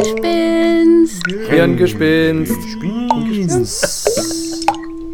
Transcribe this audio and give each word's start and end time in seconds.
Gespinst. 0.00 0.16
Hirngespinst. 1.50 2.52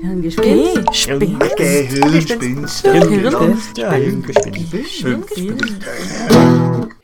Hirngespinst. 0.00 1.56
Gehirngespinst. 1.56 2.86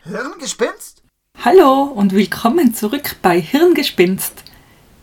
Hirngespinst? 0.05 1.03
Hallo 1.45 1.83
und 1.93 2.13
willkommen 2.13 2.73
zurück 2.73 3.17
bei 3.21 3.41
Hirngespinst. 3.41 4.45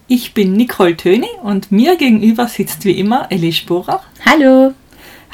Ich 0.08 0.34
bin 0.34 0.54
Nicole 0.54 0.96
Töni 0.96 1.28
und 1.44 1.70
mir 1.70 1.98
gegenüber 1.98 2.48
sitzt 2.48 2.86
wie 2.86 2.98
immer 2.98 3.30
Ellie 3.30 3.52
Sporer. 3.52 4.02
Hallo. 4.26 4.74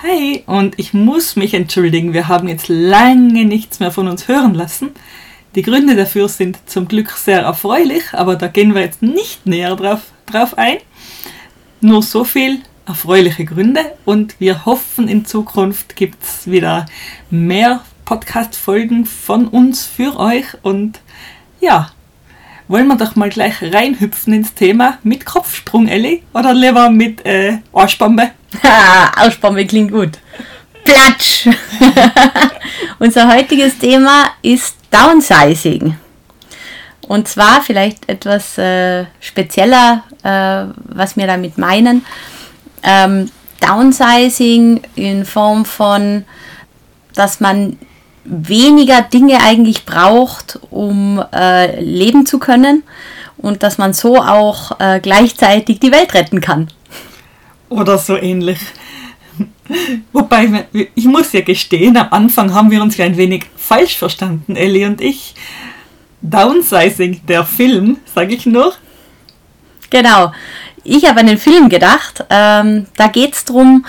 Hi, 0.02 0.44
und 0.48 0.80
ich 0.80 0.96
muss 0.96 1.36
mich 1.36 1.54
entschuldigen, 1.54 2.14
wir 2.14 2.28
haben 2.28 2.48
jetzt 2.48 2.70
lange 2.70 3.46
nichts 3.46 3.80
mehr 3.80 3.92
von 3.92 4.08
uns 4.08 4.28
hören 4.28 4.56
lassen. 4.56 4.96
Die 5.56 5.62
Gründe 5.62 5.96
dafür 5.96 6.28
sind 6.28 6.60
zum 6.66 6.86
Glück 6.90 7.12
sehr 7.12 7.42
erfreulich, 7.42 8.04
aber 8.12 8.36
da 8.36 8.48
gehen 8.48 8.76
wir 8.76 8.82
jetzt 8.82 9.02
nicht 9.02 9.46
näher 9.46 9.78
drauf, 9.78 10.02
drauf 10.26 10.58
ein. 10.58 10.80
Nur 11.80 12.04
so 12.04 12.26
viel 12.26 12.60
erfreuliche 12.86 13.46
Gründe 13.46 13.80
und 14.04 14.38
wir 14.40 14.66
hoffen, 14.66 15.08
in 15.08 15.24
Zukunft 15.24 15.96
gibt 15.96 16.22
es 16.22 16.52
wieder 16.52 16.88
mehr 17.30 17.82
Podcast-Folgen 18.04 19.06
von 19.06 19.48
uns 19.48 19.86
für 19.86 20.20
euch 20.20 20.46
und 20.62 21.00
ja, 21.62 21.90
wollen 22.68 22.88
wir 22.88 22.98
doch 22.98 23.16
mal 23.16 23.30
gleich 23.30 23.62
reinhüpfen 23.62 24.34
ins 24.34 24.56
Thema 24.56 24.98
mit 25.04 25.26
Kopfsprung, 25.26 25.88
Elli? 25.88 26.24
Oder 26.34 26.54
lieber 26.54 26.90
mit 26.90 27.26
äh, 27.26 27.60
Arschbombe? 27.72 28.32
Ha, 28.64 29.26
Aussprache 29.26 29.66
klingt 29.66 29.92
gut. 29.92 30.18
Platsch! 30.86 31.48
Unser 33.00 33.28
heutiges 33.28 33.78
Thema 33.78 34.28
ist 34.42 34.78
Downsizing. 34.92 35.98
Und 37.08 37.28
zwar 37.28 37.62
vielleicht 37.62 38.08
etwas 38.08 38.58
äh, 38.58 39.06
spezieller, 39.20 40.04
äh, 40.24 40.72
was 40.86 41.18
wir 41.18 41.28
damit 41.28 41.58
meinen. 41.58 42.06
Ähm, 42.84 43.30
Downsizing 43.60 44.82
in 44.96 45.26
Form 45.26 45.66
von, 45.66 46.24
dass 47.14 47.40
man 47.40 47.78
weniger 48.24 49.02
Dinge 49.02 49.42
eigentlich 49.42 49.86
braucht, 49.86 50.60
um 50.70 51.24
äh, 51.34 51.80
leben 51.82 52.26
zu 52.26 52.40
können 52.40 52.84
und 53.38 53.64
dass 53.64 53.78
man 53.78 53.94
so 53.94 54.18
auch 54.18 54.80
äh, 54.80 55.00
gleichzeitig 55.00 55.80
die 55.80 55.92
Welt 55.92 56.14
retten 56.14 56.42
kann. 56.42 56.70
Oder 57.70 57.98
so 57.98 58.16
ähnlich. 58.16 58.60
Wobei, 60.14 60.68
ich 60.96 61.06
muss 61.06 61.32
ja 61.34 61.42
gestehen, 61.42 61.98
am 61.98 62.08
Anfang 62.12 62.54
haben 62.54 62.72
wir 62.72 62.82
uns 62.82 62.98
ja 62.98 63.06
ein 63.06 63.18
wenig 63.18 63.46
falsch 63.56 63.98
verstanden, 63.98 64.56
Ellie 64.56 64.88
und 64.88 65.02
ich. 65.02 65.36
Downsizing, 66.22 67.22
der 67.28 67.46
Film, 67.46 67.98
sage 68.14 68.34
ich 68.34 68.46
nur. 68.46 68.74
Genau. 69.90 70.32
Ich 70.84 71.08
habe 71.08 71.20
an 71.20 71.28
den 71.28 71.38
Film 71.38 71.70
gedacht. 71.70 72.26
Ähm, 72.30 72.86
da 72.96 73.08
geht 73.08 73.34
es 73.34 73.46
darum, 73.46 73.86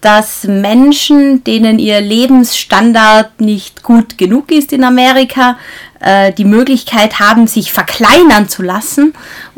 dass 0.00 0.44
Menschen, 0.44 1.42
denen 1.44 1.78
ihr 1.78 2.00
Lebensstandard 2.00 3.40
nicht 3.40 3.82
gut 3.82 4.18
genug 4.18 4.52
ist 4.52 4.72
in 4.72 4.84
Amerika, 4.84 5.56
äh, 6.00 6.32
die 6.32 6.44
Möglichkeit 6.44 7.20
haben, 7.20 7.46
sich 7.46 7.72
verkleinern 7.72 8.48
zu 8.48 8.62
lassen 8.62 9.14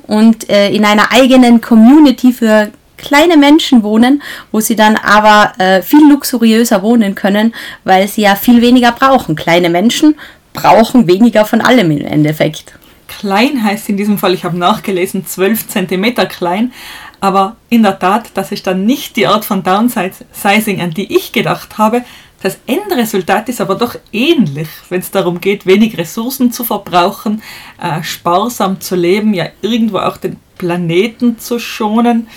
und 0.07 0.49
äh, 0.49 0.71
in 0.71 0.85
einer 0.85 1.11
eigenen 1.11 1.61
Community 1.61 2.33
für 2.33 2.71
kleine 2.97 3.37
Menschen 3.37 3.83
wohnen, 3.83 4.23
wo 4.53 4.61
sie 4.61 4.77
dann 4.77 4.97
aber 4.97 5.53
äh, 5.59 5.83
viel 5.83 6.09
luxuriöser 6.11 6.83
wohnen 6.83 7.15
können, 7.15 7.55
weil 7.85 8.09
sie 8.09 8.23
ja 8.23 8.35
viel 8.35 8.63
weniger 8.63 8.93
brauchen. 8.93 9.37
Kleine 9.37 9.71
Menschen 9.71 10.17
brauchen 10.53 11.07
weniger 11.07 11.45
von 11.45 11.61
allem 11.61 11.91
im 11.91 12.05
Endeffekt. 12.05 12.75
Klein 13.09 13.63
heißt 13.63 13.89
in 13.89 13.97
diesem 13.97 14.19
Fall, 14.19 14.35
ich 14.35 14.45
habe 14.45 14.59
nachgelesen, 14.59 15.27
12 15.27 15.69
cm 15.69 16.15
klein. 16.29 16.73
Aber 17.21 17.57
in 17.71 17.83
der 17.83 17.99
Tat, 17.99 18.31
das 18.35 18.53
ist 18.53 18.67
dann 18.67 18.85
nicht 18.85 19.17
die 19.17 19.27
Art 19.27 19.45
von 19.45 19.63
Downsizing, 19.63 20.81
an 20.81 20.91
die 20.91 21.17
ich 21.17 21.33
gedacht 21.33 21.79
habe. 21.79 22.03
Das 22.43 22.59
Endresultat 22.67 23.49
ist 23.49 23.61
aber 23.61 23.77
doch 23.77 23.97
ähnlich, 24.13 24.69
wenn 24.91 25.01
es 25.01 25.11
darum 25.11 25.41
geht, 25.41 25.65
wenig 25.65 25.97
Ressourcen 25.97 26.53
zu 26.53 26.65
verbrauchen, 26.65 27.43
äh, 27.81 28.03
sparsam 28.03 28.81
zu 28.81 28.95
leben, 28.95 29.33
ja 29.33 29.47
irgendwo 29.63 29.99
auch 29.99 30.19
den 30.19 30.37
Planeten 30.59 31.39
zu 31.39 31.59
schonen. 31.59 32.29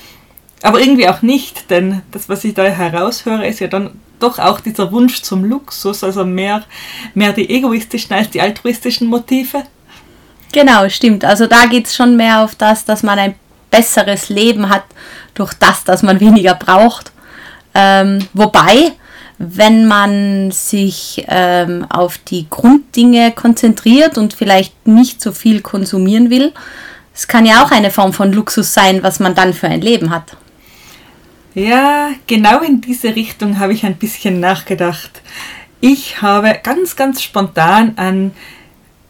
Aber 0.62 0.80
irgendwie 0.80 1.08
auch 1.08 1.22
nicht, 1.22 1.70
denn 1.70 2.02
das, 2.12 2.28
was 2.28 2.44
ich 2.44 2.54
da 2.54 2.64
heraushöre, 2.64 3.48
ist 3.48 3.60
ja 3.60 3.68
dann 3.68 3.92
doch 4.20 4.40
auch 4.40 4.60
dieser 4.60 4.92
Wunsch 4.92 5.22
zum 5.22 5.46
Luxus, 5.46 6.04
also 6.04 6.26
mehr, 6.26 6.64
mehr 7.14 7.32
die 7.32 7.50
egoistischen 7.50 8.14
als 8.14 8.30
die 8.30 8.42
altruistischen 8.42 9.08
Motive. 9.08 9.64
Genau, 10.52 10.90
stimmt. 10.90 11.24
Also 11.24 11.48
da 11.48 11.66
geht 11.66 11.88
es 11.88 11.96
schon 11.96 12.18
mehr 12.18 12.42
auf 12.44 12.56
das, 12.56 12.84
dass 12.84 13.04
man 13.04 13.20
ein 13.20 13.36
besseres 13.72 14.30
Leben 14.30 14.70
hat 14.70 14.84
durch 15.34 15.54
das, 15.54 15.84
dass 15.84 16.04
man 16.04 16.20
weniger 16.20 16.56
braucht. 16.56 17.12
Ähm, 17.74 18.28
wobei, 18.34 18.92
wenn 19.38 19.88
man 19.88 20.52
sich 20.52 21.24
ähm, 21.30 21.86
auf 21.90 22.18
die 22.18 22.50
Grunddinge 22.50 23.32
konzentriert 23.32 24.18
und 24.18 24.34
vielleicht 24.34 24.88
nicht 24.88 25.22
so 25.22 25.32
viel 25.32 25.62
konsumieren 25.62 26.30
will, 26.30 26.52
es 27.14 27.28
kann 27.28 27.46
ja 27.46 27.64
auch 27.64 27.72
eine 27.72 27.92
Form 27.92 28.14
von 28.14 28.32
Luxus 28.34 28.74
sein, 28.74 29.04
was 29.04 29.20
man 29.20 29.36
dann 29.36 29.54
für 29.54 29.68
ein 29.68 29.82
Leben 29.82 30.10
hat. 30.10 30.36
Ja, 31.60 32.12
genau 32.26 32.62
in 32.62 32.80
diese 32.80 33.18
Richtung 33.18 33.60
habe 33.60 33.74
ich 33.74 33.86
ein 33.86 33.98
bisschen 33.98 34.40
nachgedacht. 34.40 35.22
Ich 35.82 36.22
habe 36.22 36.58
ganz, 36.64 36.96
ganz 36.96 37.22
spontan 37.22 37.98
an 37.98 38.32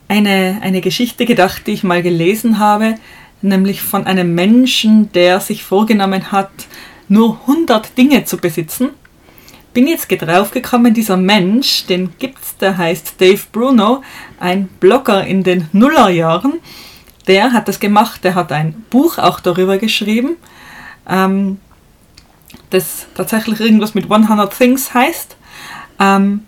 eine, 0.07 0.57
eine 0.63 0.81
Geschichte 0.81 1.27
gedacht, 1.27 1.67
die 1.67 1.73
ich 1.73 1.83
mal 1.83 2.01
gelesen 2.01 2.57
habe, 2.57 2.95
nämlich 3.43 3.83
von 3.83 4.07
einem 4.07 4.33
Menschen, 4.33 5.11
der 5.11 5.41
sich 5.41 5.63
vorgenommen 5.63 6.31
hat, 6.31 6.49
nur 7.07 7.39
100 7.41 7.95
Dinge 7.95 8.25
zu 8.25 8.37
besitzen. 8.37 8.89
Bin 9.75 9.85
jetzt 9.85 10.07
draufgekommen, 10.07 10.95
dieser 10.95 11.17
Mensch, 11.17 11.85
den 11.85 12.13
gibt's, 12.17 12.57
der 12.57 12.79
heißt 12.79 13.21
Dave 13.21 13.43
Bruno, 13.51 14.01
ein 14.39 14.69
Blogger 14.79 15.23
in 15.23 15.43
den 15.43 15.67
Nullerjahren. 15.71 16.53
Der 17.27 17.53
hat 17.53 17.67
das 17.67 17.79
gemacht, 17.79 18.23
der 18.23 18.33
hat 18.33 18.51
ein 18.51 18.73
Buch 18.89 19.19
auch 19.19 19.39
darüber 19.39 19.77
geschrieben. 19.77 20.37
Ähm, 21.07 21.59
das 22.69 23.07
tatsächlich 23.15 23.59
irgendwas 23.59 23.93
mit 23.93 24.11
100 24.11 24.55
Things 24.55 24.93
heißt, 24.93 25.35
ähm, 25.99 26.45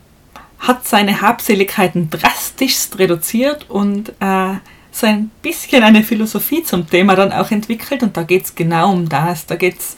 hat 0.59 0.87
seine 0.87 1.21
Habseligkeiten 1.21 2.09
drastischst 2.09 2.99
reduziert 2.99 3.69
und 3.69 4.09
äh, 4.19 4.55
so 4.91 5.07
ein 5.07 5.31
bisschen 5.41 5.83
eine 5.83 6.03
Philosophie 6.03 6.63
zum 6.63 6.87
Thema 6.87 7.15
dann 7.15 7.31
auch 7.31 7.49
entwickelt. 7.49 8.03
Und 8.03 8.17
da 8.17 8.23
geht 8.23 8.45
es 8.45 8.55
genau 8.55 8.91
um 8.91 9.09
das. 9.09 9.45
Da 9.45 9.55
geht 9.55 9.79
es 9.79 9.95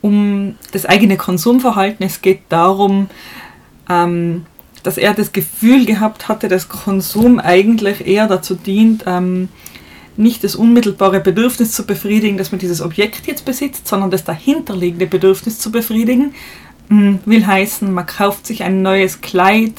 um 0.00 0.56
das 0.72 0.86
eigene 0.86 1.16
Konsumverhalten. 1.16 2.06
Es 2.06 2.22
geht 2.22 2.42
darum, 2.48 3.08
ähm, 3.90 4.46
dass 4.82 4.98
er 4.98 5.14
das 5.14 5.32
Gefühl 5.32 5.84
gehabt 5.84 6.28
hatte, 6.28 6.48
dass 6.48 6.68
Konsum 6.68 7.40
eigentlich 7.40 8.06
eher 8.06 8.28
dazu 8.28 8.54
dient, 8.54 9.04
ähm, 9.06 9.48
nicht 10.16 10.44
das 10.44 10.54
unmittelbare 10.54 11.20
Bedürfnis 11.20 11.72
zu 11.72 11.86
befriedigen, 11.86 12.38
dass 12.38 12.52
man 12.52 12.58
dieses 12.58 12.80
Objekt 12.80 13.26
jetzt 13.26 13.44
besitzt, 13.44 13.88
sondern 13.88 14.10
das 14.10 14.24
dahinterliegende 14.24 15.06
Bedürfnis 15.06 15.58
zu 15.58 15.72
befriedigen. 15.72 16.34
Mm, 16.88 17.16
Will 17.24 17.46
heißen, 17.46 17.92
man 17.92 18.06
kauft 18.06 18.46
sich 18.46 18.62
ein 18.62 18.82
neues 18.82 19.20
Kleid, 19.20 19.72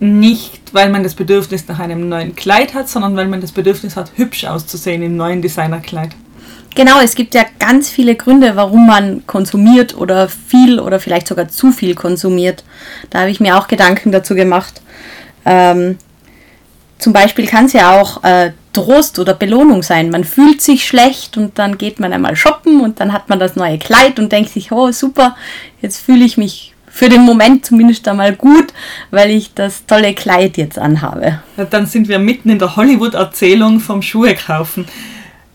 nicht 0.00 0.72
weil 0.72 0.90
man 0.90 1.02
das 1.02 1.14
Bedürfnis 1.14 1.68
nach 1.68 1.78
einem 1.78 2.08
neuen 2.08 2.34
Kleid 2.34 2.74
hat, 2.74 2.88
sondern 2.88 3.16
weil 3.16 3.28
man 3.28 3.40
das 3.40 3.52
Bedürfnis 3.52 3.96
hat, 3.96 4.12
hübsch 4.16 4.44
auszusehen 4.44 5.02
im 5.02 5.16
neuen 5.16 5.42
Designerkleid. 5.42 6.10
Genau, 6.74 7.00
es 7.00 7.14
gibt 7.14 7.34
ja 7.34 7.44
ganz 7.60 7.88
viele 7.88 8.16
Gründe, 8.16 8.56
warum 8.56 8.86
man 8.86 9.24
konsumiert 9.26 9.96
oder 9.96 10.28
viel 10.28 10.80
oder 10.80 10.98
vielleicht 10.98 11.28
sogar 11.28 11.48
zu 11.48 11.70
viel 11.70 11.94
konsumiert. 11.94 12.64
Da 13.10 13.20
habe 13.20 13.30
ich 13.30 13.38
mir 13.38 13.56
auch 13.56 13.68
Gedanken 13.68 14.10
dazu 14.10 14.34
gemacht. 14.34 14.82
Ähm, 15.44 15.98
zum 16.98 17.12
Beispiel 17.12 17.46
kann 17.46 17.66
es 17.66 17.72
ja 17.72 18.00
auch 18.00 18.22
äh, 18.24 18.52
Trost 18.72 19.18
oder 19.18 19.34
Belohnung 19.34 19.82
sein. 19.82 20.10
Man 20.10 20.24
fühlt 20.24 20.60
sich 20.60 20.86
schlecht 20.86 21.36
und 21.36 21.58
dann 21.58 21.78
geht 21.78 22.00
man 22.00 22.12
einmal 22.12 22.36
shoppen 22.36 22.80
und 22.80 23.00
dann 23.00 23.12
hat 23.12 23.28
man 23.28 23.38
das 23.38 23.56
neue 23.56 23.78
Kleid 23.78 24.18
und 24.18 24.32
denkt 24.32 24.50
sich, 24.50 24.72
oh 24.72 24.90
super, 24.92 25.36
jetzt 25.80 26.00
fühle 26.00 26.24
ich 26.24 26.36
mich 26.36 26.74
für 26.94 27.08
den 27.08 27.22
Moment 27.22 27.66
zumindest 27.66 28.06
einmal 28.06 28.36
gut, 28.36 28.72
weil 29.10 29.30
ich 29.30 29.52
das 29.52 29.84
tolle 29.86 30.14
Kleid 30.14 30.56
jetzt 30.56 30.78
anhabe. 30.78 31.40
Ja, 31.56 31.64
Dann 31.64 31.86
sind 31.86 32.06
wir 32.06 32.20
mitten 32.20 32.50
in 32.50 32.58
der 32.60 32.76
Hollywood-Erzählung 32.76 33.80
vom 33.80 34.00
Schuhe 34.00 34.34
kaufen. 34.36 34.86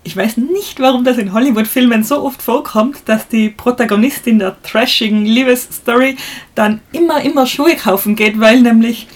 Ich 0.03 0.17
weiß 0.17 0.37
nicht, 0.37 0.79
warum 0.79 1.03
das 1.05 1.17
in 1.17 1.31
Hollywood-Filmen 1.31 2.03
so 2.03 2.23
oft 2.23 2.41
vorkommt, 2.41 2.97
dass 3.05 3.27
die 3.27 3.49
Protagonistin 3.49 4.39
der 4.39 4.61
trashigen 4.63 5.25
Liebesstory 5.25 6.17
dann 6.55 6.81
immer, 6.91 7.21
immer 7.21 7.45
Schuhe 7.45 7.75
kaufen 7.75 8.15
geht, 8.15 8.39
weil 8.39 8.61
nämlich 8.61 9.07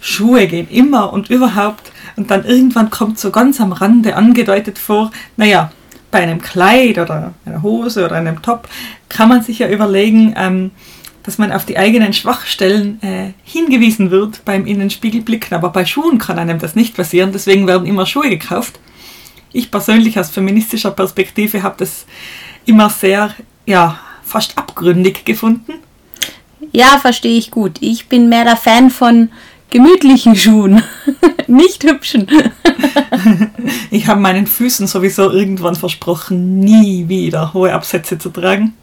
Schuhe 0.00 0.46
gehen 0.46 0.68
immer 0.68 1.12
und 1.12 1.30
überhaupt. 1.30 1.92
Und 2.16 2.30
dann 2.30 2.44
irgendwann 2.44 2.90
kommt 2.90 3.18
so 3.18 3.30
ganz 3.30 3.60
am 3.60 3.72
Rande 3.72 4.16
angedeutet 4.16 4.78
vor, 4.78 5.10
naja, 5.36 5.70
bei 6.10 6.20
einem 6.20 6.40
Kleid 6.40 6.98
oder 6.98 7.34
einer 7.44 7.62
Hose 7.62 8.04
oder 8.04 8.16
einem 8.16 8.42
Top 8.42 8.68
kann 9.08 9.28
man 9.28 9.42
sich 9.42 9.60
ja 9.60 9.68
überlegen, 9.68 10.34
ähm, 10.36 10.70
dass 11.22 11.38
man 11.38 11.52
auf 11.52 11.64
die 11.64 11.78
eigenen 11.78 12.12
Schwachstellen 12.12 13.00
äh, 13.02 13.32
hingewiesen 13.44 14.10
wird 14.10 14.44
beim 14.44 14.66
Innenspiegelblicken, 14.66 15.54
aber 15.54 15.68
bei 15.68 15.84
Schuhen 15.84 16.18
kann 16.18 16.38
einem 16.38 16.58
das 16.58 16.74
nicht 16.74 16.96
passieren, 16.96 17.30
deswegen 17.32 17.66
werden 17.66 17.86
immer 17.86 18.06
Schuhe 18.06 18.30
gekauft. 18.30 18.80
Ich 19.52 19.70
persönlich 19.70 20.18
aus 20.18 20.30
feministischer 20.30 20.90
Perspektive 20.92 21.62
habe 21.62 21.76
das 21.78 22.06
immer 22.66 22.88
sehr, 22.88 23.34
ja, 23.66 23.98
fast 24.22 24.56
abgründig 24.56 25.24
gefunden. 25.24 25.74
Ja, 26.72 26.98
verstehe 26.98 27.36
ich 27.36 27.50
gut. 27.50 27.78
Ich 27.80 28.08
bin 28.08 28.28
mehr 28.28 28.44
der 28.44 28.56
Fan 28.56 28.90
von 28.90 29.30
gemütlichen 29.70 30.36
Schuhen, 30.36 30.82
nicht 31.46 31.84
hübschen. 31.84 32.26
ich 33.90 34.06
habe 34.06 34.20
meinen 34.20 34.46
Füßen 34.46 34.86
sowieso 34.86 35.30
irgendwann 35.30 35.76
versprochen, 35.76 36.60
nie 36.60 37.08
wieder 37.08 37.54
hohe 37.54 37.72
Absätze 37.72 38.18
zu 38.18 38.30
tragen. 38.30 38.74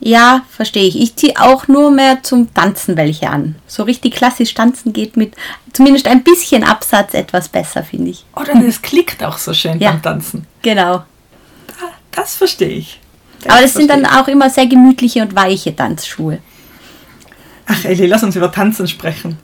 Ja, 0.00 0.42
verstehe 0.50 0.88
ich. 0.88 0.98
Ich 1.00 1.16
ziehe 1.16 1.34
auch 1.38 1.68
nur 1.68 1.90
mehr 1.90 2.22
zum 2.22 2.52
Tanzen 2.54 2.96
welche 2.96 3.28
an. 3.28 3.56
So 3.66 3.82
richtig 3.82 4.14
klassisch 4.14 4.54
tanzen 4.54 4.92
geht 4.92 5.16
mit 5.16 5.34
zumindest 5.72 6.08
ein 6.08 6.24
bisschen 6.24 6.64
Absatz 6.64 7.14
etwas 7.14 7.48
besser, 7.48 7.84
finde 7.84 8.10
ich. 8.10 8.24
Oder 8.34 8.54
das 8.54 8.80
klickt 8.82 9.22
auch 9.22 9.38
so 9.38 9.52
schön 9.52 9.78
ja, 9.78 9.90
beim 9.90 10.02
Tanzen. 10.02 10.46
Genau. 10.62 11.04
Das 12.12 12.34
verstehe 12.34 12.68
ich. 12.68 12.98
Das 13.42 13.52
Aber 13.52 13.62
das 13.62 13.74
sind 13.74 13.88
dann 13.88 14.04
auch 14.04 14.28
immer 14.28 14.50
sehr 14.50 14.66
gemütliche 14.66 15.22
und 15.22 15.34
weiche 15.34 15.74
Tanzschuhe. 15.74 16.38
Ach 17.66 17.84
Elli, 17.84 18.06
lass 18.06 18.22
uns 18.22 18.36
über 18.36 18.50
Tanzen 18.50 18.88
sprechen. 18.88 19.38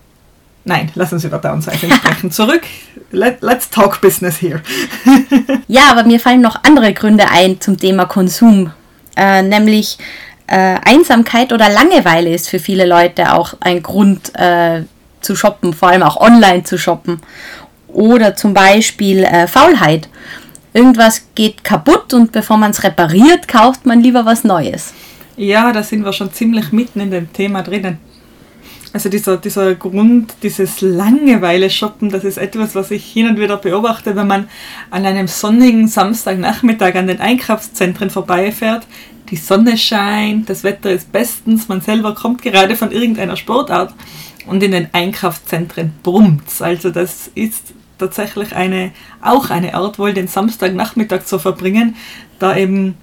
Nein, 0.69 0.91
lass 0.97 1.13
uns 1.13 1.23
über 1.23 1.39
Downsizing 1.39 1.93
sprechen. 1.93 2.31
Zurück. 2.33 2.63
Let, 3.13 3.41
let's 3.41 3.71
talk 3.71 4.01
business 4.01 4.43
here. 4.43 4.61
ja, 5.69 5.83
aber 5.93 6.03
mir 6.03 6.19
fallen 6.19 6.41
noch 6.41 6.65
andere 6.65 6.93
Gründe 6.93 7.31
ein 7.31 7.61
zum 7.61 7.79
Thema 7.79 8.07
Konsum. 8.07 8.73
Äh, 9.17 9.43
nämlich 9.43 9.97
äh, 10.49 10.75
Einsamkeit 10.85 11.53
oder 11.53 11.69
Langeweile 11.69 12.35
ist 12.35 12.49
für 12.49 12.59
viele 12.59 12.85
Leute 12.85 13.33
auch 13.33 13.55
ein 13.61 13.81
Grund 13.81 14.35
äh, 14.35 14.83
zu 15.21 15.37
shoppen, 15.37 15.73
vor 15.73 15.91
allem 15.91 16.03
auch 16.03 16.17
online 16.17 16.65
zu 16.65 16.79
shoppen. 16.79 17.21
Oder 17.87 18.35
zum 18.35 18.53
Beispiel 18.53 19.23
äh, 19.23 19.47
Faulheit. 19.47 20.09
Irgendwas 20.73 21.29
geht 21.37 21.63
kaputt 21.63 22.13
und 22.13 22.33
bevor 22.33 22.57
man 22.57 22.73
es 22.73 22.83
repariert, 22.83 23.47
kauft 23.47 23.87
man 23.87 24.01
lieber 24.01 24.27
was 24.27 24.43
Neues. 24.43 24.95
Ja, 25.37 25.73
da 25.73 25.85
sind 25.85 26.05
wir 26.05 26.13
schon 26.13 26.33
ziemlich 26.33 26.73
mitten 26.73 26.99
in 26.99 27.13
dem 27.13 27.33
Thema 27.33 27.63
drinnen. 27.63 27.99
Also 28.97 29.11
dieser, 29.11 29.37
dieser 29.37 29.75
Grund, 29.75 30.37
dieses 30.43 30.81
Langeweile-Shoppen, 30.81 32.09
das 32.09 32.25
ist 32.25 32.39
etwas, 32.39 32.75
was 32.75 32.91
ich 32.91 33.05
hin 33.05 33.29
und 33.29 33.39
wieder 33.39 33.59
beobachte, 33.59 34.17
wenn 34.17 34.27
man 34.27 34.49
an 34.91 35.05
einem 35.05 35.29
sonnigen 35.29 35.87
Samstagnachmittag 35.87 36.95
an 36.95 37.07
den 37.07 37.21
Einkaufszentren 37.21 38.09
vorbeifährt. 38.09 38.87
Die 39.29 39.37
Sonne 39.37 39.77
scheint, 39.77 40.49
das 40.49 40.65
Wetter 40.65 40.91
ist 40.91 41.13
bestens, 41.13 41.69
man 41.69 41.83
selber 41.83 42.15
kommt 42.15 42.41
gerade 42.41 42.75
von 42.75 42.91
irgendeiner 42.91 43.37
Sportart 43.37 43.95
und 44.47 44.63
in 44.63 44.71
den 44.71 44.89
Einkaufszentren 44.93 45.93
brummt's. 46.03 46.63
Also 46.63 46.89
das 46.89 47.31
ist 47.35 47.75
tatsächlich 47.99 48.57
eine, 48.57 48.93
auch 49.21 49.51
eine 49.51 49.75
Art, 49.75 49.99
wohl 49.99 50.15
den 50.15 50.27
Samstagnachmittag 50.27 51.27
zu 51.27 51.39
verbringen, 51.39 51.97
da 52.39 52.57
eben 52.57 52.95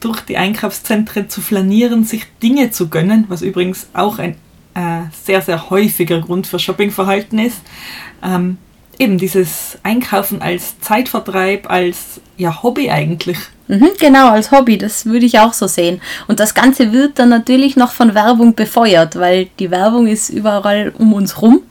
durch 0.00 0.22
die 0.22 0.38
Einkaufszentren 0.38 1.28
zu 1.28 1.42
flanieren, 1.42 2.04
sich 2.04 2.24
Dinge 2.42 2.70
zu 2.70 2.88
gönnen, 2.88 3.26
was 3.28 3.42
übrigens 3.42 3.88
auch 3.92 4.18
ein 4.18 4.36
äh, 4.74 5.02
sehr, 5.24 5.42
sehr 5.42 5.70
häufiger 5.70 6.20
Grund 6.20 6.46
für 6.46 6.58
Shoppingverhalten 6.58 7.38
ist. 7.38 7.60
Ähm, 8.22 8.58
eben 8.98 9.18
dieses 9.18 9.78
Einkaufen 9.82 10.42
als 10.42 10.78
Zeitvertreib, 10.80 11.70
als 11.70 12.20
ja, 12.36 12.62
Hobby 12.62 12.90
eigentlich. 12.90 13.38
Mhm, 13.68 13.90
genau, 13.98 14.30
als 14.30 14.50
Hobby, 14.50 14.76
das 14.76 15.06
würde 15.06 15.26
ich 15.26 15.38
auch 15.38 15.52
so 15.52 15.66
sehen. 15.66 16.00
Und 16.28 16.40
das 16.40 16.54
Ganze 16.54 16.92
wird 16.92 17.18
dann 17.18 17.28
natürlich 17.30 17.76
noch 17.76 17.92
von 17.92 18.14
Werbung 18.14 18.54
befeuert, 18.54 19.16
weil 19.16 19.48
die 19.58 19.70
Werbung 19.70 20.06
ist 20.06 20.28
überall 20.28 20.92
um 20.98 21.12
uns 21.14 21.40
rum. 21.40 21.62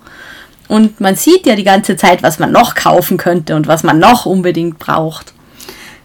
Und 0.68 1.00
man 1.02 1.16
sieht 1.16 1.46
ja 1.46 1.56
die 1.56 1.64
ganze 1.64 1.98
Zeit, 1.98 2.24
was 2.24 2.40
man 2.40 2.52
noch 2.52 2.74
kaufen 2.74 3.18
könnte 3.18 3.56
und 3.56 3.68
was 3.68 3.84
man 3.84 4.00
noch 4.00 4.26
unbedingt 4.26 4.80
braucht. 4.80 5.34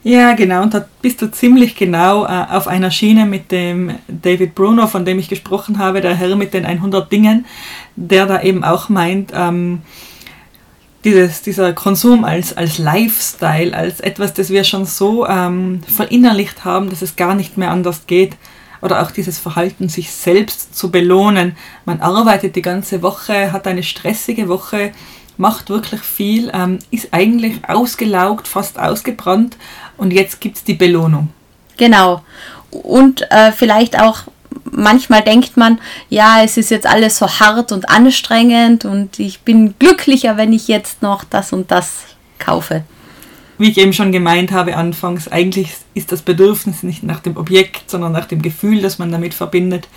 Ja, 0.05 0.35
genau. 0.35 0.62
Und 0.62 0.75
da 0.75 0.87
bist 1.03 1.21
du 1.21 1.31
ziemlich 1.31 1.75
genau 1.75 2.25
äh, 2.25 2.47
auf 2.50 2.69
einer 2.69 2.91
Schiene 2.91 3.27
mit 3.27 3.50
dem 3.50 3.95
David 4.06 4.55
Bruno, 4.55 4.87
von 4.87 5.05
dem 5.05 5.19
ich 5.19 5.29
gesprochen 5.29 5.79
habe, 5.79 6.00
der 6.00 6.15
Herr 6.15 6.37
mit 6.37 6.55
den 6.55 6.65
100 6.65 7.11
Dingen, 7.11 7.47
der 7.97 8.27
da 8.27 8.43
eben 8.43 8.62
auch 8.62 8.89
meint, 8.89 9.33
ähm, 9.35 9.83
dieses, 11.05 11.43
dieser 11.43 11.73
Konsum 11.73 12.25
als, 12.25 12.56
als 12.56 12.79
Lifestyle, 12.79 13.77
als 13.77 14.00
etwas, 14.00 14.35
das 14.35 14.50
wir 14.50 14.65
schon 14.65 14.85
so 14.85 15.27
ähm, 15.27 15.81
verinnerlicht 15.87 16.65
haben, 16.65 16.91
dass 16.91 17.03
es 17.03 17.17
gar 17.17 17.35
nicht 17.35 17.56
mehr 17.56 17.71
anders 17.71 18.06
geht. 18.06 18.37
Oder 18.81 19.03
auch 19.03 19.11
dieses 19.11 19.39
Verhalten, 19.39 19.89
sich 19.89 20.12
selbst 20.12 20.77
zu 20.77 20.93
belohnen. 20.93 21.56
Man 21.85 22.00
arbeitet 22.00 22.55
die 22.55 22.62
ganze 22.62 23.03
Woche, 23.03 23.50
hat 23.53 23.67
eine 23.67 23.83
stressige 23.83 24.47
Woche, 24.47 24.93
macht 25.38 25.70
wirklich 25.70 26.02
viel, 26.02 26.50
ähm, 26.52 26.79
ist 26.90 27.08
eigentlich 27.12 27.61
ausgelaugt, 27.67 28.46
fast 28.46 28.79
ausgebrannt 28.79 29.56
und 29.96 30.12
jetzt 30.12 30.40
gibt 30.40 30.56
es 30.56 30.64
die 30.64 30.75
Belohnung. 30.75 31.29
Genau. 31.76 32.23
Und 32.70 33.23
äh, 33.31 33.52
vielleicht 33.52 33.99
auch 33.99 34.25
manchmal 34.70 35.23
denkt 35.23 35.56
man, 35.56 35.81
ja, 36.08 36.43
es 36.43 36.56
ist 36.56 36.70
jetzt 36.70 36.87
alles 36.87 37.19
so 37.19 37.29
hart 37.29 37.73
und 37.73 37.88
anstrengend 37.88 38.85
und 38.85 39.19
ich 39.19 39.40
bin 39.40 39.75
glücklicher, 39.79 40.37
wenn 40.37 40.52
ich 40.52 40.69
jetzt 40.69 41.02
noch 41.02 41.25
das 41.25 41.52
und 41.52 41.70
das 41.70 42.05
kaufe. 42.38 42.85
Wie 43.58 43.70
ich 43.70 43.79
eben 43.79 43.93
schon 43.93 44.12
gemeint 44.12 44.52
habe 44.52 44.76
anfangs, 44.76 45.26
eigentlich 45.26 45.73
ist 45.94 46.12
das 46.12 46.23
Bedürfnis 46.23 46.85
nicht 46.85 47.02
nach 47.02 47.20
dem 47.20 47.37
Objekt, 47.37 47.90
sondern 47.90 48.12
nach 48.12 48.26
dem 48.26 48.40
Gefühl, 48.40 48.81
das 48.82 48.99
man 48.99 49.11
damit 49.11 49.35
verbindet. 49.35 49.88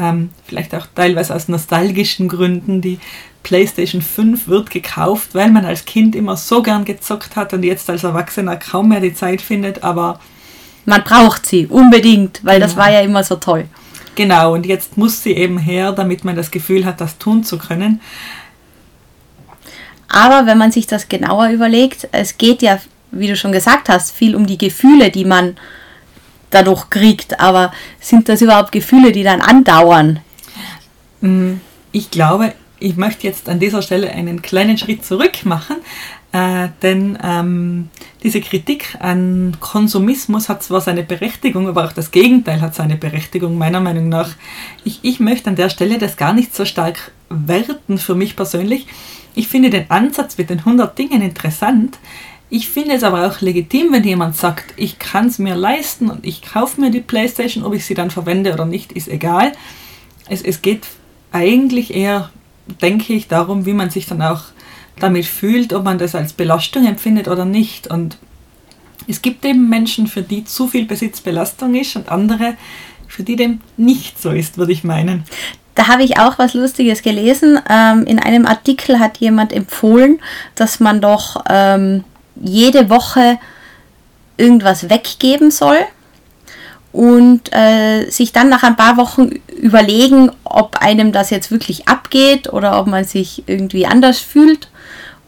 Ähm, 0.00 0.30
vielleicht 0.46 0.74
auch 0.74 0.86
teilweise 0.94 1.34
aus 1.34 1.48
nostalgischen 1.48 2.28
Gründen. 2.28 2.80
Die 2.80 2.98
PlayStation 3.42 4.00
5 4.00 4.48
wird 4.48 4.70
gekauft, 4.70 5.34
weil 5.34 5.50
man 5.50 5.66
als 5.66 5.84
Kind 5.84 6.16
immer 6.16 6.36
so 6.36 6.62
gern 6.62 6.86
gezockt 6.86 7.36
hat 7.36 7.52
und 7.52 7.62
jetzt 7.62 7.90
als 7.90 8.04
Erwachsener 8.04 8.56
kaum 8.56 8.88
mehr 8.88 9.00
die 9.00 9.14
Zeit 9.14 9.42
findet, 9.42 9.84
aber. 9.84 10.18
Man 10.86 11.04
braucht 11.04 11.44
sie 11.44 11.66
unbedingt, 11.66 12.40
weil 12.42 12.58
das 12.58 12.76
war 12.76 12.90
ja 12.90 13.00
immer 13.00 13.22
so 13.22 13.36
toll. 13.36 13.66
Genau, 14.14 14.54
und 14.54 14.64
jetzt 14.64 14.96
muss 14.96 15.22
sie 15.22 15.32
eben 15.32 15.58
her, 15.58 15.92
damit 15.92 16.24
man 16.24 16.34
das 16.34 16.50
Gefühl 16.50 16.86
hat, 16.86 17.00
das 17.00 17.18
tun 17.18 17.44
zu 17.44 17.58
können. 17.58 18.00
Aber 20.08 20.46
wenn 20.46 20.58
man 20.58 20.72
sich 20.72 20.86
das 20.86 21.08
genauer 21.08 21.50
überlegt, 21.50 22.08
es 22.12 22.38
geht 22.38 22.62
ja, 22.62 22.80
wie 23.12 23.28
du 23.28 23.36
schon 23.36 23.52
gesagt 23.52 23.88
hast, 23.88 24.10
viel 24.10 24.34
um 24.34 24.46
die 24.46 24.58
Gefühle, 24.58 25.10
die 25.10 25.24
man 25.24 25.56
dadurch 26.50 26.90
kriegt. 26.90 27.40
Aber 27.40 27.72
sind 28.00 28.28
das 28.28 28.42
überhaupt 28.42 28.72
Gefühle, 28.72 29.12
die 29.12 29.22
dann 29.22 29.40
andauern? 29.40 30.20
Mm, 31.20 31.54
ich 31.92 32.10
glaube, 32.10 32.54
ich 32.78 32.96
möchte 32.96 33.26
jetzt 33.26 33.48
an 33.48 33.60
dieser 33.60 33.82
Stelle 33.82 34.10
einen 34.10 34.42
kleinen 34.42 34.78
Schritt 34.78 35.04
zurück 35.04 35.44
machen, 35.44 35.76
äh, 36.32 36.68
denn 36.82 37.18
ähm, 37.22 37.88
diese 38.22 38.40
Kritik 38.40 38.96
an 39.00 39.56
Konsumismus 39.60 40.48
hat 40.48 40.62
zwar 40.62 40.80
seine 40.80 41.02
Berechtigung, 41.02 41.68
aber 41.68 41.84
auch 41.84 41.92
das 41.92 42.10
Gegenteil 42.10 42.60
hat 42.60 42.74
seine 42.74 42.96
Berechtigung, 42.96 43.58
meiner 43.58 43.80
Meinung 43.80 44.08
nach. 44.08 44.30
Ich, 44.84 45.00
ich 45.02 45.20
möchte 45.20 45.50
an 45.50 45.56
der 45.56 45.70
Stelle 45.70 45.98
das 45.98 46.16
gar 46.16 46.32
nicht 46.32 46.54
so 46.54 46.64
stark 46.64 47.12
werten 47.28 47.98
für 47.98 48.14
mich 48.14 48.36
persönlich. 48.36 48.86
Ich 49.34 49.48
finde 49.48 49.70
den 49.70 49.90
Ansatz 49.90 50.38
mit 50.38 50.50
den 50.50 50.60
100 50.60 50.96
Dingen 50.98 51.22
interessant. 51.22 51.98
Ich 52.50 52.68
finde 52.68 52.94
es 52.94 53.04
aber 53.04 53.26
auch 53.26 53.40
legitim, 53.40 53.92
wenn 53.92 54.04
jemand 54.04 54.36
sagt, 54.36 54.74
ich 54.76 54.98
kann 54.98 55.28
es 55.28 55.38
mir 55.38 55.54
leisten 55.54 56.10
und 56.10 56.26
ich 56.26 56.42
kaufe 56.42 56.80
mir 56.80 56.90
die 56.90 57.00
Playstation, 57.00 57.64
ob 57.64 57.74
ich 57.74 57.86
sie 57.86 57.94
dann 57.94 58.10
verwende 58.10 58.52
oder 58.52 58.66
nicht, 58.66 58.92
ist 58.92 59.08
egal. 59.08 59.52
Es, 60.28 60.42
es 60.42 60.60
geht 60.60 60.86
eigentlich 61.32 61.94
eher 61.94 62.30
denke 62.80 63.12
ich, 63.12 63.28
darum, 63.28 63.66
wie 63.66 63.72
man 63.72 63.90
sich 63.90 64.06
dann 64.06 64.22
auch 64.22 64.42
damit 64.98 65.26
fühlt, 65.26 65.72
ob 65.72 65.84
man 65.84 65.98
das 65.98 66.14
als 66.14 66.32
Belastung 66.32 66.86
empfindet 66.86 67.28
oder 67.28 67.44
nicht. 67.44 67.86
Und 67.86 68.18
es 69.06 69.22
gibt 69.22 69.44
eben 69.44 69.68
Menschen, 69.68 70.06
für 70.06 70.22
die 70.22 70.44
zu 70.44 70.68
viel 70.68 70.86
Besitz 70.86 71.20
Belastung 71.20 71.74
ist 71.74 71.96
und 71.96 72.10
andere, 72.10 72.54
für 73.08 73.22
die 73.22 73.36
dem 73.36 73.60
nicht 73.76 74.20
so 74.20 74.30
ist, 74.30 74.58
würde 74.58 74.72
ich 74.72 74.84
meinen. 74.84 75.24
Da 75.74 75.88
habe 75.88 76.02
ich 76.02 76.18
auch 76.18 76.38
was 76.38 76.54
Lustiges 76.54 77.02
gelesen. 77.02 77.58
Ähm, 77.68 78.04
in 78.04 78.18
einem 78.18 78.44
Artikel 78.44 78.98
hat 78.98 79.18
jemand 79.18 79.52
empfohlen, 79.52 80.20
dass 80.54 80.80
man 80.80 81.00
doch 81.00 81.42
ähm, 81.48 82.04
jede 82.40 82.90
Woche 82.90 83.38
irgendwas 84.36 84.88
weggeben 84.88 85.50
soll 85.50 85.78
und 86.92 87.54
äh, 87.54 88.10
sich 88.10 88.32
dann 88.32 88.48
nach 88.48 88.62
ein 88.62 88.76
paar 88.76 88.96
Wochen 88.96 89.30
überlegen, 89.56 90.32
ob 90.44 90.76
einem 90.76 91.12
das 91.12 91.30
jetzt 91.30 91.50
wirklich 91.50 91.88
abgeht 91.88 92.52
oder 92.52 92.80
ob 92.80 92.86
man 92.86 93.04
sich 93.04 93.44
irgendwie 93.46 93.86
anders 93.86 94.18
fühlt. 94.18 94.68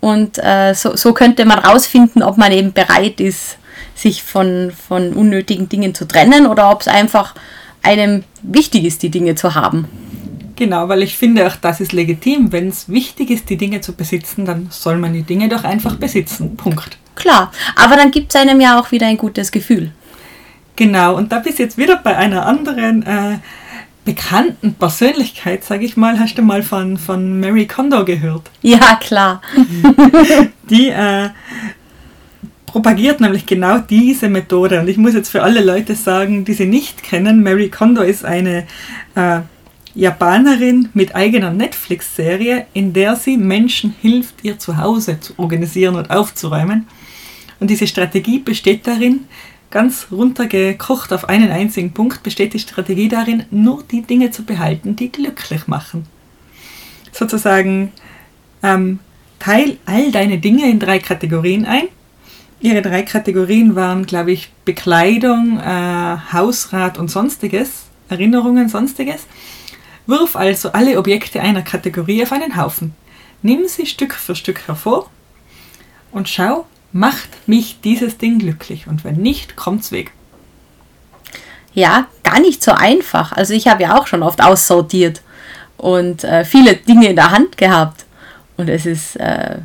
Und 0.00 0.38
äh, 0.38 0.74
so, 0.74 0.96
so 0.96 1.12
könnte 1.12 1.44
man 1.44 1.60
rausfinden, 1.60 2.22
ob 2.24 2.36
man 2.36 2.50
eben 2.50 2.72
bereit 2.72 3.20
ist, 3.20 3.58
sich 3.94 4.24
von, 4.24 4.72
von 4.72 5.12
unnötigen 5.12 5.68
Dingen 5.68 5.94
zu 5.94 6.08
trennen 6.08 6.46
oder 6.46 6.70
ob 6.70 6.80
es 6.80 6.88
einfach 6.88 7.34
einem 7.82 8.24
wichtig 8.42 8.84
ist, 8.84 9.02
die 9.02 9.10
Dinge 9.10 9.36
zu 9.36 9.54
haben. 9.54 9.86
Genau, 10.56 10.88
weil 10.88 11.02
ich 11.02 11.16
finde 11.16 11.46
auch, 11.46 11.56
das 11.56 11.80
ist 11.80 11.92
legitim. 11.92 12.52
Wenn 12.52 12.68
es 12.68 12.88
wichtig 12.88 13.30
ist, 13.30 13.48
die 13.50 13.56
Dinge 13.56 13.80
zu 13.80 13.92
besitzen, 13.94 14.44
dann 14.44 14.68
soll 14.70 14.98
man 14.98 15.12
die 15.12 15.22
Dinge 15.22 15.48
doch 15.48 15.64
einfach 15.64 15.96
besitzen. 15.96 16.56
Punkt. 16.56 16.98
Klar, 17.14 17.52
aber 17.76 17.96
dann 17.96 18.10
gibt 18.10 18.34
es 18.34 18.40
einem 18.40 18.60
ja 18.60 18.80
auch 18.80 18.90
wieder 18.90 19.06
ein 19.06 19.16
gutes 19.16 19.52
Gefühl. 19.52 19.90
Genau, 20.76 21.16
und 21.16 21.30
da 21.32 21.38
bist 21.38 21.58
du 21.58 21.62
jetzt 21.62 21.76
wieder 21.76 21.96
bei 21.96 22.16
einer 22.16 22.46
anderen 22.46 23.02
äh, 23.02 23.38
bekannten 24.04 24.74
Persönlichkeit, 24.74 25.64
sage 25.64 25.84
ich 25.84 25.96
mal, 25.96 26.18
hast 26.18 26.36
du 26.36 26.42
mal 26.42 26.62
von, 26.62 26.96
von 26.96 27.40
Mary 27.40 27.66
Kondo 27.66 28.04
gehört? 28.04 28.50
Ja, 28.62 28.96
klar. 28.96 29.42
Die 30.70 30.88
äh, 30.88 31.28
propagiert 32.66 33.20
nämlich 33.20 33.44
genau 33.46 33.78
diese 33.78 34.28
Methode. 34.28 34.80
Und 34.80 34.88
ich 34.88 34.96
muss 34.96 35.14
jetzt 35.14 35.28
für 35.28 35.42
alle 35.42 35.62
Leute 35.62 35.94
sagen, 35.94 36.44
die 36.44 36.54
sie 36.54 36.66
nicht 36.66 37.02
kennen, 37.02 37.42
Mary 37.42 37.68
Kondo 37.68 38.02
ist 38.02 38.24
eine 38.24 38.66
äh, 39.14 39.40
Japanerin 39.94 40.88
mit 40.94 41.14
eigener 41.14 41.50
Netflix-Serie, 41.50 42.66
in 42.72 42.94
der 42.94 43.14
sie 43.14 43.36
Menschen 43.36 43.94
hilft, 44.00 44.42
ihr 44.42 44.58
Zuhause 44.58 45.20
zu 45.20 45.34
organisieren 45.36 45.96
und 45.96 46.10
aufzuräumen. 46.10 46.86
Und 47.62 47.68
diese 47.68 47.86
Strategie 47.86 48.40
besteht 48.40 48.88
darin, 48.88 49.20
ganz 49.70 50.08
runtergekocht 50.10 51.12
auf 51.12 51.28
einen 51.28 51.52
einzigen 51.52 51.92
Punkt, 51.92 52.24
besteht 52.24 52.54
die 52.54 52.58
Strategie 52.58 53.08
darin, 53.08 53.44
nur 53.52 53.84
die 53.84 54.02
Dinge 54.02 54.32
zu 54.32 54.42
behalten, 54.42 54.96
die 54.96 55.12
glücklich 55.12 55.68
machen. 55.68 56.06
Sozusagen 57.12 57.92
ähm, 58.64 58.98
teil 59.38 59.76
all 59.86 60.10
deine 60.10 60.38
Dinge 60.38 60.68
in 60.68 60.80
drei 60.80 60.98
Kategorien 60.98 61.64
ein. 61.64 61.84
Ihre 62.60 62.82
drei 62.82 63.02
Kategorien 63.02 63.76
waren, 63.76 64.06
glaube 64.06 64.32
ich, 64.32 64.50
Bekleidung, 64.64 65.60
äh, 65.60 66.16
Hausrat 66.32 66.98
und 66.98 67.12
sonstiges, 67.12 67.84
Erinnerungen, 68.08 68.68
sonstiges. 68.68 69.28
Wirf 70.08 70.34
also 70.34 70.72
alle 70.72 70.98
Objekte 70.98 71.40
einer 71.40 71.62
Kategorie 71.62 72.24
auf 72.24 72.32
einen 72.32 72.56
Haufen. 72.56 72.92
Nimm 73.40 73.68
sie 73.68 73.86
Stück 73.86 74.14
für 74.14 74.34
Stück 74.34 74.66
hervor 74.66 75.08
und 76.10 76.28
schau, 76.28 76.66
macht 76.92 77.48
mich 77.48 77.80
dieses 77.80 78.18
Ding 78.18 78.38
glücklich 78.38 78.86
und 78.86 79.04
wenn 79.04 79.16
nicht, 79.16 79.56
kommt's 79.56 79.92
weg. 79.92 80.12
Ja, 81.74 82.06
gar 82.22 82.40
nicht 82.40 82.62
so 82.62 82.72
einfach. 82.72 83.32
Also 83.32 83.54
ich 83.54 83.66
habe 83.66 83.82
ja 83.82 83.98
auch 83.98 84.06
schon 84.06 84.22
oft 84.22 84.42
aussortiert 84.42 85.22
und 85.78 86.22
äh, 86.24 86.44
viele 86.44 86.76
Dinge 86.76 87.08
in 87.08 87.16
der 87.16 87.30
Hand 87.30 87.56
gehabt. 87.56 88.04
Und 88.56 88.68
es 88.68 88.86
ist 88.86 89.16
äh, 89.16 89.56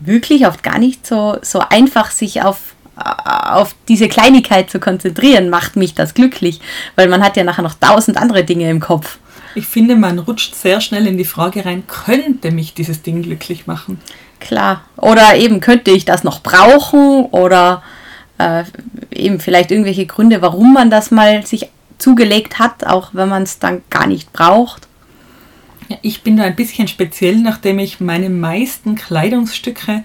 wirklich 0.00 0.46
oft 0.46 0.62
gar 0.62 0.78
nicht 0.78 1.06
so, 1.06 1.38
so 1.42 1.60
einfach, 1.60 2.10
sich 2.10 2.42
auf, 2.42 2.74
auf 2.96 3.74
diese 3.86 4.08
Kleinigkeit 4.08 4.70
zu 4.70 4.80
konzentrieren, 4.80 5.50
macht 5.50 5.76
mich 5.76 5.94
das 5.94 6.14
glücklich, 6.14 6.60
weil 6.96 7.08
man 7.08 7.22
hat 7.22 7.36
ja 7.36 7.44
nachher 7.44 7.62
noch 7.62 7.74
tausend 7.74 8.16
andere 8.16 8.44
Dinge 8.44 8.68
im 8.68 8.80
Kopf. 8.80 9.18
Ich 9.54 9.66
finde, 9.66 9.96
man 9.96 10.18
rutscht 10.18 10.54
sehr 10.54 10.80
schnell 10.80 11.06
in 11.06 11.16
die 11.16 11.24
Frage 11.24 11.64
rein, 11.64 11.84
könnte 11.86 12.50
mich 12.50 12.74
dieses 12.74 13.02
Ding 13.02 13.22
glücklich 13.22 13.66
machen? 13.66 14.00
Klar. 14.38 14.84
Oder 14.96 15.36
eben, 15.36 15.60
könnte 15.60 15.90
ich 15.90 16.04
das 16.04 16.24
noch 16.24 16.42
brauchen? 16.42 17.26
Oder 17.26 17.82
äh, 18.38 18.64
eben 19.10 19.40
vielleicht 19.40 19.70
irgendwelche 19.70 20.06
Gründe, 20.06 20.42
warum 20.42 20.72
man 20.72 20.90
das 20.90 21.10
mal 21.10 21.46
sich 21.46 21.68
zugelegt 21.98 22.58
hat, 22.58 22.86
auch 22.86 23.10
wenn 23.12 23.28
man 23.28 23.42
es 23.42 23.58
dann 23.58 23.82
gar 23.90 24.06
nicht 24.06 24.32
braucht. 24.32 24.88
Ja, 25.88 25.96
ich 26.02 26.22
bin 26.22 26.36
da 26.36 26.44
ein 26.44 26.56
bisschen 26.56 26.88
speziell, 26.88 27.36
nachdem 27.36 27.78
ich 27.78 28.00
meine 28.00 28.30
meisten 28.30 28.94
Kleidungsstücke 28.94 30.04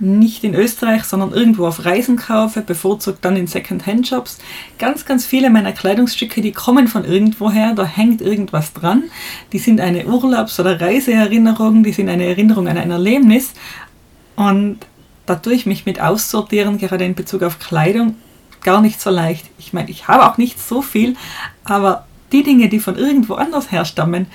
nicht 0.00 0.42
in 0.42 0.54
Österreich, 0.54 1.04
sondern 1.04 1.32
irgendwo 1.32 1.66
auf 1.66 1.84
Reisen 1.84 2.16
kaufe, 2.16 2.62
bevorzugt 2.62 3.24
dann 3.24 3.36
in 3.36 3.46
Second-Hand-Shops. 3.46 4.38
Ganz, 4.78 5.04
ganz 5.04 5.24
viele 5.24 5.50
meiner 5.50 5.72
Kleidungsstücke, 5.72 6.40
die 6.40 6.52
kommen 6.52 6.88
von 6.88 7.04
irgendwoher, 7.04 7.74
da 7.74 7.84
hängt 7.84 8.20
irgendwas 8.20 8.72
dran. 8.72 9.04
Die 9.52 9.58
sind 9.58 9.80
eine 9.80 10.06
Urlaubs- 10.06 10.58
oder 10.58 10.80
Reiseerinnerung, 10.80 11.84
die 11.84 11.92
sind 11.92 12.08
eine 12.08 12.26
Erinnerung 12.26 12.66
an 12.68 12.76
ein 12.76 12.90
Erlebnis. 12.90 13.52
Und 14.34 14.80
da 15.26 15.36
tue 15.36 15.54
ich 15.54 15.66
mich 15.66 15.86
mit 15.86 16.00
Aussortieren, 16.00 16.78
gerade 16.78 17.04
in 17.04 17.14
Bezug 17.14 17.42
auf 17.42 17.58
Kleidung, 17.60 18.16
gar 18.62 18.80
nicht 18.80 19.00
so 19.00 19.10
leicht. 19.10 19.46
Ich 19.58 19.72
meine, 19.72 19.90
ich 19.90 20.08
habe 20.08 20.26
auch 20.26 20.38
nicht 20.38 20.60
so 20.60 20.82
viel, 20.82 21.16
aber 21.62 22.06
die 22.32 22.42
Dinge, 22.42 22.68
die 22.68 22.80
von 22.80 22.96
irgendwo 22.96 23.34
anders 23.34 23.70
herstammen, 23.70 24.26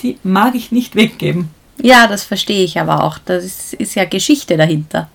die 0.00 0.18
mag 0.22 0.54
ich 0.54 0.70
nicht 0.70 0.96
weggeben. 0.96 1.48
Ja, 1.80 2.06
das 2.06 2.24
verstehe 2.24 2.64
ich 2.64 2.78
aber 2.78 3.04
auch. 3.04 3.18
Das 3.18 3.72
ist, 3.72 3.94
ja 3.94 4.04
Geschichte 4.04 4.56
dahinter. 4.56 5.08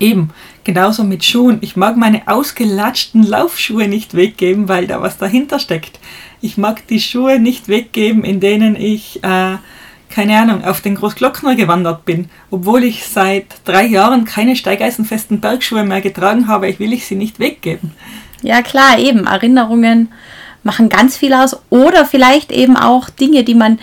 Eben, 0.00 0.30
genauso 0.64 1.04
mit 1.04 1.24
Schuhen. 1.24 1.58
Ich 1.60 1.76
mag 1.76 1.96
meine 1.96 2.22
ausgelatschten 2.26 3.22
Laufschuhe 3.22 3.86
nicht 3.86 4.14
weggeben, 4.14 4.68
weil 4.68 4.86
da 4.86 5.00
was 5.00 5.16
dahinter 5.16 5.58
steckt. 5.58 6.00
Ich 6.40 6.58
mag 6.58 6.86
die 6.88 7.00
Schuhe 7.00 7.38
nicht 7.38 7.68
weggeben, 7.68 8.24
in 8.24 8.40
denen 8.40 8.74
ich, 8.74 9.22
äh, 9.22 9.58
keine 10.10 10.38
Ahnung, 10.38 10.64
auf 10.64 10.80
den 10.80 10.96
Großglockner 10.96 11.54
gewandert 11.54 12.04
bin. 12.04 12.28
Obwohl 12.50 12.82
ich 12.82 13.06
seit 13.06 13.46
drei 13.64 13.86
Jahren 13.86 14.24
keine 14.24 14.56
steigeisenfesten 14.56 15.40
Bergschuhe 15.40 15.84
mehr 15.84 16.00
getragen 16.00 16.48
habe, 16.48 16.68
ich 16.68 16.80
will 16.80 16.92
ich 16.92 17.06
sie 17.06 17.14
nicht 17.14 17.38
weggeben. 17.38 17.92
Ja, 18.42 18.60
klar, 18.62 18.98
eben. 18.98 19.26
Erinnerungen 19.26 20.08
machen 20.64 20.88
ganz 20.88 21.16
viel 21.16 21.32
aus. 21.32 21.56
Oder 21.70 22.04
vielleicht 22.06 22.52
eben 22.52 22.76
auch 22.76 23.08
Dinge, 23.08 23.44
die 23.44 23.54
man 23.54 23.78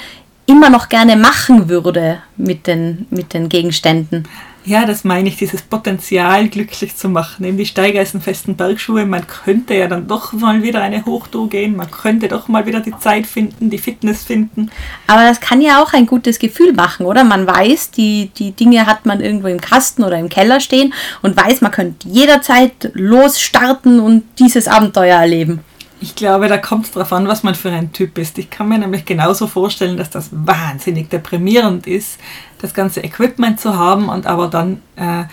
immer 0.49 0.71
noch 0.71 0.89
gerne 0.89 1.15
machen 1.15 1.69
würde 1.69 2.23
mit 2.35 2.65
den, 2.65 3.05
mit 3.11 3.33
den 3.33 3.49
Gegenständen. 3.49 4.27
Ja, 4.65 4.85
das 4.85 5.03
meine 5.03 5.29
ich, 5.29 5.37
dieses 5.37 5.61
Potenzial 5.61 6.49
glücklich 6.49 6.95
zu 6.95 7.07
machen. 7.07 7.45
Eben 7.45 7.57
die 7.57 7.65
steigeisenfesten 7.65 8.55
Bergschuhe, 8.55 9.05
man 9.05 9.25
könnte 9.25 9.73
ja 9.73 9.87
dann 9.87 10.07
doch 10.07 10.33
mal 10.33 10.61
wieder 10.61 10.81
eine 10.81 11.05
Hochtour 11.05 11.49
gehen, 11.49 11.75
man 11.75 11.89
könnte 11.89 12.27
doch 12.27 12.47
mal 12.47 12.65
wieder 12.65 12.79
die 12.79 12.97
Zeit 12.97 13.25
finden, 13.25 13.69
die 13.69 13.77
Fitness 13.77 14.23
finden. 14.23 14.69
Aber 15.07 15.23
das 15.23 15.39
kann 15.39 15.61
ja 15.61 15.81
auch 15.81 15.93
ein 15.93 16.05
gutes 16.05 16.39
Gefühl 16.39 16.73
machen, 16.73 17.05
oder? 17.05 17.23
Man 17.23 17.47
weiß, 17.47 17.91
die, 17.91 18.31
die 18.37 18.51
Dinge 18.51 18.85
hat 18.85 19.05
man 19.05 19.21
irgendwo 19.21 19.47
im 19.47 19.61
Kasten 19.61 20.03
oder 20.03 20.19
im 20.19 20.29
Keller 20.29 20.59
stehen 20.59 20.93
und 21.21 21.37
weiß, 21.37 21.61
man 21.61 21.71
könnte 21.71 22.07
jederzeit 22.07 22.91
losstarten 22.93 23.99
und 23.99 24.23
dieses 24.39 24.67
Abenteuer 24.67 25.19
erleben. 25.19 25.61
Ich 26.01 26.15
glaube, 26.15 26.47
da 26.47 26.57
kommt 26.57 26.85
es 26.85 26.91
darauf 26.91 27.11
an, 27.11 27.27
was 27.27 27.43
man 27.43 27.55
für 27.55 27.71
ein 27.71 27.91
Typ 27.91 28.17
ist. 28.17 28.37
Ich 28.37 28.49
kann 28.49 28.69
mir 28.69 28.77
nämlich 28.77 29.03
genauso 29.05 29.47
vorstellen, 29.47 29.97
dass 29.97 30.09
das 30.09 30.29
wahnsinnig 30.31 31.09
deprimierend 31.09 31.87
ist, 31.87 32.19
das 32.61 32.73
ganze 32.73 33.01
Equipment 33.01 33.59
zu 33.59 33.77
haben 33.77 34.07
und 34.07 34.25
aber 34.25 34.47
dann 34.47 34.81
äh, 34.95 35.25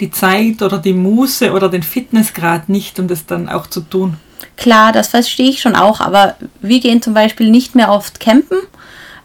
die 0.00 0.10
Zeit 0.10 0.62
oder 0.62 0.78
die 0.78 0.92
Muße 0.92 1.52
oder 1.52 1.68
den 1.68 1.82
Fitnessgrad 1.82 2.68
nicht, 2.68 2.98
um 3.00 3.08
das 3.08 3.26
dann 3.26 3.48
auch 3.48 3.66
zu 3.66 3.80
tun. 3.80 4.16
Klar, 4.56 4.92
das 4.92 5.08
verstehe 5.08 5.50
ich 5.50 5.60
schon 5.60 5.74
auch, 5.74 6.00
aber 6.00 6.36
wir 6.60 6.80
gehen 6.80 7.02
zum 7.02 7.14
Beispiel 7.14 7.50
nicht 7.50 7.74
mehr 7.74 7.90
oft 7.90 8.20
campen, 8.20 8.58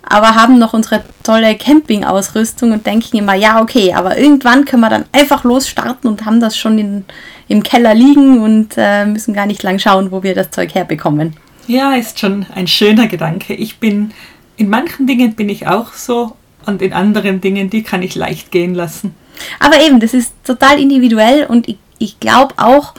aber 0.02 0.36
haben 0.36 0.58
noch 0.58 0.74
unsere 0.74 1.04
tolle 1.24 1.56
Campingausrüstung 1.56 2.72
und 2.72 2.86
denken 2.88 3.18
immer, 3.18 3.36
ja, 3.36 3.62
okay, 3.62 3.94
aber 3.94 4.18
irgendwann 4.18 4.66
können 4.66 4.82
wir 4.82 4.90
dann 4.90 5.06
einfach 5.12 5.44
losstarten 5.44 6.10
und 6.10 6.26
haben 6.26 6.40
das 6.40 6.58
schon 6.58 6.80
in, 6.80 7.06
im 7.50 7.64
Keller 7.64 7.94
liegen 7.94 8.40
und 8.40 8.76
äh, 8.78 9.06
müssen 9.06 9.34
gar 9.34 9.46
nicht 9.46 9.62
lang 9.64 9.80
schauen, 9.80 10.12
wo 10.12 10.24
wir 10.24 10.34
das 10.34 10.52
Zeug 10.52 10.74
herbekommen. 10.74 11.36
Ja, 11.68 11.96
ist 11.96 12.20
schon 12.20 12.46
ein 12.56 12.68
schöner 12.68 13.08
Gedanke. 13.08 13.54
Ich 13.54 13.80
bin, 13.80 14.12
in 14.56 14.70
manchen 14.70 15.06
Dingen 15.08 15.34
bin 15.34 15.50
ich 15.50 15.68
auch 15.68 15.94
so 15.94 16.38
und 16.66 16.82
in 16.82 16.94
anderen 16.94 17.42
Dingen, 17.42 17.70
die 17.70 17.84
kann 17.84 18.02
ich 18.02 18.16
leicht 18.16 18.52
gehen 18.52 18.74
lassen. 18.74 19.14
Aber 19.60 19.82
eben, 19.82 20.00
das 20.00 20.14
ist 20.14 20.34
total 20.46 20.80
individuell 20.80 21.46
und 21.46 21.68
ich, 21.68 21.78
ich 21.98 22.20
glaube 22.20 22.54
auch 22.58 22.94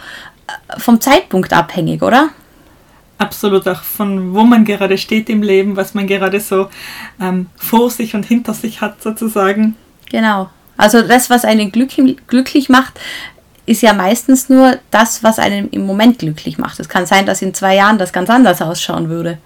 äh, 0.47 0.78
vom 0.78 1.00
Zeitpunkt 1.00 1.52
abhängig, 1.52 2.02
oder? 2.02 2.30
absolut 3.21 3.69
auch 3.69 3.83
von 3.83 4.35
wo 4.35 4.45
man 4.45 4.64
gerade 4.64 4.97
steht 4.97 5.28
im 5.28 5.42
Leben, 5.42 5.76
was 5.76 5.95
man 5.95 6.07
gerade 6.07 6.40
so 6.40 6.69
ähm, 7.21 7.47
vor 7.54 7.90
sich 7.90 8.14
und 8.14 8.25
hinter 8.25 8.54
sich 8.54 8.80
hat 8.80 9.02
sozusagen. 9.02 9.76
Genau. 10.11 10.49
Also 10.76 11.02
das, 11.02 11.28
was 11.28 11.45
einen 11.45 11.71
glücklich, 11.71 12.16
glücklich 12.26 12.71
macht, 12.71 12.99
ist 13.67 13.83
ja 13.83 13.93
meistens 13.93 14.49
nur 14.49 14.79
das, 14.90 15.23
was 15.23 15.38
einen 15.38 15.71
im 15.71 15.87
Moment 15.87 16.19
glücklich 16.19 16.59
macht. 16.59 16.81
Es 16.81 16.88
kann 16.88 17.07
sein, 17.07 17.26
dass 17.26 17.43
in 17.43 17.55
zwei 17.55 17.76
Jahren 17.76 17.99
das 17.99 18.12
ganz 18.12 18.31
anders 18.31 18.62
ausschauen 18.62 19.09
würde. 19.09 19.38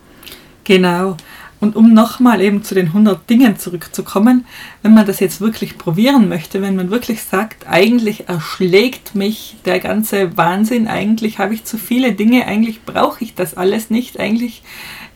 Genau. 0.64 1.16
Und 1.61 1.76
um 1.76 1.94
nochmal 1.94 2.42
eben 2.42 2.62
zu 2.62 2.75
den 2.75 2.88
100 2.88 3.28
Dingen 3.30 3.59
zurückzukommen, 3.59 4.44
wenn 4.83 4.92
man 4.92 5.06
das 5.06 5.21
jetzt 5.21 5.40
wirklich 5.40 5.78
probieren 5.78 6.28
möchte, 6.28 6.61
wenn 6.61 6.76
man 6.76 6.90
wirklich 6.90 7.23
sagt, 7.23 7.66
eigentlich 7.66 8.28
erschlägt 8.28 9.14
mich 9.14 9.56
der 9.64 9.80
ganze 9.80 10.37
Wahnsinn, 10.37 10.88
eigentlich 10.88 11.38
habe 11.38 11.54
ich 11.54 11.64
zu 11.64 11.78
viele 11.78 12.12
Dinge, 12.12 12.47
eigentlich 12.47 12.85
brauche 12.85 13.25
ich 13.25 13.35
das 13.35 13.56
alles 13.56 13.88
nicht, 13.88 14.21
eigentlich 14.21 14.62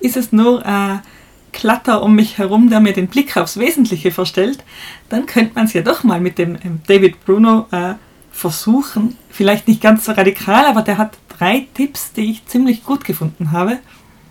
ist 0.00 0.16
es 0.16 0.32
nur 0.32 0.64
äh, 0.64 0.98
Klatter 1.52 2.02
um 2.02 2.14
mich 2.14 2.38
herum, 2.38 2.70
der 2.70 2.80
mir 2.80 2.92
den 2.92 3.08
Blick 3.08 3.36
aufs 3.36 3.58
Wesentliche 3.58 4.10
verstellt, 4.10 4.64
dann 5.08 5.26
könnte 5.26 5.52
man 5.54 5.66
es 5.66 5.72
ja 5.72 5.82
doch 5.82 6.02
mal 6.04 6.20
mit 6.20 6.38
dem 6.38 6.56
ähm, 6.64 6.80
David 6.86 7.24
Bruno 7.26 7.66
äh, 7.72 7.94
versuchen. 8.38 9.16
Vielleicht 9.30 9.66
nicht 9.68 9.80
ganz 9.80 10.04
so 10.04 10.12
radikal, 10.12 10.64
aber 10.66 10.82
der 10.82 10.96
hat 10.96 11.18
drei 11.36 11.66
Tipps, 11.74 12.12
die 12.12 12.30
ich 12.30 12.46
ziemlich 12.46 12.84
gut 12.84 13.04
gefunden 13.04 13.52
habe. 13.52 13.78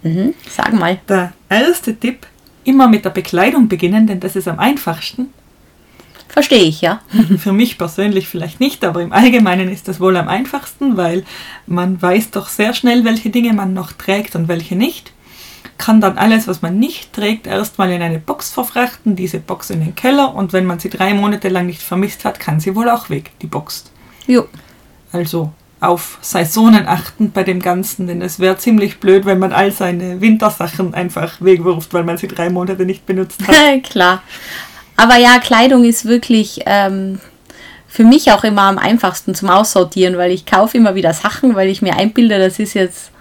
Mhm, 0.01 0.33
sag 0.49 0.73
mal. 0.73 0.99
Der 1.09 1.33
erste 1.49 1.95
Tipp, 1.95 2.25
immer 2.63 2.87
mit 2.87 3.05
der 3.05 3.09
Bekleidung 3.09 3.67
beginnen, 3.67 4.07
denn 4.07 4.19
das 4.19 4.35
ist 4.35 4.47
am 4.47 4.59
einfachsten. 4.59 5.33
Verstehe 6.29 6.63
ich, 6.63 6.81
ja. 6.81 7.01
Für 7.37 7.51
mich 7.51 7.77
persönlich 7.77 8.27
vielleicht 8.27 8.59
nicht, 8.59 8.85
aber 8.85 9.01
im 9.01 9.11
Allgemeinen 9.11 9.69
ist 9.69 9.87
das 9.87 9.99
wohl 9.99 10.15
am 10.15 10.27
einfachsten, 10.27 10.95
weil 10.95 11.25
man 11.65 12.01
weiß 12.01 12.31
doch 12.31 12.47
sehr 12.47 12.73
schnell, 12.73 13.03
welche 13.03 13.29
Dinge 13.29 13.53
man 13.53 13.73
noch 13.73 13.91
trägt 13.91 14.35
und 14.35 14.47
welche 14.47 14.75
nicht. 14.75 15.13
Kann 15.77 16.01
dann 16.01 16.17
alles, 16.17 16.47
was 16.47 16.61
man 16.61 16.79
nicht 16.79 17.13
trägt, 17.13 17.45
erstmal 17.45 17.91
in 17.91 18.01
eine 18.01 18.19
Box 18.19 18.51
verfrachten, 18.51 19.15
diese 19.15 19.39
Box 19.39 19.69
in 19.69 19.79
den 19.79 19.95
Keller 19.95 20.33
und 20.33 20.53
wenn 20.53 20.65
man 20.65 20.79
sie 20.79 20.89
drei 20.89 21.13
Monate 21.13 21.49
lang 21.49 21.67
nicht 21.67 21.81
vermisst 21.81 22.25
hat, 22.25 22.39
kann 22.39 22.59
sie 22.59 22.75
wohl 22.75 22.89
auch 22.89 23.09
weg, 23.09 23.31
die 23.41 23.47
Box. 23.47 23.91
Jo. 24.27 24.47
Also 25.11 25.51
auf 25.79 26.17
Saisonen 26.21 26.87
achten 26.87 27.31
bei 27.31 27.43
dem 27.43 27.61
Ganzen, 27.61 28.07
denn 28.07 28.21
es 28.21 28.39
wäre 28.39 28.57
ziemlich 28.57 28.99
blöd, 28.99 29.25
wenn 29.25 29.39
man 29.39 29.53
all 29.53 29.71
seine 29.71 30.21
Wintersachen 30.21 30.93
einfach 30.93 31.39
wegwirft, 31.39 31.93
weil 31.93 32.03
man 32.03 32.17
sie 32.17 32.27
drei 32.27 32.49
Monate 32.49 32.85
nicht 32.85 33.05
benutzt 33.05 33.47
hat. 33.47 33.83
Klar. 33.89 34.23
Aber 34.95 35.17
ja, 35.17 35.37
Kleidung 35.39 35.83
ist 35.83 36.05
wirklich 36.05 36.61
ähm, 36.65 37.19
für 37.87 38.03
mich 38.03 38.31
auch 38.31 38.43
immer 38.43 38.63
am 38.63 38.79
einfachsten 38.79 39.35
zum 39.35 39.49
Aussortieren, 39.49 40.17
weil 40.17 40.31
ich 40.31 40.47
kaufe 40.47 40.77
immer 40.77 40.95
wieder 40.95 41.13
Sachen, 41.13 41.55
weil 41.55 41.69
ich 41.69 41.83
mir 41.83 41.95
einbilde, 41.95 42.39
das 42.39 42.57
ist 42.57 42.73
jetzt 42.73 43.11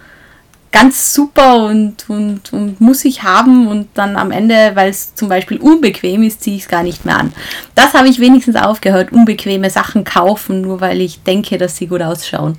ganz 0.71 1.13
super 1.13 1.65
und, 1.65 2.09
und, 2.09 2.51
und 2.53 2.81
muss 2.81 3.05
ich 3.05 3.23
haben 3.23 3.67
und 3.67 3.87
dann 3.93 4.15
am 4.15 4.31
Ende, 4.31 4.71
weil 4.75 4.89
es 4.89 5.15
zum 5.15 5.29
Beispiel 5.29 5.57
unbequem 5.57 6.23
ist, 6.23 6.41
ziehe 6.41 6.57
ich 6.57 6.63
es 6.63 6.67
gar 6.67 6.83
nicht 6.83 7.05
mehr 7.05 7.17
an. 7.17 7.33
Das 7.75 7.93
habe 7.93 8.09
ich 8.09 8.19
wenigstens 8.19 8.55
aufgehört, 8.55 9.11
unbequeme 9.11 9.69
Sachen 9.69 10.03
kaufen, 10.03 10.61
nur 10.61 10.81
weil 10.81 11.01
ich 11.01 11.23
denke, 11.23 11.57
dass 11.57 11.77
sie 11.77 11.87
gut 11.87 12.01
ausschauen. 12.01 12.57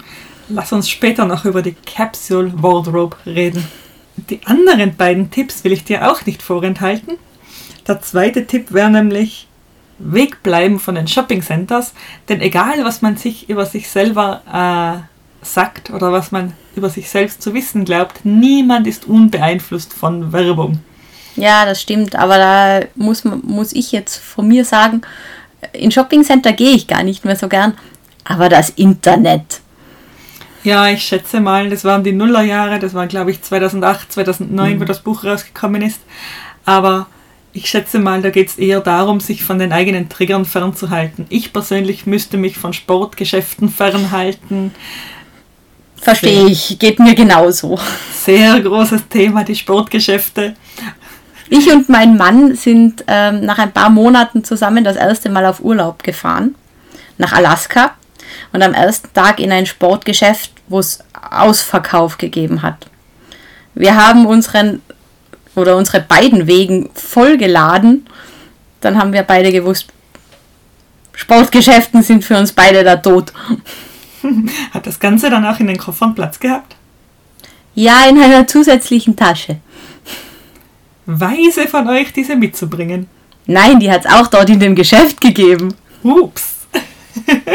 Lass 0.49 0.73
uns 0.73 0.89
später 0.89 1.27
noch 1.27 1.45
über 1.45 1.63
die 1.63 1.75
Capsule 1.75 2.53
Wardrobe 2.57 3.17
reden. 3.27 3.67
Die 4.17 4.41
anderen 4.47 4.97
beiden 4.97 5.31
Tipps 5.31 5.63
will 5.63 5.73
ich 5.73 5.85
dir 5.85 6.11
auch 6.11 6.25
nicht 6.25 6.43
vorenthalten. 6.43 7.15
Der 7.87 8.01
zweite 8.01 8.47
Tipp 8.47 8.73
wäre 8.73 8.91
nämlich 8.91 9.47
wegbleiben 9.99 10.79
von 10.79 10.95
den 10.95 11.09
Shopping 11.09 11.43
Centers, 11.43 11.93
denn 12.29 12.41
egal 12.41 12.85
was 12.85 13.03
man 13.03 13.17
sich 13.17 13.49
über 13.49 13.67
sich 13.67 13.89
selber 13.89 14.43
äh, 14.53 15.18
sagt 15.43 15.91
oder 15.91 16.13
was 16.13 16.33
man 16.33 16.53
über 16.75 16.91
sich 16.91 17.09
selbst 17.09 17.43
zu 17.43 17.55
wissen 17.55 17.85
glaubt, 17.85 18.25
niemand 18.25 18.87
ist 18.87 19.07
unbeeinflusst 19.07 19.93
von 19.93 20.33
Werbung. 20.33 20.81
Ja, 21.37 21.65
das 21.65 21.81
stimmt, 21.81 22.17
aber 22.17 22.39
da 22.39 22.81
muss, 22.97 23.25
muss 23.25 23.73
ich 23.73 23.93
jetzt 23.93 24.17
von 24.17 24.49
mir 24.49 24.65
sagen, 24.65 25.03
in 25.73 25.91
Shoppingcenter 25.91 26.53
gehe 26.53 26.73
ich 26.73 26.87
gar 26.87 27.03
nicht 27.03 27.25
mehr 27.25 27.37
so 27.37 27.49
gern, 27.49 27.75
aber 28.25 28.49
das 28.49 28.71
Internet. 28.71 29.61
Ja, 30.65 30.89
ich 30.89 31.05
schätze 31.05 31.41
mal, 31.41 31.71
das 31.71 31.85
waren 31.85 32.03
die 32.03 32.13
Nullerjahre, 32.13 32.79
das 32.79 32.95
war 32.95 33.07
glaube 33.07 33.31
ich 33.31 33.43
2008, 33.43 34.13
2009, 34.13 34.75
mhm. 34.75 34.81
wo 34.81 34.85
das 34.85 35.01
Buch 35.01 35.25
rausgekommen 35.25 35.83
ist, 35.83 36.01
aber 36.65 37.07
ich 37.53 37.69
schätze 37.69 37.99
mal, 37.99 38.21
da 38.23 38.31
geht 38.31 38.49
es 38.49 38.59
eher 38.59 38.81
darum, 38.81 39.21
sich 39.21 39.43
von 39.43 39.59
den 39.59 39.73
eigenen 39.73 40.09
Triggern 40.09 40.45
fernzuhalten. 40.45 41.27
Ich 41.29 41.53
persönlich 41.53 42.07
müsste 42.07 42.37
mich 42.37 42.59
von 42.59 42.73
Sportgeschäften 42.73 43.69
fernhalten, 43.69 44.73
Verstehe 46.01 46.47
ich, 46.47 46.79
geht 46.79 46.99
mir 46.99 47.15
genauso. 47.15 47.79
Sehr 48.13 48.61
großes 48.61 49.09
Thema, 49.09 49.45
die 49.45 49.57
Sportgeschäfte. 49.57 50.55
Ich 51.51 51.71
und 51.73 51.89
mein 51.89 52.17
Mann 52.17 52.55
sind 52.55 53.05
ähm, 53.07 53.45
nach 53.45 53.59
ein 53.59 53.73
paar 53.73 53.91
Monaten 53.91 54.45
zusammen 54.45 54.85
das 54.85 54.97
erste 54.97 55.31
Mal 55.31 55.47
auf 55.47 55.61
Urlaub 55.61 56.03
gefahren, 56.03 56.55
nach 57.17 57.33
Alaska 57.33 57.93
und 58.53 58.63
am 58.63 58.75
ersten 58.75 59.13
Tag 59.15 59.41
in 59.41 59.51
ein 59.51 59.67
Sportgeschäft, 59.67 60.53
wo 60.69 60.79
es 60.79 61.01
Ausverkauf 61.31 62.19
gegeben 62.19 62.63
hat. 62.63 62.87
Wir 63.75 63.97
haben 63.97 64.27
unseren 64.27 64.83
oder 65.55 65.77
unsere 65.77 66.01
beiden 66.01 66.47
Wegen 66.47 66.91
vollgeladen. 66.95 68.07
Dann 68.81 68.99
haben 68.99 69.13
wir 69.13 69.23
beide 69.23 69.51
gewusst, 69.51 69.87
Sportgeschäften 71.15 72.03
sind 72.03 72.25
für 72.25 72.39
uns 72.39 72.53
beide 72.53 72.85
der 72.85 73.03
Tod. 73.03 73.33
Hat 74.73 74.87
das 74.87 75.01
Ganze 75.01 75.31
dann 75.31 75.47
auch 75.47 75.59
in 75.61 75.67
den 75.67 75.79
Koffern 75.79 76.15
Platz 76.15 76.39
gehabt? 76.39 76.77
Ja, 77.75 78.07
in 78.09 78.19
einer 78.19 78.47
zusätzlichen 78.47 79.17
Tasche. 79.17 79.61
Weise 81.07 81.67
von 81.69 81.89
euch, 81.89 82.13
diese 82.13 82.37
mitzubringen. 82.37 83.09
Nein, 83.47 83.81
die 83.81 83.91
hat 83.91 84.05
es 84.05 84.13
auch 84.13 84.27
dort 84.27 84.51
in 84.51 84.61
dem 84.61 84.75
Geschäft 84.75 85.23
gegeben. 85.23 85.73
Ups. 86.03 86.67
also 87.27 87.49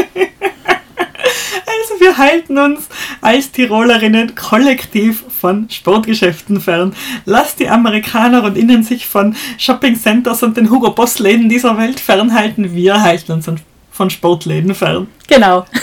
wir 1.99 2.17
halten 2.17 2.57
uns 2.57 2.87
als 3.21 3.51
Tirolerinnen 3.51 4.33
kollektiv 4.33 5.23
von 5.29 5.69
Sportgeschäften 5.69 6.59
fern. 6.61 6.95
Lasst 7.25 7.59
die 7.59 7.69
Amerikaner 7.69 8.43
und 8.43 8.57
Innen 8.57 8.81
sich 8.81 9.05
von 9.05 9.35
Shopping 9.59 9.99
Centers 9.99 10.41
und 10.41 10.57
den 10.57 10.71
Hugo 10.71 10.89
Boss 10.91 11.19
Läden 11.19 11.47
dieser 11.47 11.77
Welt 11.77 11.99
fernhalten. 11.99 12.73
Wir 12.73 13.03
halten 13.03 13.33
uns 13.33 13.47
von 13.93 14.09
Sportläden 14.09 14.75
fern. 14.75 15.07
Genau. 15.27 15.65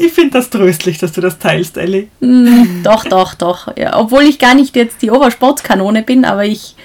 Ich 0.00 0.12
finde 0.12 0.38
das 0.38 0.48
tröstlich, 0.48 0.98
dass 0.98 1.10
du 1.10 1.20
das 1.20 1.40
teilst, 1.40 1.76
Ellie. 1.76 2.06
Mm, 2.20 2.84
doch, 2.84 3.04
doch, 3.04 3.34
doch. 3.34 3.76
Ja, 3.76 3.98
obwohl 3.98 4.22
ich 4.22 4.38
gar 4.38 4.54
nicht 4.54 4.76
jetzt 4.76 5.02
die 5.02 5.10
Obersportskanone 5.10 6.04
bin, 6.04 6.24
aber 6.24 6.44
ich 6.44 6.76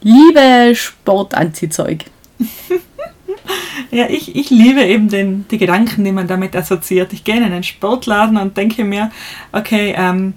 liebe 0.00 0.74
Sportanziehzeug. 0.74 2.06
ja, 3.90 4.08
ich, 4.08 4.34
ich 4.34 4.48
liebe 4.48 4.82
eben 4.82 5.10
den, 5.10 5.46
die 5.50 5.58
Gedanken, 5.58 6.02
die 6.02 6.12
man 6.12 6.28
damit 6.28 6.56
assoziiert. 6.56 7.12
Ich 7.12 7.24
gehe 7.24 7.36
in 7.36 7.44
einen 7.44 7.62
Sportladen 7.62 8.38
und 8.38 8.56
denke 8.56 8.84
mir, 8.84 9.10
okay, 9.52 9.94
ähm, 9.98 10.32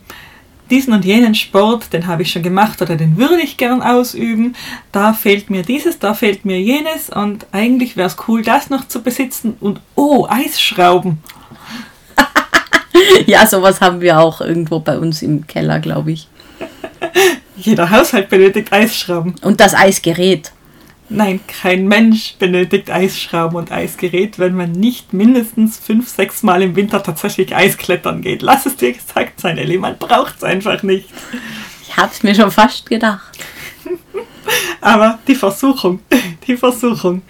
diesen 0.69 0.93
und 0.93 1.05
jenen 1.05 1.35
Sport, 1.35 1.93
den 1.93 2.07
habe 2.07 2.23
ich 2.23 2.31
schon 2.31 2.43
gemacht 2.43 2.81
oder 2.81 2.95
den 2.95 3.17
würde 3.17 3.41
ich 3.41 3.57
gern 3.57 3.81
ausüben. 3.81 4.55
Da 4.91 5.13
fehlt 5.13 5.49
mir 5.49 5.63
dieses, 5.63 5.99
da 5.99 6.13
fehlt 6.13 6.45
mir 6.45 6.59
jenes 6.59 7.09
und 7.09 7.45
eigentlich 7.51 7.97
wäre 7.97 8.07
es 8.07 8.17
cool, 8.27 8.41
das 8.41 8.69
noch 8.69 8.87
zu 8.87 9.01
besitzen 9.01 9.57
und 9.59 9.79
oh, 9.95 10.27
Eisschrauben. 10.29 11.19
ja, 13.25 13.45
sowas 13.45 13.81
haben 13.81 14.01
wir 14.01 14.19
auch 14.19 14.41
irgendwo 14.41 14.79
bei 14.79 14.97
uns 14.97 15.21
im 15.21 15.45
Keller, 15.47 15.79
glaube 15.79 16.13
ich. 16.13 16.27
Jeder 17.57 17.89
Haushalt 17.89 18.29
benötigt 18.29 18.71
Eisschrauben. 18.71 19.35
Und 19.41 19.59
das 19.59 19.73
Eisgerät. 19.73 20.51
Nein, 21.07 21.39
kein 21.47 21.87
Mensch 21.87 22.35
benötigt 22.39 22.89
Eisschrauben 22.89 23.57
und 23.57 23.71
Eisgerät, 23.71 24.39
wenn 24.39 24.55
man 24.55 24.71
nicht 24.71 25.13
mindestens 25.13 25.77
fünf, 25.77 26.09
sechs 26.09 26.41
Mal 26.41 26.63
im 26.63 26.75
Winter 26.75 27.03
tatsächlich 27.03 27.55
Eisklettern 27.55 28.21
geht. 28.21 28.41
Lass 28.41 28.65
es 28.65 28.75
dir 28.75 28.91
gesagt 28.91 29.39
sein, 29.39 29.57
Ellie, 29.59 29.77
man 29.77 29.97
braucht 29.97 30.37
es 30.37 30.43
einfach 30.43 30.81
nicht. 30.81 31.09
Ich 31.83 31.95
hab's 31.95 32.23
mir 32.23 32.33
schon 32.33 32.49
fast 32.49 32.89
gedacht. 32.89 33.37
Aber 34.81 35.19
die 35.27 35.35
Versuchung, 35.35 35.99
die 36.47 36.57
Versuchung. 36.57 37.21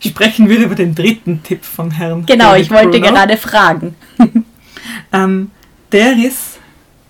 Sprechen 0.00 0.48
wir 0.48 0.58
über 0.58 0.74
den 0.74 0.94
dritten 0.94 1.42
Tipp 1.42 1.64
vom 1.64 1.90
Herrn. 1.90 2.26
Genau, 2.26 2.50
David 2.50 2.62
ich 2.62 2.70
wollte 2.70 3.00
Bruno. 3.00 3.12
gerade 3.12 3.36
fragen. 3.36 3.96
ähm, 5.12 5.50
der 5.90 6.12
ist 6.16 6.58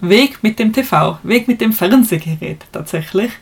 Weg 0.01 0.43
mit 0.43 0.59
dem 0.59 0.73
TV, 0.73 1.19
Weg 1.23 1.49
mit 1.49 1.61
dem 1.61 1.73
Fernsehgerät 1.73 2.61
tatsächlich. 2.73 3.33